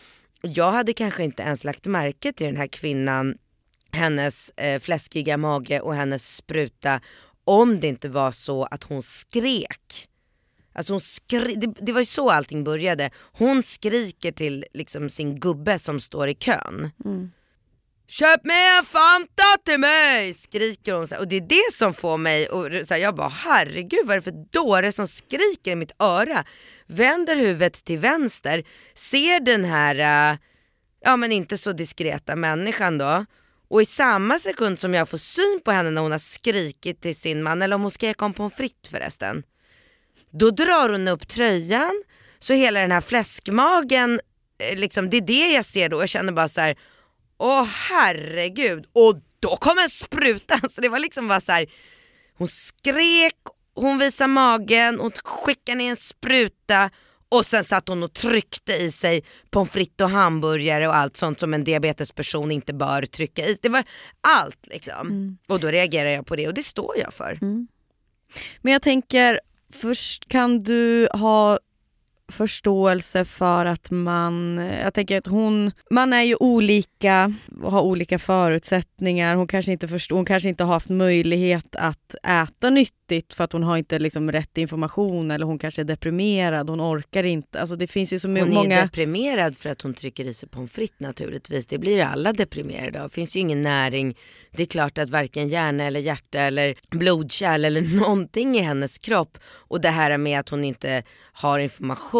jag 0.41 0.71
hade 0.71 0.93
kanske 0.93 1.23
inte 1.23 1.43
ens 1.43 1.63
lagt 1.63 1.85
märke 1.85 2.33
till 2.33 2.45
den 2.47 2.57
här 2.57 2.67
kvinnan, 2.67 3.37
hennes 3.93 4.49
eh, 4.49 4.79
fläskiga 4.81 5.37
mage 5.37 5.79
och 5.79 5.95
hennes 5.95 6.35
spruta 6.35 7.01
om 7.45 7.79
det 7.79 7.87
inte 7.87 8.09
var 8.09 8.31
så 8.31 8.63
att 8.63 8.83
hon 8.83 9.01
skrek. 9.01 10.07
Alltså 10.75 10.93
hon 10.93 10.99
skri- 10.99 11.55
det, 11.55 11.73
det 11.85 11.91
var 11.91 11.99
ju 11.99 12.05
så 12.05 12.29
allting 12.29 12.63
började. 12.63 13.09
Hon 13.31 13.63
skriker 13.63 14.31
till 14.31 14.65
liksom 14.73 15.09
sin 15.09 15.39
gubbe 15.39 15.79
som 15.79 15.99
står 15.99 16.27
i 16.27 16.33
kön. 16.35 16.91
Köp 18.07 18.45
med 18.45 18.77
en 18.77 18.85
Fanta 18.85 19.43
till 19.65 19.79
mig! 19.79 20.33
Skriker 20.33 20.93
hon 20.93 21.07
så 21.07 21.15
här. 21.15 21.21
Och 21.21 21.27
det 21.27 21.35
är 21.35 21.41
det 21.41 21.73
som 21.73 21.93
får 21.93 22.17
mig 22.17 22.47
och 22.49 22.87
så 22.87 22.93
här, 22.93 23.01
jag 23.01 23.15
bara 23.15 23.27
herregud 23.27 23.99
vad 24.05 24.11
är 24.11 24.19
det 24.19 24.21
för 24.21 24.45
dåre 24.51 24.91
som 24.91 25.07
skriker 25.07 25.71
i 25.71 25.75
mitt 25.75 25.91
öra? 25.99 26.45
Vänder 26.87 27.35
huvudet 27.35 27.73
till 27.85 27.99
vänster, 27.99 28.63
ser 28.93 29.39
den 29.39 29.65
här, 29.65 30.31
äh, 30.31 30.37
ja 31.01 31.17
men 31.17 31.31
inte 31.31 31.57
så 31.57 31.71
diskreta 31.71 32.35
människan 32.35 32.97
då. 32.97 33.25
Och 33.73 33.81
i 33.81 33.85
samma 33.85 34.39
sekund 34.39 34.79
som 34.79 34.93
jag 34.93 35.09
får 35.09 35.17
syn 35.17 35.59
på 35.65 35.71
henne 35.71 35.91
när 35.91 36.01
hon 36.01 36.11
har 36.11 36.19
skrikit 36.19 37.01
till 37.01 37.15
sin 37.15 37.43
man, 37.43 37.61
eller 37.61 37.75
om 37.75 37.81
hon 37.81 37.91
skrek 37.91 38.21
om 38.21 38.33
pommes 38.33 38.53
frites 38.53 38.91
förresten. 38.91 39.43
Då 40.31 40.51
drar 40.51 40.89
hon 40.89 41.07
upp 41.07 41.27
tröjan 41.27 42.03
så 42.39 42.53
hela 42.53 42.79
den 42.79 42.91
här 42.91 43.01
fläskmagen, 43.01 44.19
eh, 44.59 44.79
liksom, 44.79 45.09
det 45.09 45.17
är 45.17 45.21
det 45.21 45.51
jag 45.53 45.65
ser 45.65 45.89
då. 45.89 46.01
Jag 46.01 46.09
känner 46.09 46.33
bara 46.33 46.47
så 46.47 46.61
här, 46.61 46.77
åh 47.37 47.67
herregud. 47.89 48.85
Och 48.93 49.15
då 49.39 49.55
kom 49.55 49.79
en 49.79 49.89
spruta. 49.89 50.59
Så 50.69 50.81
det 50.81 50.89
var 50.89 50.99
liksom 50.99 51.27
bara 51.27 51.41
så 51.41 51.51
här, 51.51 51.67
hon 52.37 52.47
skrek, 52.47 53.37
hon 53.75 53.97
visade 53.97 54.27
magen, 54.27 54.99
hon 54.99 55.11
skickade 55.23 55.77
ner 55.77 55.89
en 55.89 55.95
spruta 55.95 56.89
och 57.33 57.45
sen 57.45 57.63
satt 57.63 57.87
hon 57.87 58.03
och 58.03 58.13
tryckte 58.13 58.73
i 58.73 58.91
sig 58.91 59.23
pommes 59.49 59.71
frites 59.71 60.03
och 60.03 60.09
hamburgare 60.09 60.87
och 60.87 60.95
allt 60.95 61.17
sånt 61.17 61.39
som 61.39 61.53
en 61.53 61.63
diabetesperson 61.63 62.51
inte 62.51 62.73
bör 62.73 63.01
trycka 63.01 63.41
i 63.45 63.47
sig. 63.47 63.59
Det 63.61 63.69
var 63.69 63.83
allt 64.21 64.67
liksom. 64.67 65.37
Och 65.47 65.59
då 65.59 65.67
reagerar 65.67 66.09
jag 66.09 66.25
på 66.25 66.35
det 66.35 66.47
och 66.47 66.53
det 66.53 66.63
står 66.63 66.97
jag 66.97 67.13
för. 67.13 67.37
Men 68.61 68.73
jag 68.73 68.81
tänker, 68.81 69.39
först 69.73 70.27
kan 70.27 70.59
du 70.59 71.07
ha 71.11 71.59
förståelse 72.31 73.25
för 73.25 73.65
att 73.65 73.91
man, 73.91 74.57
jag 74.83 74.93
tänker 74.93 75.17
att 75.17 75.27
hon, 75.27 75.71
man 75.89 76.13
är 76.13 76.21
ju 76.21 76.35
olika 76.39 77.33
och 77.61 77.71
har 77.71 77.81
olika 77.81 78.19
förutsättningar. 78.19 79.35
Hon 79.35 79.47
kanske 79.47 79.71
inte 79.71 79.87
förstår, 79.87 80.15
hon 80.15 80.25
kanske 80.25 80.49
inte 80.49 80.63
har 80.63 80.73
haft 80.73 80.89
möjlighet 80.89 81.75
att 81.75 82.15
äta 82.27 82.69
nyttigt 82.69 83.33
för 83.33 83.43
att 83.43 83.53
hon 83.53 83.63
har 83.63 83.77
inte 83.77 83.99
liksom 83.99 84.31
rätt 84.31 84.57
information 84.57 85.31
eller 85.31 85.45
hon 85.45 85.59
kanske 85.59 85.81
är 85.81 85.85
deprimerad, 85.85 86.69
hon 86.69 86.81
orkar 86.81 87.23
inte. 87.23 87.59
Alltså 87.59 87.75
det 87.75 87.87
finns 87.87 88.13
ju 88.13 88.19
så 88.19 88.27
Hon 88.27 88.37
är 88.37 88.45
många... 88.45 88.81
deprimerad 88.81 89.57
för 89.57 89.69
att 89.69 89.81
hon 89.81 89.93
trycker 89.93 90.25
i 90.25 90.33
sig 90.33 90.49
pommes 90.49 90.71
frites 90.71 90.99
naturligtvis. 90.99 91.67
Det 91.67 91.77
blir 91.77 92.03
alla 92.03 92.33
deprimerade 92.33 93.01
av. 93.01 93.09
Det 93.09 93.13
finns 93.13 93.35
ju 93.35 93.39
ingen 93.39 93.61
näring. 93.61 94.17
Det 94.51 94.63
är 94.63 94.67
klart 94.67 94.97
att 94.97 95.09
varken 95.09 95.47
hjärna 95.47 95.83
eller 95.83 95.99
hjärta 95.99 96.39
eller 96.39 96.75
blodkärl 96.91 97.65
eller 97.65 97.81
någonting 97.99 98.55
i 98.55 98.59
hennes 98.59 98.97
kropp. 98.97 99.37
Och 99.45 99.81
det 99.81 99.89
här 99.89 100.17
med 100.17 100.39
att 100.39 100.49
hon 100.49 100.63
inte 100.63 101.03
har 101.33 101.59
information. 101.59 102.12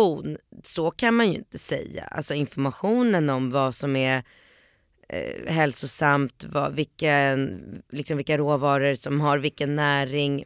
Så 0.64 0.92
kan 0.92 1.14
man 1.14 1.32
ju 1.32 1.38
inte 1.38 1.58
säga. 1.58 2.04
Alltså 2.04 2.34
informationen 2.34 3.30
om 3.30 3.50
vad 3.50 3.76
som 3.76 3.96
är 3.96 4.24
eh, 5.10 5.54
hälsosamt, 5.54 6.46
vad, 6.50 6.74
vilka, 6.74 7.38
liksom 7.92 8.18
vilka 8.18 8.38
råvaror 8.38 8.94
som 8.94 9.22
har 9.22 9.38
vilken 9.38 9.76
näring. 9.76 10.46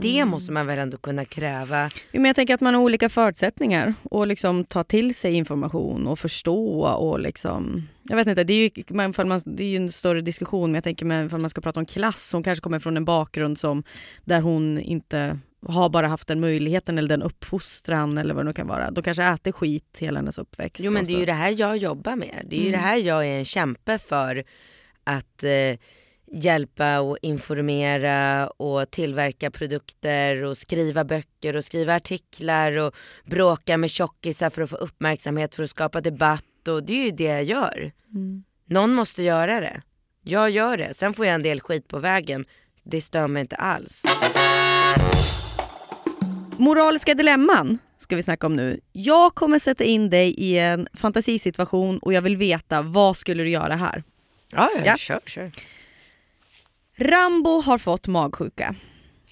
Det 0.00 0.24
måste 0.24 0.52
man 0.52 0.66
väl 0.66 0.78
ändå 0.78 0.96
kunna 0.96 1.24
kräva. 1.24 1.90
Men 2.12 2.24
jag 2.24 2.36
tänker 2.36 2.54
att 2.54 2.60
man 2.60 2.74
har 2.74 2.82
olika 2.82 3.08
förutsättningar 3.08 3.94
och 4.02 4.26
liksom 4.26 4.64
ta 4.64 4.84
till 4.84 5.14
sig 5.14 5.32
information 5.32 6.06
och 6.06 6.18
förstå 6.18 6.80
och 6.80 7.20
liksom... 7.20 7.88
Jag 8.02 8.16
vet 8.16 8.26
inte, 8.26 8.44
det 8.44 8.52
är 8.52 8.70
ju, 8.78 8.84
man, 8.88 9.12
det 9.44 9.64
är 9.64 9.68
ju 9.68 9.76
en 9.76 9.92
större 9.92 10.20
diskussion 10.20 10.70
men 10.70 10.74
jag 10.74 10.84
tänker 10.84 11.06
med, 11.06 11.30
för 11.30 11.38
man 11.38 11.50
ska 11.50 11.60
prata 11.60 11.80
om 11.80 11.86
klass, 11.86 12.32
hon 12.32 12.42
kanske 12.42 12.62
kommer 12.62 12.78
från 12.78 12.96
en 12.96 13.04
bakgrund 13.04 13.58
som 13.58 13.82
där 14.24 14.40
hon 14.40 14.78
inte 14.80 15.38
har 15.68 15.88
bara 15.88 16.08
haft 16.08 16.28
den 16.28 16.40
möjligheten 16.40 16.98
eller 16.98 17.08
den 17.08 17.22
uppfostran 17.22 18.18
eller 18.18 18.34
vad 18.34 18.44
det 18.44 18.48
nu 18.48 18.52
kan 18.52 18.66
vara. 18.66 18.90
Då 18.90 19.02
kanske 19.02 19.24
äter 19.24 19.52
skit 19.52 19.96
hela 19.98 20.18
hennes 20.18 20.38
uppväxt. 20.38 20.84
Jo 20.84 20.90
men 20.92 21.04
det 21.04 21.12
är 21.12 21.18
ju 21.18 21.26
det 21.26 21.32
här 21.32 21.54
jag 21.58 21.76
jobbar 21.76 22.16
med. 22.16 22.46
Det 22.50 22.56
är 22.56 22.60
ju 22.60 22.68
Mm. 22.68 22.80
det 22.80 22.86
här 22.86 22.96
jag 22.96 23.26
är 23.26 23.38
en 23.38 23.44
kämpe 23.44 23.98
för. 23.98 24.44
Att 25.04 25.44
eh, 25.44 25.78
hjälpa 26.32 27.00
och 27.00 27.18
informera 27.22 28.48
och 28.48 28.90
tillverka 28.90 29.50
produkter 29.50 30.44
och 30.44 30.56
skriva 30.56 31.04
böcker 31.04 31.56
och 31.56 31.64
skriva 31.64 31.94
artiklar 31.94 32.76
och 32.78 32.94
bråka 33.24 33.76
med 33.76 33.90
tjockisar 33.90 34.50
för 34.50 34.62
att 34.62 34.70
få 34.70 34.76
uppmärksamhet 34.76 35.54
för 35.54 35.62
att 35.62 35.70
skapa 35.70 36.00
debatt. 36.00 36.44
Och 36.68 36.82
det 36.84 36.92
är 36.92 37.04
ju 37.04 37.10
det 37.10 37.24
jag 37.24 37.44
gör. 37.44 37.92
Mm. 38.14 38.44
Någon 38.66 38.94
måste 38.94 39.22
göra 39.22 39.60
det. 39.60 39.82
Jag 40.22 40.50
gör 40.50 40.76
det. 40.76 40.94
Sen 40.94 41.12
får 41.12 41.26
jag 41.26 41.34
en 41.34 41.42
del 41.42 41.60
skit 41.60 41.88
på 41.88 41.98
vägen. 41.98 42.44
Det 42.82 43.00
stör 43.00 43.28
mig 43.28 43.40
inte 43.40 43.56
alls. 43.56 44.04
Moraliska 46.58 47.14
dilemman 47.14 47.78
ska 47.98 48.16
vi 48.16 48.22
snacka 48.22 48.46
om 48.46 48.56
nu. 48.56 48.80
Jag 48.92 49.34
kommer 49.34 49.58
sätta 49.58 49.84
in 49.84 50.10
dig 50.10 50.30
i 50.30 50.58
en 50.58 50.88
fantasisituation 50.94 51.98
och 51.98 52.12
jag 52.12 52.22
vill 52.22 52.36
veta 52.36 52.82
vad 52.82 53.16
skulle 53.16 53.42
du 53.42 53.50
göra 53.50 53.76
här? 53.76 54.04
Ja, 54.52 54.70
ja, 54.84 54.96
kör, 54.96 55.20
kör. 55.26 55.50
Rambo 56.96 57.60
har 57.60 57.78
fått 57.78 58.06
magsjuka. 58.06 58.74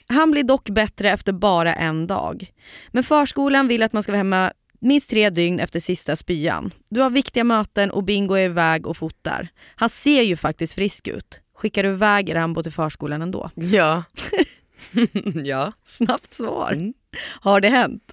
Han 0.07 0.31
blir 0.31 0.43
dock 0.45 0.71
bättre 0.71 1.11
efter 1.11 1.33
bara 1.33 1.75
en 1.75 2.07
dag. 2.07 2.53
Men 2.89 3.03
förskolan 3.03 3.69
vill 3.69 3.83
att 3.83 3.93
man 3.93 4.03
ska 4.03 4.13
vara 4.13 4.19
hemma 4.19 4.53
minst 4.81 5.11
tre 5.11 5.31
dygn 5.31 5.61
efter 5.61 5.81
sista 5.81 6.17
spyan. 6.17 6.71
Du 6.89 7.01
har 7.01 7.11
viktiga 7.11 7.45
möten 7.45 7.91
och 7.91 8.05
Bingo 8.05 8.35
är 8.35 8.45
iväg 8.45 8.87
och 8.87 8.97
fotar. 8.97 9.49
Han 9.75 9.89
ser 9.89 10.23
ju 10.23 10.37
faktiskt 10.37 10.75
frisk 10.75 11.09
ut. 11.09 11.41
Skickar 11.57 11.83
du 11.83 11.89
iväg 11.89 12.35
Rambo 12.35 12.63
till 12.63 12.73
förskolan 12.73 13.23
ändå? 13.23 13.51
Ja. 13.55 14.05
ja. 15.45 15.73
Snabbt 15.85 16.35
svar. 16.35 16.73
Mm. 16.73 16.95
Har 17.41 17.61
det 17.61 17.69
hänt? 17.69 18.13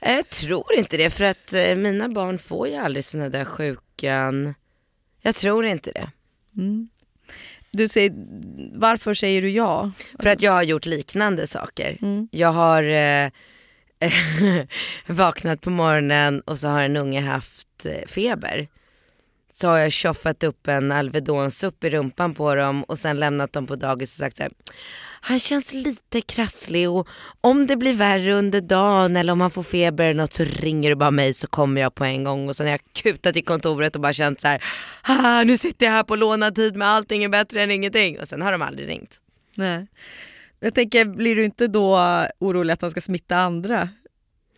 Jag 0.00 0.30
tror 0.30 0.74
inte 0.74 0.96
det 0.96 1.10
för 1.10 1.24
att 1.24 1.52
eh, 1.52 1.76
mina 1.76 2.08
barn 2.08 2.38
får 2.38 2.68
ju 2.68 2.74
aldrig 2.74 3.04
såna 3.04 3.28
där 3.28 3.44
sjukan. 3.44 4.54
Jag 5.22 5.34
tror 5.34 5.64
inte 5.64 5.92
det. 5.92 6.10
Du 7.70 7.88
säger, 7.88 8.12
varför 8.78 9.14
säger 9.14 9.42
du 9.42 9.50
ja? 9.50 9.90
För 10.18 10.30
att 10.30 10.42
jag 10.42 10.52
har 10.52 10.62
gjort 10.62 10.86
liknande 10.86 11.46
saker. 11.46 11.98
Mm. 12.02 12.28
Jag 12.32 12.52
har 12.52 12.82
eh, 12.82 13.30
vaknat 15.06 15.60
på 15.60 15.70
morgonen 15.70 16.40
och 16.40 16.58
så 16.58 16.68
har 16.68 16.82
en 16.82 16.96
unge 16.96 17.20
haft 17.20 17.86
eh, 17.86 18.06
feber. 18.06 18.68
Så 19.52 19.68
har 19.68 19.78
jag 19.78 19.92
tjoffat 19.92 20.42
upp 20.42 20.68
en 20.68 20.92
Alvedonsupp 20.92 21.84
i 21.84 21.90
rumpan 21.90 22.34
på 22.34 22.54
dem 22.54 22.84
och 22.84 22.98
sen 22.98 23.20
lämnat 23.20 23.52
dem 23.52 23.66
på 23.66 23.76
dagis 23.76 24.14
och 24.14 24.18
sagt 24.18 24.36
så 24.36 24.42
här. 24.42 24.52
Han 25.22 25.38
känns 25.38 25.72
lite 25.74 26.20
krasslig 26.20 26.90
och 26.90 27.08
om 27.40 27.66
det 27.66 27.76
blir 27.76 27.94
värre 27.94 28.32
under 28.32 28.60
dagen 28.60 29.16
eller 29.16 29.32
om 29.32 29.40
han 29.40 29.50
får 29.50 29.62
feber 29.62 30.04
eller 30.04 30.22
något 30.22 30.32
så 30.32 30.44
ringer 30.44 30.90
du 30.90 30.96
bara 30.96 31.10
mig 31.10 31.34
så 31.34 31.46
kommer 31.46 31.80
jag 31.80 31.94
på 31.94 32.04
en 32.04 32.24
gång. 32.24 32.48
Och 32.48 32.56
sen 32.56 32.66
har 32.66 32.70
jag 32.70 32.80
kutat 33.02 33.36
i 33.36 33.42
kontoret 33.42 33.94
och 33.94 34.00
bara 34.00 34.12
känt 34.12 34.40
så 34.40 34.48
här. 34.48 34.62
Ah, 35.02 35.42
nu 35.44 35.56
sitter 35.56 35.86
jag 35.86 35.92
här 35.92 36.02
på 36.02 36.16
lånad 36.16 36.54
tid 36.54 36.76
med 36.76 36.88
allting 36.88 37.24
är 37.24 37.28
bättre 37.28 37.62
än 37.62 37.70
ingenting. 37.70 38.20
Och 38.20 38.28
sen 38.28 38.42
har 38.42 38.52
de 38.52 38.62
aldrig 38.62 38.88
ringt. 38.88 39.20
Nej. 39.54 39.86
Jag 40.60 40.74
tänker, 40.74 41.04
blir 41.04 41.36
du 41.36 41.44
inte 41.44 41.66
då 41.66 41.98
orolig 42.38 42.72
att 42.72 42.82
han 42.82 42.90
ska 42.90 43.00
smitta 43.00 43.36
andra? 43.36 43.88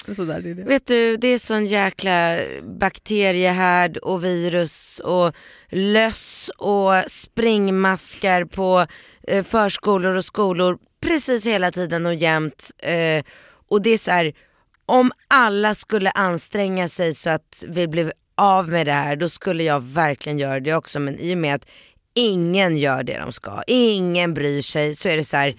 Sådär, 0.07 0.41
det 0.41 0.51
är 0.51 0.55
det. 0.55 0.63
Vet 0.63 0.87
du, 0.87 1.17
det 1.17 1.29
är 1.29 1.39
sån 1.39 1.67
jäkla 1.67 2.39
bakteriehärd 2.63 3.97
och 3.97 4.25
virus 4.25 4.99
och 5.05 5.37
löss 5.69 6.51
och 6.59 6.93
springmaskar 7.07 8.45
på 8.45 8.87
eh, 9.23 9.45
förskolor 9.45 10.17
och 10.17 10.25
skolor 10.25 10.79
precis 11.03 11.47
hela 11.47 11.71
tiden 11.71 12.07
och 12.07 12.15
jämt. 12.15 12.71
Eh, 12.79 13.25
och 13.69 13.83
det 13.83 13.91
är 13.91 13.99
så 13.99 14.11
här, 14.11 14.33
om 14.87 15.13
alla 15.29 15.75
skulle 15.75 16.11
anstränga 16.11 16.89
sig 16.89 17.15
så 17.15 17.31
att 17.31 17.65
vi 17.69 17.89
blev 17.89 18.13
av 18.35 18.69
med 18.69 18.87
det 18.87 18.93
här 18.93 19.17
då 19.17 19.29
skulle 19.29 19.63
jag 19.65 19.83
verkligen 19.83 20.39
göra 20.39 20.61
det 20.61 20.75
också. 20.75 21.01
Men 21.01 21.19
i 21.19 21.35
och 21.35 21.39
med 21.39 21.55
att 21.55 21.69
ingen 22.15 22.77
gör 22.77 23.03
det 23.03 23.19
de 23.19 23.33
ska, 23.33 23.63
ingen 23.67 24.35
bryr 24.35 24.63
sig 24.63 24.95
så 24.95 25.09
är 25.09 25.17
det 25.17 25.25
så 25.25 25.37
här, 25.37 25.53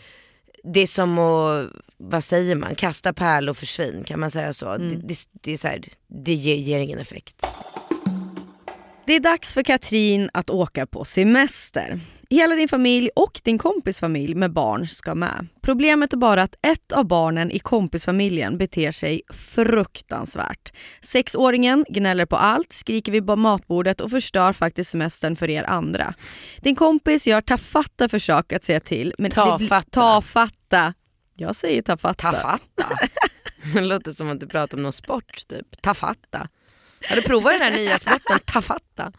det 0.63 0.79
är 0.79 0.87
som 0.87 1.19
att, 1.19 1.69
vad 1.97 2.23
säger 2.23 2.55
man, 2.55 2.75
kasta 2.75 3.13
pärlor 3.13 3.53
för 3.53 3.65
svin, 3.65 4.03
kan 4.03 4.19
man 4.19 4.31
säga 4.31 4.53
så? 4.53 4.77
Det, 4.77 4.95
det, 4.95 5.15
det, 5.31 5.51
är 5.51 5.57
så 5.57 5.67
här, 5.67 5.81
det 6.07 6.33
ger, 6.33 6.55
ger 6.55 6.79
ingen 6.79 6.99
effekt. 6.99 7.45
Det 9.05 9.13
är 9.13 9.19
dags 9.19 9.53
för 9.53 9.63
Katrin 9.63 10.29
att 10.33 10.49
åka 10.49 10.85
på 10.85 11.05
semester. 11.05 11.99
Hela 12.29 12.55
din 12.55 12.67
familj 12.67 13.09
och 13.15 13.41
din 13.43 13.57
kompis 13.57 13.99
familj 13.99 14.35
med 14.35 14.53
barn 14.53 14.87
ska 14.87 15.15
med. 15.15 15.47
Problemet 15.61 16.13
är 16.13 16.17
bara 16.17 16.43
att 16.43 16.55
ett 16.61 16.91
av 16.91 17.07
barnen 17.07 17.51
i 17.51 17.59
kompisfamiljen 17.59 18.57
beter 18.57 18.91
sig 18.91 19.21
fruktansvärt. 19.29 20.73
Sexåringen 21.01 21.85
gnäller 21.89 22.25
på 22.25 22.35
allt, 22.35 22.73
skriker 22.73 23.11
vid 23.11 23.23
matbordet 23.23 24.01
och 24.01 24.11
förstör 24.11 24.53
faktiskt 24.53 24.91
semestern 24.91 25.35
för 25.35 25.49
er 25.49 25.63
andra. 25.63 26.13
Din 26.61 26.75
kompis 26.75 27.27
gör 27.27 27.41
tafatta 27.41 28.09
försök 28.09 28.53
att 28.53 28.63
säga 28.63 28.79
till. 28.79 29.13
Men 29.17 29.31
Tafatta. 29.31 29.89
Tafatta. 29.89 30.93
Jag 31.35 31.55
säger 31.55 31.81
tafatta. 31.81 32.31
Tafatta. 32.31 32.85
Det 33.73 33.81
låter 33.81 34.11
som 34.11 34.29
att 34.29 34.39
du 34.39 34.47
pratar 34.47 34.77
om 34.77 34.83
någon 34.83 34.93
sport 34.93 35.47
typ. 35.47 35.81
Tafatta. 35.81 36.49
Har 37.09 37.15
du 37.15 37.21
provat 37.21 37.53
den 37.53 37.61
här 37.61 37.71
nya 37.77 37.99
sporten 37.99 38.39
tafatta? 38.45 39.11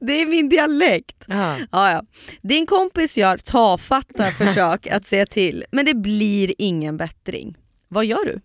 Det 0.00 0.12
är 0.12 0.26
min 0.26 0.48
dialekt. 0.48 1.16
Ja. 1.26 1.56
Ja, 1.72 1.90
ja. 1.90 2.02
Din 2.42 2.66
kompis 2.66 3.18
gör 3.18 3.36
tafatta 3.36 4.30
försök 4.38 4.86
att 4.86 5.06
säga 5.06 5.26
till 5.26 5.64
men 5.72 5.84
det 5.84 5.94
blir 5.94 6.54
ingen 6.58 6.96
bättring. 6.96 7.56
Vad 7.88 8.04
gör 8.04 8.24
du? 8.24 8.40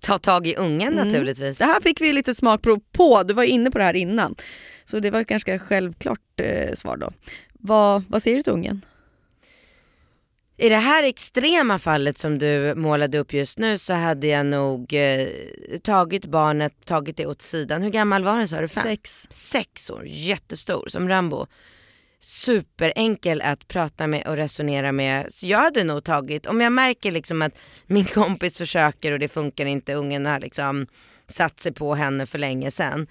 Ta 0.00 0.18
tag 0.18 0.46
i 0.46 0.56
ungen 0.56 0.92
Mm. 0.92 1.08
naturligtvis. 1.08 1.58
Det 1.58 1.64
här 1.64 1.80
fick 1.80 2.00
vi 2.00 2.12
lite 2.12 2.34
smakprov 2.34 2.80
på, 2.92 3.22
du 3.22 3.34
var 3.34 3.44
inne 3.44 3.70
på 3.70 3.78
det 3.78 3.84
här 3.84 3.94
innan. 3.96 4.34
Så 4.84 4.98
det 4.98 5.10
var 5.10 5.20
ett 5.20 5.26
ganska 5.28 5.58
självklart 5.58 6.40
eh, 6.40 6.74
svar 6.74 6.96
då. 6.96 7.10
Vad, 7.52 8.04
vad 8.08 8.22
säger 8.22 8.36
du 8.36 8.42
till 8.42 8.52
ungen? 8.52 8.84
I 10.62 10.68
det 10.68 10.76
här 10.76 11.02
extrema 11.02 11.78
fallet 11.78 12.18
som 12.18 12.38
du 12.38 12.74
målade 12.74 13.18
upp 13.18 13.32
just 13.32 13.58
nu 13.58 13.78
så 13.78 13.94
hade 13.94 14.26
jag 14.26 14.46
nog 14.46 14.94
eh, 14.94 15.28
tagit 15.82 16.26
barnet, 16.26 16.72
tagit 16.84 17.16
det 17.16 17.26
åt 17.26 17.42
sidan. 17.42 17.82
Hur 17.82 17.90
gammal 17.90 18.24
var 18.24 18.38
den 18.38 18.48
sa 18.48 18.60
du? 18.60 18.68
Fem? 18.68 18.82
Sex. 18.82 19.26
Sex 19.30 19.90
år, 19.90 20.02
jättestor 20.06 20.88
som 20.88 21.08
Rambo. 21.08 21.46
Superenkel 22.20 23.42
att 23.42 23.68
prata 23.68 24.06
med 24.06 24.26
och 24.26 24.36
resonera 24.36 24.92
med. 24.92 25.32
Så 25.32 25.46
jag 25.46 25.58
hade 25.58 25.84
nog 25.84 26.04
tagit, 26.04 26.46
om 26.46 26.60
jag 26.60 26.72
märker 26.72 27.12
liksom 27.12 27.42
att 27.42 27.58
min 27.86 28.04
kompis 28.04 28.58
försöker 28.58 29.12
och 29.12 29.18
det 29.18 29.28
funkar 29.28 29.66
inte, 29.66 29.94
ungen 29.94 30.26
har 30.26 30.40
liksom 30.40 30.86
satt 31.28 31.60
sig 31.60 31.72
på 31.72 31.94
henne 31.94 32.26
för 32.26 32.38
länge 32.38 32.70
sedan. 32.70 33.06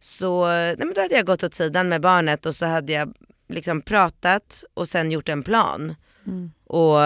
Så 0.00 0.46
nej 0.46 0.76
men 0.78 0.92
då 0.94 1.00
hade 1.00 1.14
jag 1.14 1.26
gått 1.26 1.44
åt 1.44 1.54
sidan 1.54 1.88
med 1.88 2.00
barnet 2.00 2.46
och 2.46 2.54
så 2.54 2.66
hade 2.66 2.92
jag 2.92 3.14
liksom 3.48 3.80
pratat 3.80 4.64
och 4.74 4.88
sen 4.88 5.10
gjort 5.10 5.28
en 5.28 5.42
plan. 5.42 5.94
Och 6.72 6.98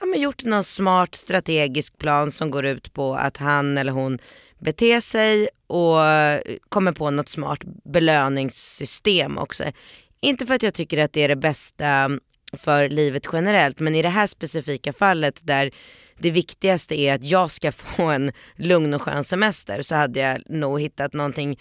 ja, 0.00 0.06
men 0.06 0.20
gjort 0.20 0.44
någon 0.44 0.64
smart 0.64 1.14
strategisk 1.14 1.98
plan 1.98 2.32
som 2.32 2.50
går 2.50 2.66
ut 2.66 2.92
på 2.92 3.14
att 3.14 3.36
han 3.36 3.78
eller 3.78 3.92
hon 3.92 4.18
beter 4.58 5.00
sig 5.00 5.48
och 5.66 5.98
kommer 6.68 6.92
på 6.92 7.10
något 7.10 7.28
smart 7.28 7.60
belöningssystem 7.84 9.38
också. 9.38 9.64
Inte 10.20 10.46
för 10.46 10.54
att 10.54 10.62
jag 10.62 10.74
tycker 10.74 10.98
att 10.98 11.12
det 11.12 11.22
är 11.22 11.28
det 11.28 11.36
bästa 11.36 12.10
för 12.56 12.88
livet 12.88 13.26
generellt 13.32 13.80
men 13.80 13.94
i 13.94 14.02
det 14.02 14.08
här 14.08 14.26
specifika 14.26 14.92
fallet 14.92 15.40
där 15.46 15.70
det 16.18 16.30
viktigaste 16.30 17.00
är 17.00 17.14
att 17.14 17.24
jag 17.24 17.50
ska 17.50 17.72
få 17.96 18.02
en 18.02 18.32
lugn 18.56 18.94
och 18.94 19.02
skön 19.02 19.24
semester 19.24 19.82
så 19.82 19.94
hade 19.94 20.20
jag 20.20 20.42
nog 20.50 20.80
hittat 20.80 21.12
någonting 21.12 21.58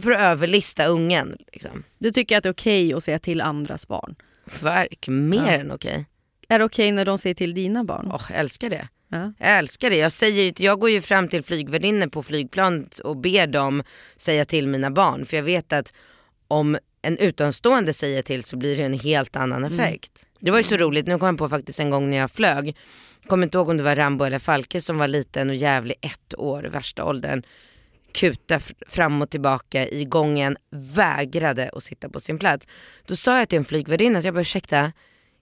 för 0.00 0.10
att 0.10 0.20
överlista 0.20 0.86
ungen. 0.86 1.36
Liksom. 1.52 1.84
Du 1.98 2.10
tycker 2.10 2.36
att 2.36 2.42
det 2.42 2.48
är 2.48 2.52
okej 2.52 2.94
att 2.94 3.04
säga 3.04 3.18
till 3.18 3.40
andras 3.40 3.88
barn? 3.88 4.14
Verk, 4.62 5.08
mer 5.08 5.36
Ja. 5.36 5.50
än 5.52 5.70
okej. 5.72 6.06
Är 6.48 6.58
det 6.58 6.64
okej 6.64 6.92
när 6.92 7.04
de 7.04 7.18
säger 7.18 7.34
till 7.34 7.54
dina 7.54 7.84
barn? 7.84 8.10
Åh, 8.12 8.22
jag 8.30 8.38
älskar 8.38 8.70
det. 8.70 8.88
Ja. 9.08 9.32
Jag 9.38 9.58
älskar 9.58 9.90
det. 9.90 9.96
Jag, 9.96 10.12
säger, 10.12 10.52
jag 10.56 10.80
går 10.80 10.90
ju 10.90 11.00
fram 11.00 11.28
till 11.28 11.42
flygvärdinnor 11.42 12.06
på 12.06 12.22
flygplanet 12.22 12.98
och 12.98 13.16
ber 13.16 13.46
dem 13.46 13.82
säga 14.16 14.44
till 14.44 14.68
mina 14.68 14.90
barn. 14.90 15.26
För 15.26 15.36
jag 15.36 15.44
vet 15.44 15.72
att 15.72 15.94
om 16.48 16.78
en 17.02 17.18
utomstående 17.18 17.92
säger 17.92 18.22
till 18.22 18.44
så 18.44 18.56
blir 18.56 18.76
det 18.76 18.82
en 18.82 18.98
helt 18.98 19.36
annan 19.36 19.64
effekt. 19.64 20.26
Det 20.40 20.50
var 20.50 20.58
ju 20.58 20.62
så 20.62 20.76
roligt, 20.76 21.06
nu 21.06 21.18
kom 21.18 21.28
jag 21.28 21.38
på 21.38 21.48
faktiskt 21.48 21.80
en 21.80 21.90
gång 21.90 22.10
när 22.10 22.16
jag 22.16 22.30
flög. 22.30 22.76
Kommer 23.26 23.46
inte 23.46 23.58
ihåg 23.58 23.68
om 23.68 23.76
det 23.76 23.82
var 23.82 23.96
Rambo 23.96 24.24
eller 24.24 24.38
Falke 24.38 24.80
som 24.80 24.98
var 24.98 25.08
liten 25.08 25.50
och 25.50 25.54
jävlig 25.54 25.96
ett 26.00 26.34
år, 26.38 26.62
värsta 26.62 27.04
åldern. 27.04 27.42
Kuta 28.12 28.60
fram 28.88 29.22
och 29.22 29.30
tillbaka 29.30 29.88
i 29.88 30.04
gången, 30.04 30.56
vägrade 30.96 31.70
att 31.72 31.82
sitta 31.82 32.08
på 32.08 32.20
sin 32.20 32.38
plats. 32.38 32.66
Då 33.06 33.16
sa 33.16 33.38
jag 33.38 33.48
till 33.48 33.58
en 33.58 33.64
flygvärdinna, 33.64 34.20
jag 34.20 34.34
bara 34.34 34.40
ursäkta, 34.40 34.92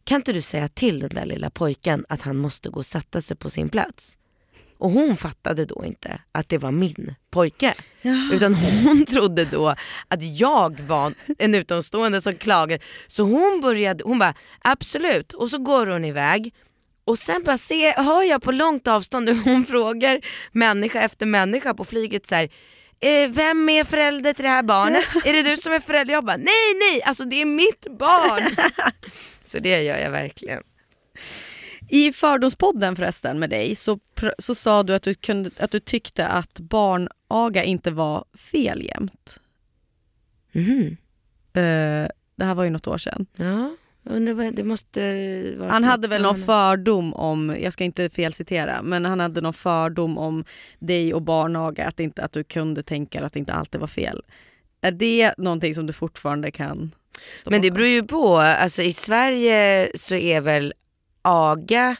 kan 0.05 0.17
inte 0.17 0.33
du 0.33 0.43
säga 0.43 0.69
till 0.69 1.01
den 1.01 1.11
där 1.15 1.27
lilla 1.27 1.51
pojken 1.51 2.05
att 2.09 2.23
han 2.23 2.37
måste 2.37 2.71
gå 2.71 2.79
och 2.79 2.87
sätta 2.87 3.21
sig 3.21 3.37
på 3.37 3.51
sin 3.51 3.69
plats? 3.69 4.17
Och 4.79 4.91
hon 4.91 5.17
fattade 5.17 5.65
då 5.65 5.85
inte 5.85 6.21
att 6.33 6.49
det 6.49 6.59
var 6.59 6.71
min 6.71 7.15
pojke. 7.31 7.75
Utan 8.33 8.55
hon 8.55 9.07
trodde 9.09 9.45
då 9.45 9.69
att 10.09 10.39
jag 10.39 10.81
var 10.81 11.15
en 11.39 11.55
utomstående 11.55 12.21
som 12.21 12.35
klagade. 12.35 12.85
Så 13.07 13.23
hon 13.23 13.61
började, 13.61 14.05
hon 14.05 14.19
bara 14.19 14.35
absolut 14.61 15.33
och 15.33 15.51
så 15.51 15.59
går 15.59 15.87
hon 15.87 16.05
iväg. 16.05 16.55
Och 17.05 17.19
sen 17.19 17.43
bara 17.45 17.57
se, 17.57 17.93
hör 17.93 18.23
jag 18.23 18.43
på 18.43 18.53
långt 18.53 18.89
avstånd 18.89 19.29
hur 19.29 19.45
hon 19.45 19.65
frågar 19.69 20.21
människa 20.53 21.01
efter 21.01 21.27
människa 21.27 21.75
på 21.75 21.85
flyget 21.85 22.27
så 22.27 22.35
här. 22.35 22.49
Eh, 23.01 23.31
vem 23.31 23.69
är 23.69 23.85
förälder 23.85 24.33
till 24.33 24.43
det 24.45 24.49
här 24.51 24.63
barnet? 24.63 25.05
Är 25.25 25.33
det 25.33 25.43
du 25.43 25.57
som 25.57 25.73
är 25.73 25.81
förälder? 25.81 26.15
Jag 26.15 26.25
bara 26.25 26.37
nej 26.37 26.75
nej, 26.79 27.03
alltså 27.03 27.25
det 27.25 27.41
är 27.43 27.45
mitt 27.45 27.87
barn. 27.99 28.57
så 29.45 29.59
det 29.59 29.83
gör 29.83 29.99
jag 29.99 30.11
verkligen. 30.11 30.63
I 31.89 32.13
Fördomspodden 32.13 32.97
förresten 32.97 33.39
med 33.39 33.51
dig 33.51 33.75
så, 33.75 33.99
så 34.39 34.55
sa 34.55 34.83
du 34.83 34.95
att 34.95 35.03
du, 35.03 35.15
kunde, 35.15 35.51
att 35.59 35.71
du 35.71 35.81
tyckte 35.81 36.27
att 36.27 36.61
barnaga 36.61 37.65
inte 37.65 37.91
var 37.91 38.25
fel 38.39 38.83
jämt. 38.83 39.41
Mhm. 40.53 40.97
Eh, 41.53 42.09
det 42.37 42.45
här 42.45 42.55
var 42.55 42.65
ju 42.65 42.71
något 42.71 42.87
år 42.87 42.99
sedan. 42.99 43.27
Ja, 43.37 43.77
undrar 44.05 44.35
vad, 44.35 44.55
det 44.55 44.65
måste 44.65 45.01
vara 45.59 45.71
Han 45.71 45.85
hade 45.85 46.09
väl 46.09 46.23
någon 46.23 46.39
fördom 46.39 47.15
om, 47.15 47.57
jag 47.61 47.73
ska 47.73 47.85
inte 47.85 48.11
felcitera, 48.11 48.83
men 48.83 49.05
han 49.05 49.21
hade 49.21 49.41
någon 49.41 49.55
fördom 49.55 50.19
om 50.19 50.45
dig 50.79 51.15
och 51.15 51.23
barnaga, 51.23 51.87
att, 51.87 52.01
inte, 52.01 52.23
att 52.23 52.33
du 52.33 52.45
kunde 52.45 52.83
tänka 52.83 53.25
att 53.25 53.33
det 53.33 53.39
inte 53.39 53.53
alltid 53.53 53.81
var 53.81 53.87
fel. 53.87 54.23
Är 54.81 54.93
det 54.93 55.35
någonting 55.39 55.75
som 55.75 55.87
du 55.87 55.93
fortfarande 55.93 56.51
kan 56.51 56.91
stå 57.37 57.51
Men 57.51 57.63
det 57.63 57.71
bakom? 57.71 57.77
beror 57.77 57.89
ju 57.89 58.03
på, 58.03 58.37
alltså 58.37 58.83
i 58.83 58.93
Sverige 58.93 59.91
så 59.95 60.15
är 60.15 60.41
väl 60.41 60.75
aga, 61.23 61.97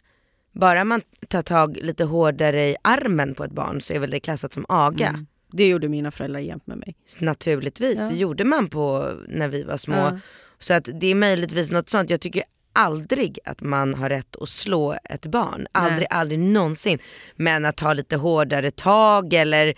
bara 0.53 0.85
man 0.85 1.01
tar 1.29 1.43
tag 1.43 1.77
lite 1.83 2.05
hårdare 2.05 2.69
i 2.69 2.77
armen 2.83 3.35
på 3.35 3.45
ett 3.45 3.53
barn 3.53 3.81
så 3.81 3.93
är 3.93 3.99
väl 3.99 4.11
det 4.11 4.21
klassat 4.21 4.53
som 4.53 4.67
aga. 4.69 5.09
Mm. 5.09 5.27
Det 5.57 5.69
gjorde 5.69 5.89
mina 5.89 6.11
föräldrar 6.11 6.41
jämt 6.41 6.67
med 6.67 6.79
mig. 6.79 6.97
Naturligtvis, 7.21 7.99
Ja. 8.01 8.07
det 8.09 8.15
gjorde 8.17 8.45
man 8.45 8.69
på 8.69 9.13
när 9.29 9.49
vi 9.49 9.63
var 9.63 9.77
små. 9.77 9.97
Ja. 9.97 10.19
Så 10.59 10.75
att 10.75 10.89
det 11.01 11.07
är 11.07 11.15
möjligtvis 11.15 11.71
något 11.71 11.89
sånt. 11.89 12.11
Jag 12.11 12.21
tycker 12.21 12.43
aldrig 12.73 13.39
att 13.45 13.61
man 13.63 13.95
har 13.95 14.09
rätt 14.09 14.37
att 14.37 14.49
slå 14.49 14.97
ett 15.05 15.27
barn. 15.27 15.67
Aldrig, 15.73 16.07
aldrig 16.11 16.39
någonsin. 16.39 16.99
Men 17.37 17.65
att 17.65 17.77
ta 17.77 17.93
lite 17.93 18.17
hårdare 18.17 18.71
tag 18.71 19.33
eller 19.35 19.75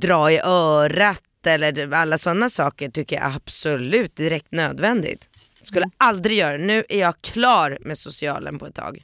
dra 0.00 0.30
i 0.32 0.40
örat 0.44 1.22
eller 1.46 1.92
alla 1.94 2.18
sådana 2.18 2.50
saker 2.50 2.88
tycker 2.90 3.16
jag 3.16 3.32
absolut 3.36 4.16
direkt 4.16 4.52
nödvändigt. 4.52 5.30
Skulle 5.60 5.84
Mm. 5.84 5.92
aldrig 5.96 6.38
göra 6.38 6.58
det. 6.58 6.64
Nu 6.64 6.84
är 6.88 6.98
jag 7.00 7.18
klar 7.20 7.78
med 7.80 7.98
socialen 7.98 8.58
på 8.58 8.66
ett 8.66 8.74
tag. 8.74 9.02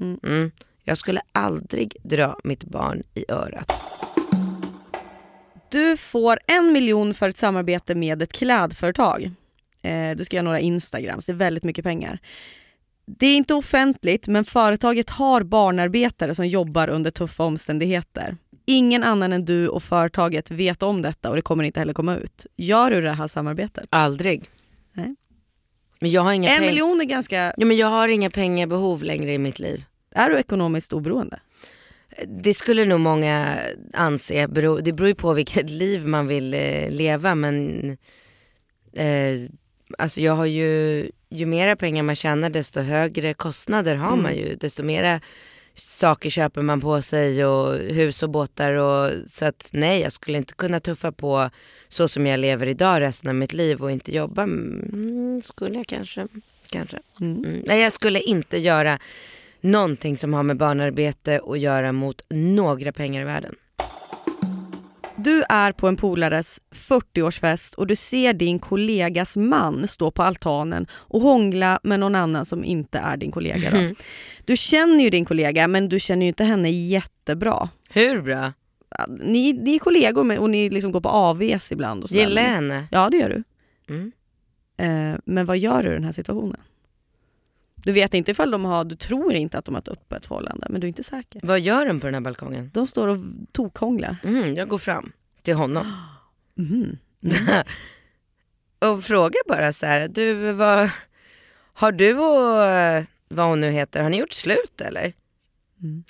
Mm. 0.00 0.18
Mm. 0.24 0.50
Jag 0.84 0.98
skulle 0.98 1.20
aldrig 1.32 1.96
dra 2.04 2.38
mitt 2.44 2.64
barn 2.64 3.02
i 3.14 3.24
örat. 3.28 3.84
Du 5.70 5.96
får 5.96 6.38
en 6.46 6.72
miljon 6.72 7.14
för 7.14 7.28
ett 7.28 7.36
samarbete 7.36 7.94
med 7.94 8.22
ett 8.22 8.32
klädföretag. 8.32 9.30
Eh, 9.82 10.16
du 10.16 10.24
ska 10.24 10.36
göra 10.36 10.44
några 10.44 10.60
instagrams, 10.60 11.26
det 11.26 11.32
är 11.32 11.36
väldigt 11.36 11.64
mycket 11.64 11.84
pengar. 11.84 12.18
Det 13.06 13.26
är 13.26 13.36
inte 13.36 13.54
offentligt 13.54 14.28
men 14.28 14.44
företaget 14.44 15.10
har 15.10 15.42
barnarbetare 15.42 16.34
som 16.34 16.46
jobbar 16.46 16.88
under 16.88 17.10
tuffa 17.10 17.44
omständigheter. 17.44 18.36
Ingen 18.66 19.04
annan 19.04 19.32
än 19.32 19.44
du 19.44 19.68
och 19.68 19.82
företaget 19.82 20.50
vet 20.50 20.82
om 20.82 21.02
detta 21.02 21.30
och 21.30 21.36
det 21.36 21.42
kommer 21.42 21.64
inte 21.64 21.80
heller 21.80 21.92
komma 21.92 22.16
ut. 22.16 22.46
Gör 22.56 22.90
du 22.90 23.00
det 23.00 23.12
här 23.12 23.26
samarbetet? 23.26 23.86
Aldrig. 23.90 24.44
Nej. 24.92 25.16
Men 26.00 26.10
jag 26.10 26.22
har 26.22 26.32
inga 26.32 26.56
En 26.56 26.62
miljon 26.62 27.00
är 27.00 27.04
ganska... 27.04 27.54
Ja, 27.56 27.66
men 27.66 27.76
jag 27.76 27.86
har 27.86 28.08
inga 28.08 28.30
pengabehov 28.30 29.02
längre 29.02 29.32
i 29.32 29.38
mitt 29.38 29.58
liv. 29.58 29.84
Är 30.10 30.30
du 30.30 30.38
ekonomiskt 30.38 30.92
oberoende? 30.92 31.40
Det 32.24 32.54
skulle 32.54 32.84
nog 32.84 33.00
många 33.00 33.58
anse. 33.92 34.46
Det 34.46 34.92
beror 34.92 35.08
ju 35.08 35.14
på 35.14 35.32
vilket 35.32 35.70
liv 35.70 36.06
man 36.06 36.26
vill 36.26 36.54
eh, 36.54 36.90
leva 36.90 37.34
men 37.34 37.90
eh, 38.92 39.40
alltså 39.98 40.20
jag 40.20 40.36
har 40.36 40.46
ju, 40.46 41.10
ju 41.30 41.46
mera 41.46 41.76
pengar 41.76 42.02
man 42.02 42.16
tjänar 42.16 42.50
desto 42.50 42.80
högre 42.80 43.34
kostnader 43.34 43.94
har 43.94 44.16
man 44.16 44.36
ju. 44.36 44.54
Desto 44.54 44.82
mera 44.82 45.20
saker 45.74 46.30
köper 46.30 46.62
man 46.62 46.80
på 46.80 47.02
sig 47.02 47.44
och 47.44 47.74
hus 47.74 48.22
och 48.22 48.30
båtar 48.30 48.72
och 48.72 49.12
så 49.26 49.44
att 49.44 49.70
nej 49.72 50.00
jag 50.00 50.12
skulle 50.12 50.38
inte 50.38 50.54
kunna 50.54 50.80
tuffa 50.80 51.12
på 51.12 51.50
så 51.88 52.08
som 52.08 52.26
jag 52.26 52.40
lever 52.40 52.68
idag 52.68 53.00
resten 53.00 53.28
av 53.28 53.34
mitt 53.34 53.52
liv 53.52 53.82
och 53.82 53.90
inte 53.90 54.14
jobba. 54.14 54.42
Mm, 54.42 55.42
skulle 55.42 55.74
jag 55.74 55.86
kanske. 55.86 56.26
kanske. 56.70 56.98
Mm. 57.20 57.62
Nej 57.66 57.80
jag 57.80 57.92
skulle 57.92 58.20
inte 58.20 58.58
göra 58.58 58.98
någonting 59.66 60.16
som 60.16 60.34
har 60.34 60.42
med 60.42 60.56
barnarbete 60.56 61.40
att 61.46 61.60
göra 61.60 61.92
mot 61.92 62.22
några 62.30 62.92
pengar 62.92 63.22
i 63.22 63.24
världen. 63.24 63.54
du 65.16 65.44
är 65.48 65.72
på 65.72 65.88
en 65.88 65.96
polares 65.96 66.60
40-årsfest 66.74 67.74
och 67.74 67.86
du 67.86 67.96
ser 67.96 68.32
din 68.32 68.58
kollegas 68.58 69.36
man 69.36 69.88
stå 69.88 70.10
på 70.10 70.22
altanen 70.22 70.86
och 70.90 71.20
hångla 71.20 71.80
med 71.82 72.00
någon 72.00 72.14
annan 72.14 72.44
som 72.44 72.64
inte 72.64 72.98
är 72.98 73.16
din 73.16 73.32
kollega. 73.32 73.70
Då. 73.70 73.94
Du 74.44 74.56
känner 74.56 75.04
ju 75.04 75.10
din 75.10 75.24
kollega 75.24 75.68
men 75.68 75.88
du 75.88 76.00
känner 76.00 76.22
ju 76.22 76.28
inte 76.28 76.44
henne 76.44 76.70
jättebra. 76.70 77.68
Hur 77.90 78.22
bra? 78.22 78.52
Ni, 79.08 79.52
ni 79.52 79.74
är 79.74 79.78
kollegor 79.78 80.24
med, 80.24 80.38
och 80.38 80.50
ni 80.50 80.70
liksom 80.70 80.92
går 80.92 81.00
på 81.00 81.08
AVs 81.08 81.72
ibland. 81.72 82.02
Och 82.02 82.08
sådär. 82.08 82.22
Gillar 82.22 82.42
jag 82.42 82.50
henne? 82.50 82.88
Ja 82.90 83.10
det 83.10 83.16
gör 83.16 83.28
du. 83.30 83.42
Mm. 83.94 84.12
Eh, 84.78 85.20
men 85.24 85.46
vad 85.46 85.58
gör 85.58 85.82
du 85.82 85.90
i 85.90 85.92
den 85.92 86.04
här 86.04 86.12
situationen? 86.12 86.60
Du 87.86 87.92
vet 87.92 88.14
inte 88.14 88.30
ifall 88.30 88.50
de 88.50 88.64
har, 88.64 88.84
du 88.84 88.96
tror 88.96 89.34
inte 89.34 89.58
att 89.58 89.64
de 89.64 89.74
har 89.74 89.82
ett 89.82 89.88
öppet 89.88 90.26
förhållande 90.26 90.66
men 90.70 90.80
du 90.80 90.86
är 90.86 90.88
inte 90.88 91.02
säker. 91.02 91.40
Vad 91.44 91.60
gör 91.60 91.86
de 91.86 92.00
på 92.00 92.06
den 92.06 92.14
här 92.14 92.20
balkongen? 92.20 92.70
De 92.74 92.86
står 92.86 93.08
och 93.08 93.18
tokhånglar. 93.52 94.16
Mm, 94.24 94.54
jag 94.54 94.68
går 94.68 94.78
fram 94.78 95.12
till 95.42 95.54
honom 95.54 95.92
Mhm. 96.54 96.98
och 98.78 99.04
frågar 99.04 99.48
bara 99.48 99.72
så 99.72 99.86
här, 99.86 100.08
du 100.08 100.52
vad, 100.52 100.90
har 101.72 101.92
du 101.92 102.14
och 102.14 103.06
vad 103.28 103.46
hon 103.46 103.60
nu 103.60 103.70
heter, 103.70 104.02
har 104.02 104.10
ni 104.10 104.18
gjort 104.18 104.32
slut 104.32 104.80
eller? 104.80 105.12
Mm. 105.82 106.04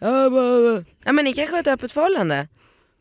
Ja 1.04 1.12
men 1.12 1.24
ni 1.24 1.32
kanske 1.32 1.54
har 1.56 1.60
ett 1.60 1.66
öppet 1.66 1.92
förhållande? 1.92 2.48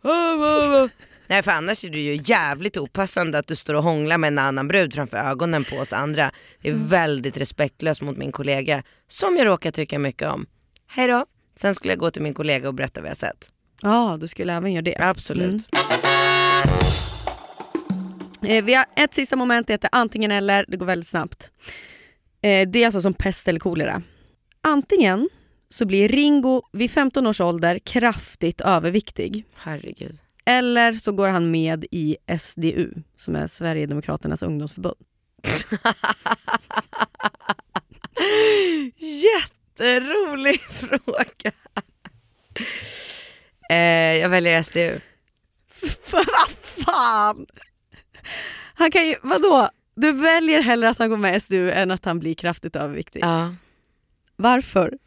Nej 1.27 1.43
för 1.43 1.51
annars 1.51 1.83
är 1.85 1.89
det 1.89 1.99
ju 1.99 2.19
jävligt 2.23 2.77
opassande 2.77 3.37
att 3.37 3.47
du 3.47 3.55
står 3.55 3.73
och 3.73 3.83
hånglar 3.83 4.17
med 4.17 4.27
en 4.27 4.39
annan 4.39 4.67
brud 4.67 4.93
framför 4.93 5.17
ögonen 5.17 5.63
på 5.63 5.75
oss 5.75 5.93
andra. 5.93 6.31
Det 6.61 6.69
är 6.69 6.73
Mm. 6.73 6.87
väldigt 6.87 7.37
respektlöst 7.37 8.01
mot 8.01 8.17
min 8.17 8.31
kollega 8.31 8.83
som 9.07 9.37
jag 9.37 9.47
råkar 9.47 9.71
tycka 9.71 9.99
mycket 9.99 10.27
om. 10.27 10.45
Hej 10.87 11.07
då. 11.07 11.25
Sen 11.55 11.75
skulle 11.75 11.91
jag 11.93 11.99
gå 11.99 12.11
till 12.11 12.21
min 12.21 12.33
kollega 12.33 12.67
och 12.67 12.73
berätta 12.73 13.01
vad 13.01 13.09
jag 13.09 13.17
sett. 13.17 13.51
Ja, 13.81 14.17
du 14.21 14.27
skulle 14.27 14.53
även 14.53 14.73
göra 14.73 14.81
det. 14.81 14.95
Absolut. 14.99 15.67
Eh, 18.47 18.63
vi 18.63 18.73
har 18.73 18.85
ett 18.95 19.13
sista 19.13 19.35
moment, 19.35 19.67
det 19.67 19.73
heter 19.73 19.89
antingen 19.91 20.31
eller, 20.31 20.65
det 20.67 20.77
går 20.77 20.85
väldigt 20.85 21.07
snabbt. 21.07 21.51
Eh, 22.41 22.67
det 22.69 22.81
är 22.81 22.85
alltså 22.85 23.01
som 23.01 23.13
pest 23.13 23.47
eller 23.47 23.59
kolera. 23.59 24.01
Antingen 24.63 25.29
så 25.69 25.85
blir 25.85 26.07
Ringo 26.09 26.61
vid 26.73 26.91
15 26.91 27.27
års 27.27 27.41
ålder 27.41 27.79
kraftigt 27.79 28.61
överviktig. 28.61 29.45
Herregud. 29.55 30.19
Eller 30.45 30.93
så 30.93 31.11
går 31.11 31.27
han 31.27 31.51
med 31.51 31.85
i 31.91 32.17
SDU, 32.39 32.91
som 33.17 33.35
är 33.35 33.47
Sverigedemokraternas 33.47 34.43
ungdomsförbund. 34.43 34.95
Jätterolig 38.97 40.61
fråga. 40.69 41.51
Eh, 43.69 44.17
jag 44.17 44.29
väljer 44.29 44.63
SDU. 44.63 44.99
Vad 46.11 46.49
fan! 46.85 47.45
Han 48.75 48.91
kan 48.91 49.07
ju, 49.07 49.15
vadå? 49.21 49.69
Du 49.95 50.11
väljer 50.11 50.61
hellre 50.61 50.89
att 50.89 50.97
han 50.97 51.09
går 51.09 51.17
med 51.17 51.37
i 51.37 51.39
SDU 51.39 51.71
än 51.71 51.91
att 51.91 52.05
han 52.05 52.19
blir 52.19 52.35
kraftigt 52.35 52.75
överviktig. 52.75 53.19
Ja. 53.23 53.55
Varför? 54.35 54.97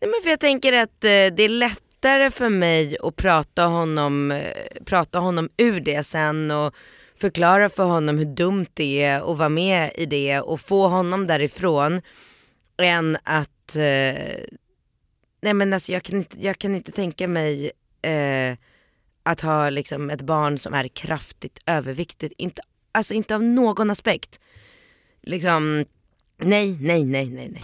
Nej, 0.00 0.10
men 0.10 0.20
för 0.22 0.30
jag 0.30 0.40
tänker 0.40 0.72
att 0.72 1.04
eh, 1.04 1.08
det 1.08 1.42
är 1.42 1.48
lättare 2.06 2.30
för 2.30 2.48
mig 2.48 2.96
att 3.02 3.16
prata 3.16 3.64
honom, 3.64 4.30
eh, 4.30 4.52
prata 4.84 5.18
honom 5.18 5.48
ur 5.56 5.80
det 5.80 6.02
sen 6.02 6.50
och 6.50 6.74
förklara 7.16 7.68
för 7.68 7.84
honom 7.84 8.18
hur 8.18 8.24
dumt 8.24 8.66
det 8.74 9.02
är 9.02 9.32
att 9.32 9.38
vara 9.38 9.48
med 9.48 9.92
i 9.94 10.06
det 10.06 10.40
och 10.40 10.60
få 10.60 10.88
honom 10.88 11.26
därifrån 11.26 12.02
än 12.82 13.18
att 13.22 13.76
eh, 13.76 14.44
Nej 15.40 15.54
men 15.54 15.72
alltså 15.72 15.92
jag 15.92 16.02
kan 16.02 16.18
inte, 16.18 16.36
jag 16.40 16.58
kan 16.58 16.74
inte 16.74 16.92
tänka 16.92 17.28
mig 17.28 17.70
eh, 18.02 18.56
att 19.22 19.40
ha 19.40 19.70
liksom 19.70 20.10
ett 20.10 20.22
barn 20.22 20.58
som 20.58 20.74
är 20.74 20.88
kraftigt 20.88 21.58
överviktigt. 21.66 22.32
Inte, 22.38 22.62
alltså 22.92 23.14
inte 23.14 23.34
av 23.34 23.42
någon 23.42 23.90
aspekt. 23.90 24.40
Liksom, 25.22 25.84
nej, 26.38 26.78
nej, 26.80 27.04
nej, 27.04 27.30
nej, 27.30 27.48
nej. 27.52 27.62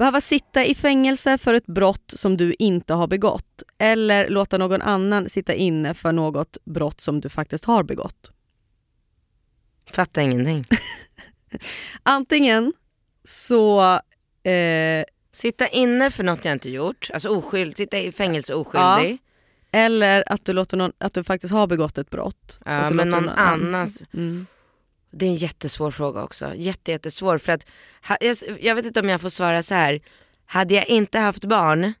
Behöva 0.00 0.20
sitta 0.20 0.64
i 0.64 0.74
fängelse 0.74 1.38
för 1.38 1.54
ett 1.54 1.66
brott 1.66 2.12
som 2.16 2.36
du 2.36 2.54
inte 2.58 2.94
har 2.94 3.06
begått 3.06 3.62
eller 3.78 4.28
låta 4.30 4.58
någon 4.58 4.82
annan 4.82 5.28
sitta 5.28 5.54
inne 5.54 5.94
för 5.94 6.12
något 6.12 6.56
brott 6.64 7.00
som 7.00 7.20
du 7.20 7.28
faktiskt 7.28 7.64
har 7.64 7.82
begått. 7.82 8.30
Fattar 9.92 10.22
ingenting. 10.22 10.64
Antingen 12.02 12.72
så... 13.24 13.82
Eh, 14.50 15.04
Sitta 15.32 15.68
inne 15.68 16.10
för 16.10 16.24
något 16.24 16.44
jag 16.44 16.52
inte 16.52 16.70
gjort, 16.70 17.08
alltså 17.14 17.28
oskyld, 17.28 17.76
sitta 17.76 17.98
i 17.98 18.12
fängelse 18.12 18.54
oskyldig. 18.54 19.18
eller 19.72 20.24
att 20.32 20.44
du, 20.44 20.52
låter 20.52 20.76
någon, 20.76 20.92
att 20.98 21.14
du 21.14 21.24
faktiskt 21.24 21.52
har 21.52 21.66
begått 21.66 21.98
ett 21.98 22.10
brott. 22.10 22.60
Ja, 22.64 22.90
men 22.90 23.08
någon 23.08 23.28
annan- 23.28 23.38
annans. 23.64 24.02
Mm. 24.14 24.46
Det 25.10 25.26
är 25.26 25.30
en 25.30 25.34
jättesvår 25.34 25.90
fråga 25.90 26.22
också. 26.22 26.52
Jätte, 26.54 26.90
jättesvår 26.90 27.38
för 27.38 27.52
att, 27.52 27.66
jag 28.60 28.74
vet 28.74 28.86
inte 28.86 29.00
om 29.00 29.08
jag 29.08 29.20
får 29.20 29.28
svara 29.28 29.62
så 29.62 29.74
här. 29.74 30.00
Hade 30.46 30.74
jag 30.74 30.88
inte 30.88 31.18
haft 31.18 31.44
barn 31.44 31.92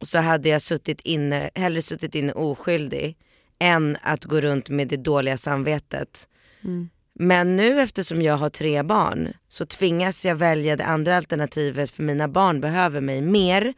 så 0.00 0.18
hade 0.18 0.48
jag 0.48 0.62
suttit 0.62 1.00
inne, 1.00 1.50
hellre 1.54 1.82
suttit 1.82 2.14
inne 2.14 2.32
oskyldig 2.32 3.16
än 3.58 3.96
att 4.02 4.24
gå 4.24 4.40
runt 4.40 4.68
med 4.68 4.88
det 4.88 4.96
dåliga 4.96 5.36
samvetet. 5.36 6.28
Mm. 6.64 6.88
Men 7.14 7.56
nu 7.56 7.80
eftersom 7.80 8.22
jag 8.22 8.36
har 8.36 8.50
tre 8.50 8.82
barn 8.82 9.28
så 9.48 9.66
tvingas 9.66 10.24
jag 10.24 10.36
välja 10.36 10.76
det 10.76 10.84
andra 10.84 11.16
alternativet 11.16 11.90
för 11.90 12.02
mina 12.02 12.28
barn 12.28 12.60
behöver 12.60 13.00
mig 13.00 13.20
mer 13.20 13.74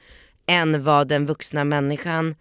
än 0.47 0.83
vad 0.83 1.09
den 1.09 1.27
vuxna 1.27 1.65
människan 1.65 2.35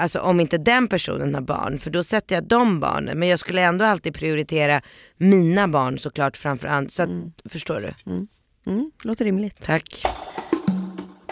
Alltså 0.00 0.20
om 0.20 0.40
inte 0.40 0.58
den 0.58 0.88
personen 0.88 1.34
har 1.34 1.42
barn, 1.42 1.78
för 1.78 1.90
då 1.90 2.02
sätter 2.02 2.34
jag 2.34 2.44
de 2.44 2.80
barnen. 2.80 3.18
Men 3.18 3.28
jag 3.28 3.38
skulle 3.38 3.62
ändå 3.62 3.84
alltid 3.84 4.14
prioritera 4.14 4.80
mina 5.16 5.68
barn 5.68 5.98
såklart 5.98 6.36
framför 6.36 6.68
andra. 6.68 6.90
Så 6.90 7.02
att, 7.02 7.08
Förstår 7.44 7.80
du? 7.80 8.20
Mm, 8.66 8.90
låter 9.04 9.24
rimligt. 9.24 9.62
Tack. 9.62 10.02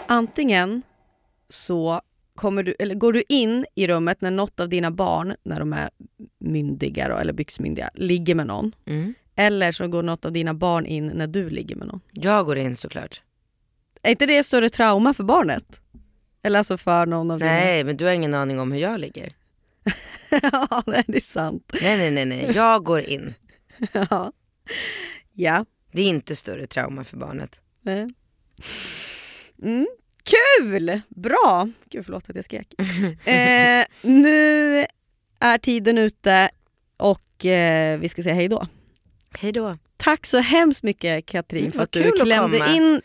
Antingen 0.07 0.81
så 1.49 2.01
kommer 2.35 2.63
du, 2.63 2.75
eller 2.79 2.95
går 2.95 3.13
du 3.13 3.23
in 3.29 3.65
i 3.75 3.87
rummet 3.87 4.21
när 4.21 4.31
något 4.31 4.59
av 4.59 4.69
dina 4.69 4.91
barn, 4.91 5.35
när 5.43 5.59
de 5.59 5.73
är 5.73 5.89
myndiga 6.39 7.07
då, 7.09 7.15
eller 7.15 7.33
byxmyndiga, 7.33 7.89
ligger 7.93 8.35
med 8.35 8.47
någon. 8.47 8.75
Mm. 8.85 9.13
Eller 9.35 9.71
så 9.71 9.87
går 9.87 10.03
något 10.03 10.25
av 10.25 10.31
dina 10.31 10.53
barn 10.53 10.85
in 10.85 11.11
när 11.15 11.27
du 11.27 11.49
ligger 11.49 11.75
med 11.75 11.87
någon. 11.87 12.01
Jag 12.11 12.45
går 12.45 12.57
in 12.57 12.75
såklart. 12.75 13.21
Är 14.01 14.11
inte 14.11 14.25
det 14.25 14.43
större 14.43 14.69
trauma 14.69 15.13
för 15.13 15.23
barnet? 15.23 15.81
Eller 16.43 16.57
alltså 16.57 16.77
för 16.77 17.05
någon 17.05 17.31
av 17.31 17.39
Nej 17.39 17.83
men 17.83 17.97
du 17.97 18.05
har 18.05 18.11
ingen 18.11 18.33
aning 18.33 18.59
om 18.59 18.71
hur 18.71 18.79
jag 18.79 18.99
ligger. 18.99 19.23
dina... 19.23 20.49
ja, 20.51 20.83
nej, 20.87 21.03
det 21.07 21.17
är 21.17 21.21
sant. 21.21 21.71
Nej 21.81 21.97
nej 21.97 22.11
nej, 22.11 22.25
nej. 22.25 22.51
jag 22.55 22.83
går 22.83 22.99
in. 22.99 23.33
ja. 23.91 24.31
ja. 25.33 25.65
Det 25.91 26.01
är 26.01 26.05
inte 26.05 26.35
större 26.35 26.67
trauma 26.67 27.03
för 27.03 27.17
barnet. 27.17 27.61
Nej. 27.81 28.07
Mm. 29.63 29.87
Kul! 30.23 31.01
Bra! 31.07 31.69
Gud 31.89 32.05
förlåt 32.05 32.29
att 32.29 32.35
jag 32.35 32.45
skrek. 32.45 32.73
eh, 33.25 33.85
nu 34.01 34.85
är 35.39 35.57
tiden 35.57 35.97
ute 35.97 36.49
och 36.97 37.45
eh, 37.45 37.99
vi 37.99 38.09
ska 38.09 38.23
säga 38.23 38.35
hej 38.35 38.47
då. 38.47 38.67
Hej 39.39 39.51
då. 39.51 39.77
Tack 39.97 40.25
så 40.25 40.37
hemskt 40.37 40.83
mycket 40.83 41.25
Katrin 41.25 41.71
för 41.71 41.83
att 41.83 41.91
du 41.91 42.11
klämde 42.11 42.57
in 42.57 43.01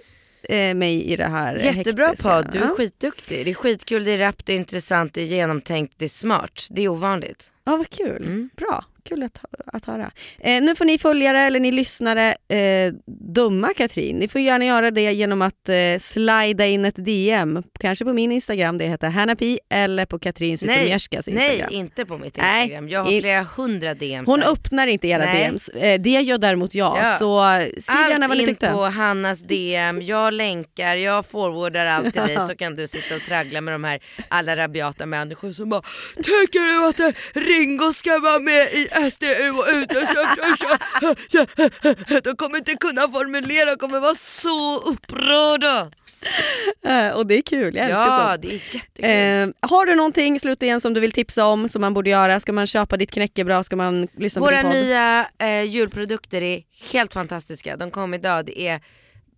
eh, 0.49 0.75
mig 0.75 1.05
i 1.05 1.17
det 1.17 1.27
här 1.27 1.55
Jättebra 1.59 2.07
hektiska. 2.07 2.29
podd, 2.29 2.53
du 2.53 2.59
är 2.59 2.69
skitduktig. 2.69 3.45
Det 3.47 3.51
är 3.51 3.55
skitkul, 3.55 4.05
det 4.05 4.11
är 4.11 4.19
rappt, 4.19 4.47
det 4.47 4.53
är 4.53 4.57
intressant, 4.57 5.15
det 5.15 5.23
är 5.23 5.27
genomtänkt, 5.27 5.95
det 5.97 6.05
är 6.05 6.09
smart. 6.09 6.69
Det 6.71 6.83
är 6.83 6.89
ovanligt. 6.89 7.51
Ja, 7.67 7.77
vad 7.77 7.91
kul. 7.91 8.23
Mm. 8.23 8.51
Bra. 8.57 8.85
Kul 9.09 9.23
att, 9.23 9.39
att 9.67 9.85
höra. 9.85 10.11
Eh, 10.39 10.63
nu 10.63 10.75
får 10.75 10.85
ni 10.85 10.99
följare 10.99 11.41
eller 11.41 11.61
ni 11.61 11.73
lyssnare 11.73 12.35
eh, 12.49 12.93
dumma 13.35 13.75
Katrin. 13.77 14.17
Ni 14.17 14.29
får 14.29 14.41
gärna 14.41 14.65
göra 14.65 14.91
det 14.91 15.13
genom 15.13 15.43
att 15.43 15.69
eh, 15.69 15.99
slida 16.01 16.67
in 16.67 16.85
ett 16.85 17.05
DM. 17.05 17.63
Kanske 17.81 18.05
på 18.05 18.13
min 18.13 18.33
Instagram, 18.33 18.79
det 18.79 18.85
heter 18.85 19.09
Hannapi, 19.09 19.59
eller 19.71 20.07
på 20.07 20.19
Katrin 20.19 20.59
Zytomierskas 20.59 21.27
nej, 21.27 21.45
Instagram. 21.51 21.73
inte 21.75 22.05
på 22.05 22.19
mitt 22.19 22.37
Nej, 22.37 22.63
Instagram. 22.63 22.89
Jag 22.89 23.05
har 23.05 23.13
i- 23.13 23.21
flera 23.21 23.43
hundra 23.43 23.95
DMs 23.95 24.27
Hon 24.27 24.41
där. 24.41 24.53
öppnar 24.53 24.87
inte 24.87 25.09
era 25.09 25.25
Nej. 25.25 25.45
DMs. 25.49 25.69
Eh, 25.69 26.01
det 26.01 26.11
gör 26.11 26.39
däremot 26.39 26.75
jag. 26.75 26.99
Ja. 26.99 27.15
Så 27.19 27.43
skriv 27.81 28.09
gärna 28.11 28.29
vad 28.29 28.37
ni 28.37 28.43
in 28.43 28.49
tyckte. 28.49 28.71
på 28.71 28.85
Hannas 28.85 29.39
DM, 29.41 30.03
jag 30.03 30.33
länkar, 30.35 30.95
jag 30.97 31.27
forwardar 31.27 31.87
allt 31.87 32.13
till 32.13 32.23
dig 32.27 32.37
så 32.49 32.57
kan 32.57 32.77
du 32.77 32.87
sitta 32.89 33.15
och 33.17 33.23
traggla 33.23 33.61
med 33.61 33.75
de 33.75 33.85
här 33.85 34.01
alla 34.29 34.57
rabiata 34.57 35.07
människor 35.07 35.51
som 35.51 35.69
bara 35.69 35.83
Tänker 36.15 36.61
du 36.83 36.89
att 36.89 37.01
eh, 37.01 37.21
Ringo 37.59 37.93
ska 37.93 38.19
vara 38.19 38.39
med 38.39 38.63
i 38.73 39.11
SDU 39.11 39.51
och 39.51 39.67
ute? 39.73 40.07
De 42.23 42.37
kommer 42.37 42.59
inte 42.59 42.75
kunna 42.75 43.09
formulera, 43.09 43.77
kommer 43.77 44.01
vara 44.01 44.15
så 44.15 44.79
upprörda. 44.81 45.91
Eh, 46.87 47.09
och 47.09 47.27
det 47.27 47.35
är 47.39 47.43
kul, 47.43 47.77
jag 47.77 47.85
älskar 47.87 48.07
Ja 48.07 48.29
sånt. 48.31 48.43
det 48.43 48.49
är 48.49 48.75
jättekul. 48.75 49.55
Eh, 49.61 49.69
har 49.71 49.87
du 49.87 49.95
någonting 49.95 50.41
slutligen 50.41 50.81
som 50.81 50.95
du 50.95 51.01
vill 51.01 51.13
tipsa 51.13 51.47
om 51.47 51.69
som 51.69 51.81
man 51.81 51.95
borde 51.95 52.11
göra? 52.11 52.41
Ska 52.41 52.53
man 52.53 52.67
köpa 52.67 52.97
ditt 52.97 53.11
knäckebröd? 53.11 53.67
Ska 53.67 53.77
man 53.77 54.09
lyssna 54.17 54.41
Våra 54.41 54.63
på 54.63 54.69
nya 54.69 55.27
eh, 55.39 55.63
julprodukter 55.63 56.43
är 56.43 56.63
helt 56.93 57.15
fantastiska. 57.15 57.77
De 57.77 57.91
kom 57.91 58.15
idag. 58.15 58.47
Det 58.47 58.61
är 58.69 58.81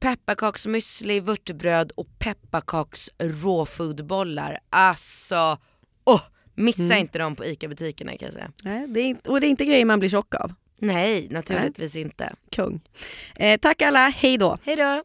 pepparkaksmüsli, 0.01 1.21
vörtbröd 1.21 1.93
och 1.95 2.07
pepparkaks 2.19 3.11
råfoodbollar. 3.19 4.59
Alltså, 4.71 5.59
åh, 6.05 6.23
Missa 6.57 6.83
Mm. 6.83 6.99
inte 6.99 7.19
dem 7.19 7.37
på 7.37 7.45
ICA-butikerna 7.45 8.11
kan 8.17 8.27
jag 8.27 8.33
säga. 8.33 8.51
Nej, 8.63 8.87
det 8.89 9.01
är, 9.01 9.05
inte- 9.05 9.31
och 9.31 9.41
det 9.41 9.47
är 9.47 9.49
inte 9.49 9.65
grejer 9.65 9.85
man 9.85 9.99
blir 9.99 10.09
tjock 10.11 10.35
av. 10.35 10.53
Nej, 10.79 11.29
naturligtvis 11.31 11.97
inte. 11.97 12.33
Kung. 12.51 12.81
Eh, 13.37 13.59
tack 13.61 13.83
alla, 13.83 14.09
hej 14.09 14.39
då. 14.39 14.57
Hej 14.65 14.77
då! 14.77 15.03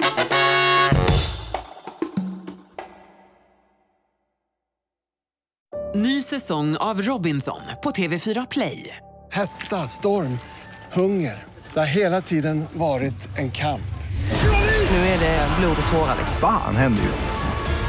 Ny 5.95 6.21
säsong 6.21 6.77
av 6.77 7.01
Robinson 7.01 7.61
på 7.83 7.91
TV4 7.91 8.47
Play. 8.51 8.97
Hetta, 9.31 9.87
storm, 9.87 10.39
hunger. 10.93 11.43
Det 11.73 11.79
har 11.79 11.87
hela 11.87 12.21
tiden 12.21 12.65
varit 12.73 13.37
en 13.37 13.51
kamp. 13.51 13.81
Nu 14.91 14.97
är 14.97 15.19
det 15.19 15.47
blod 15.59 15.77
och 15.85 15.91
tårar. 15.91 16.15
liksom. 16.17 16.35
Fan 16.41 16.75
händer 16.75 17.03
just 17.03 17.25
nu. 17.25 17.50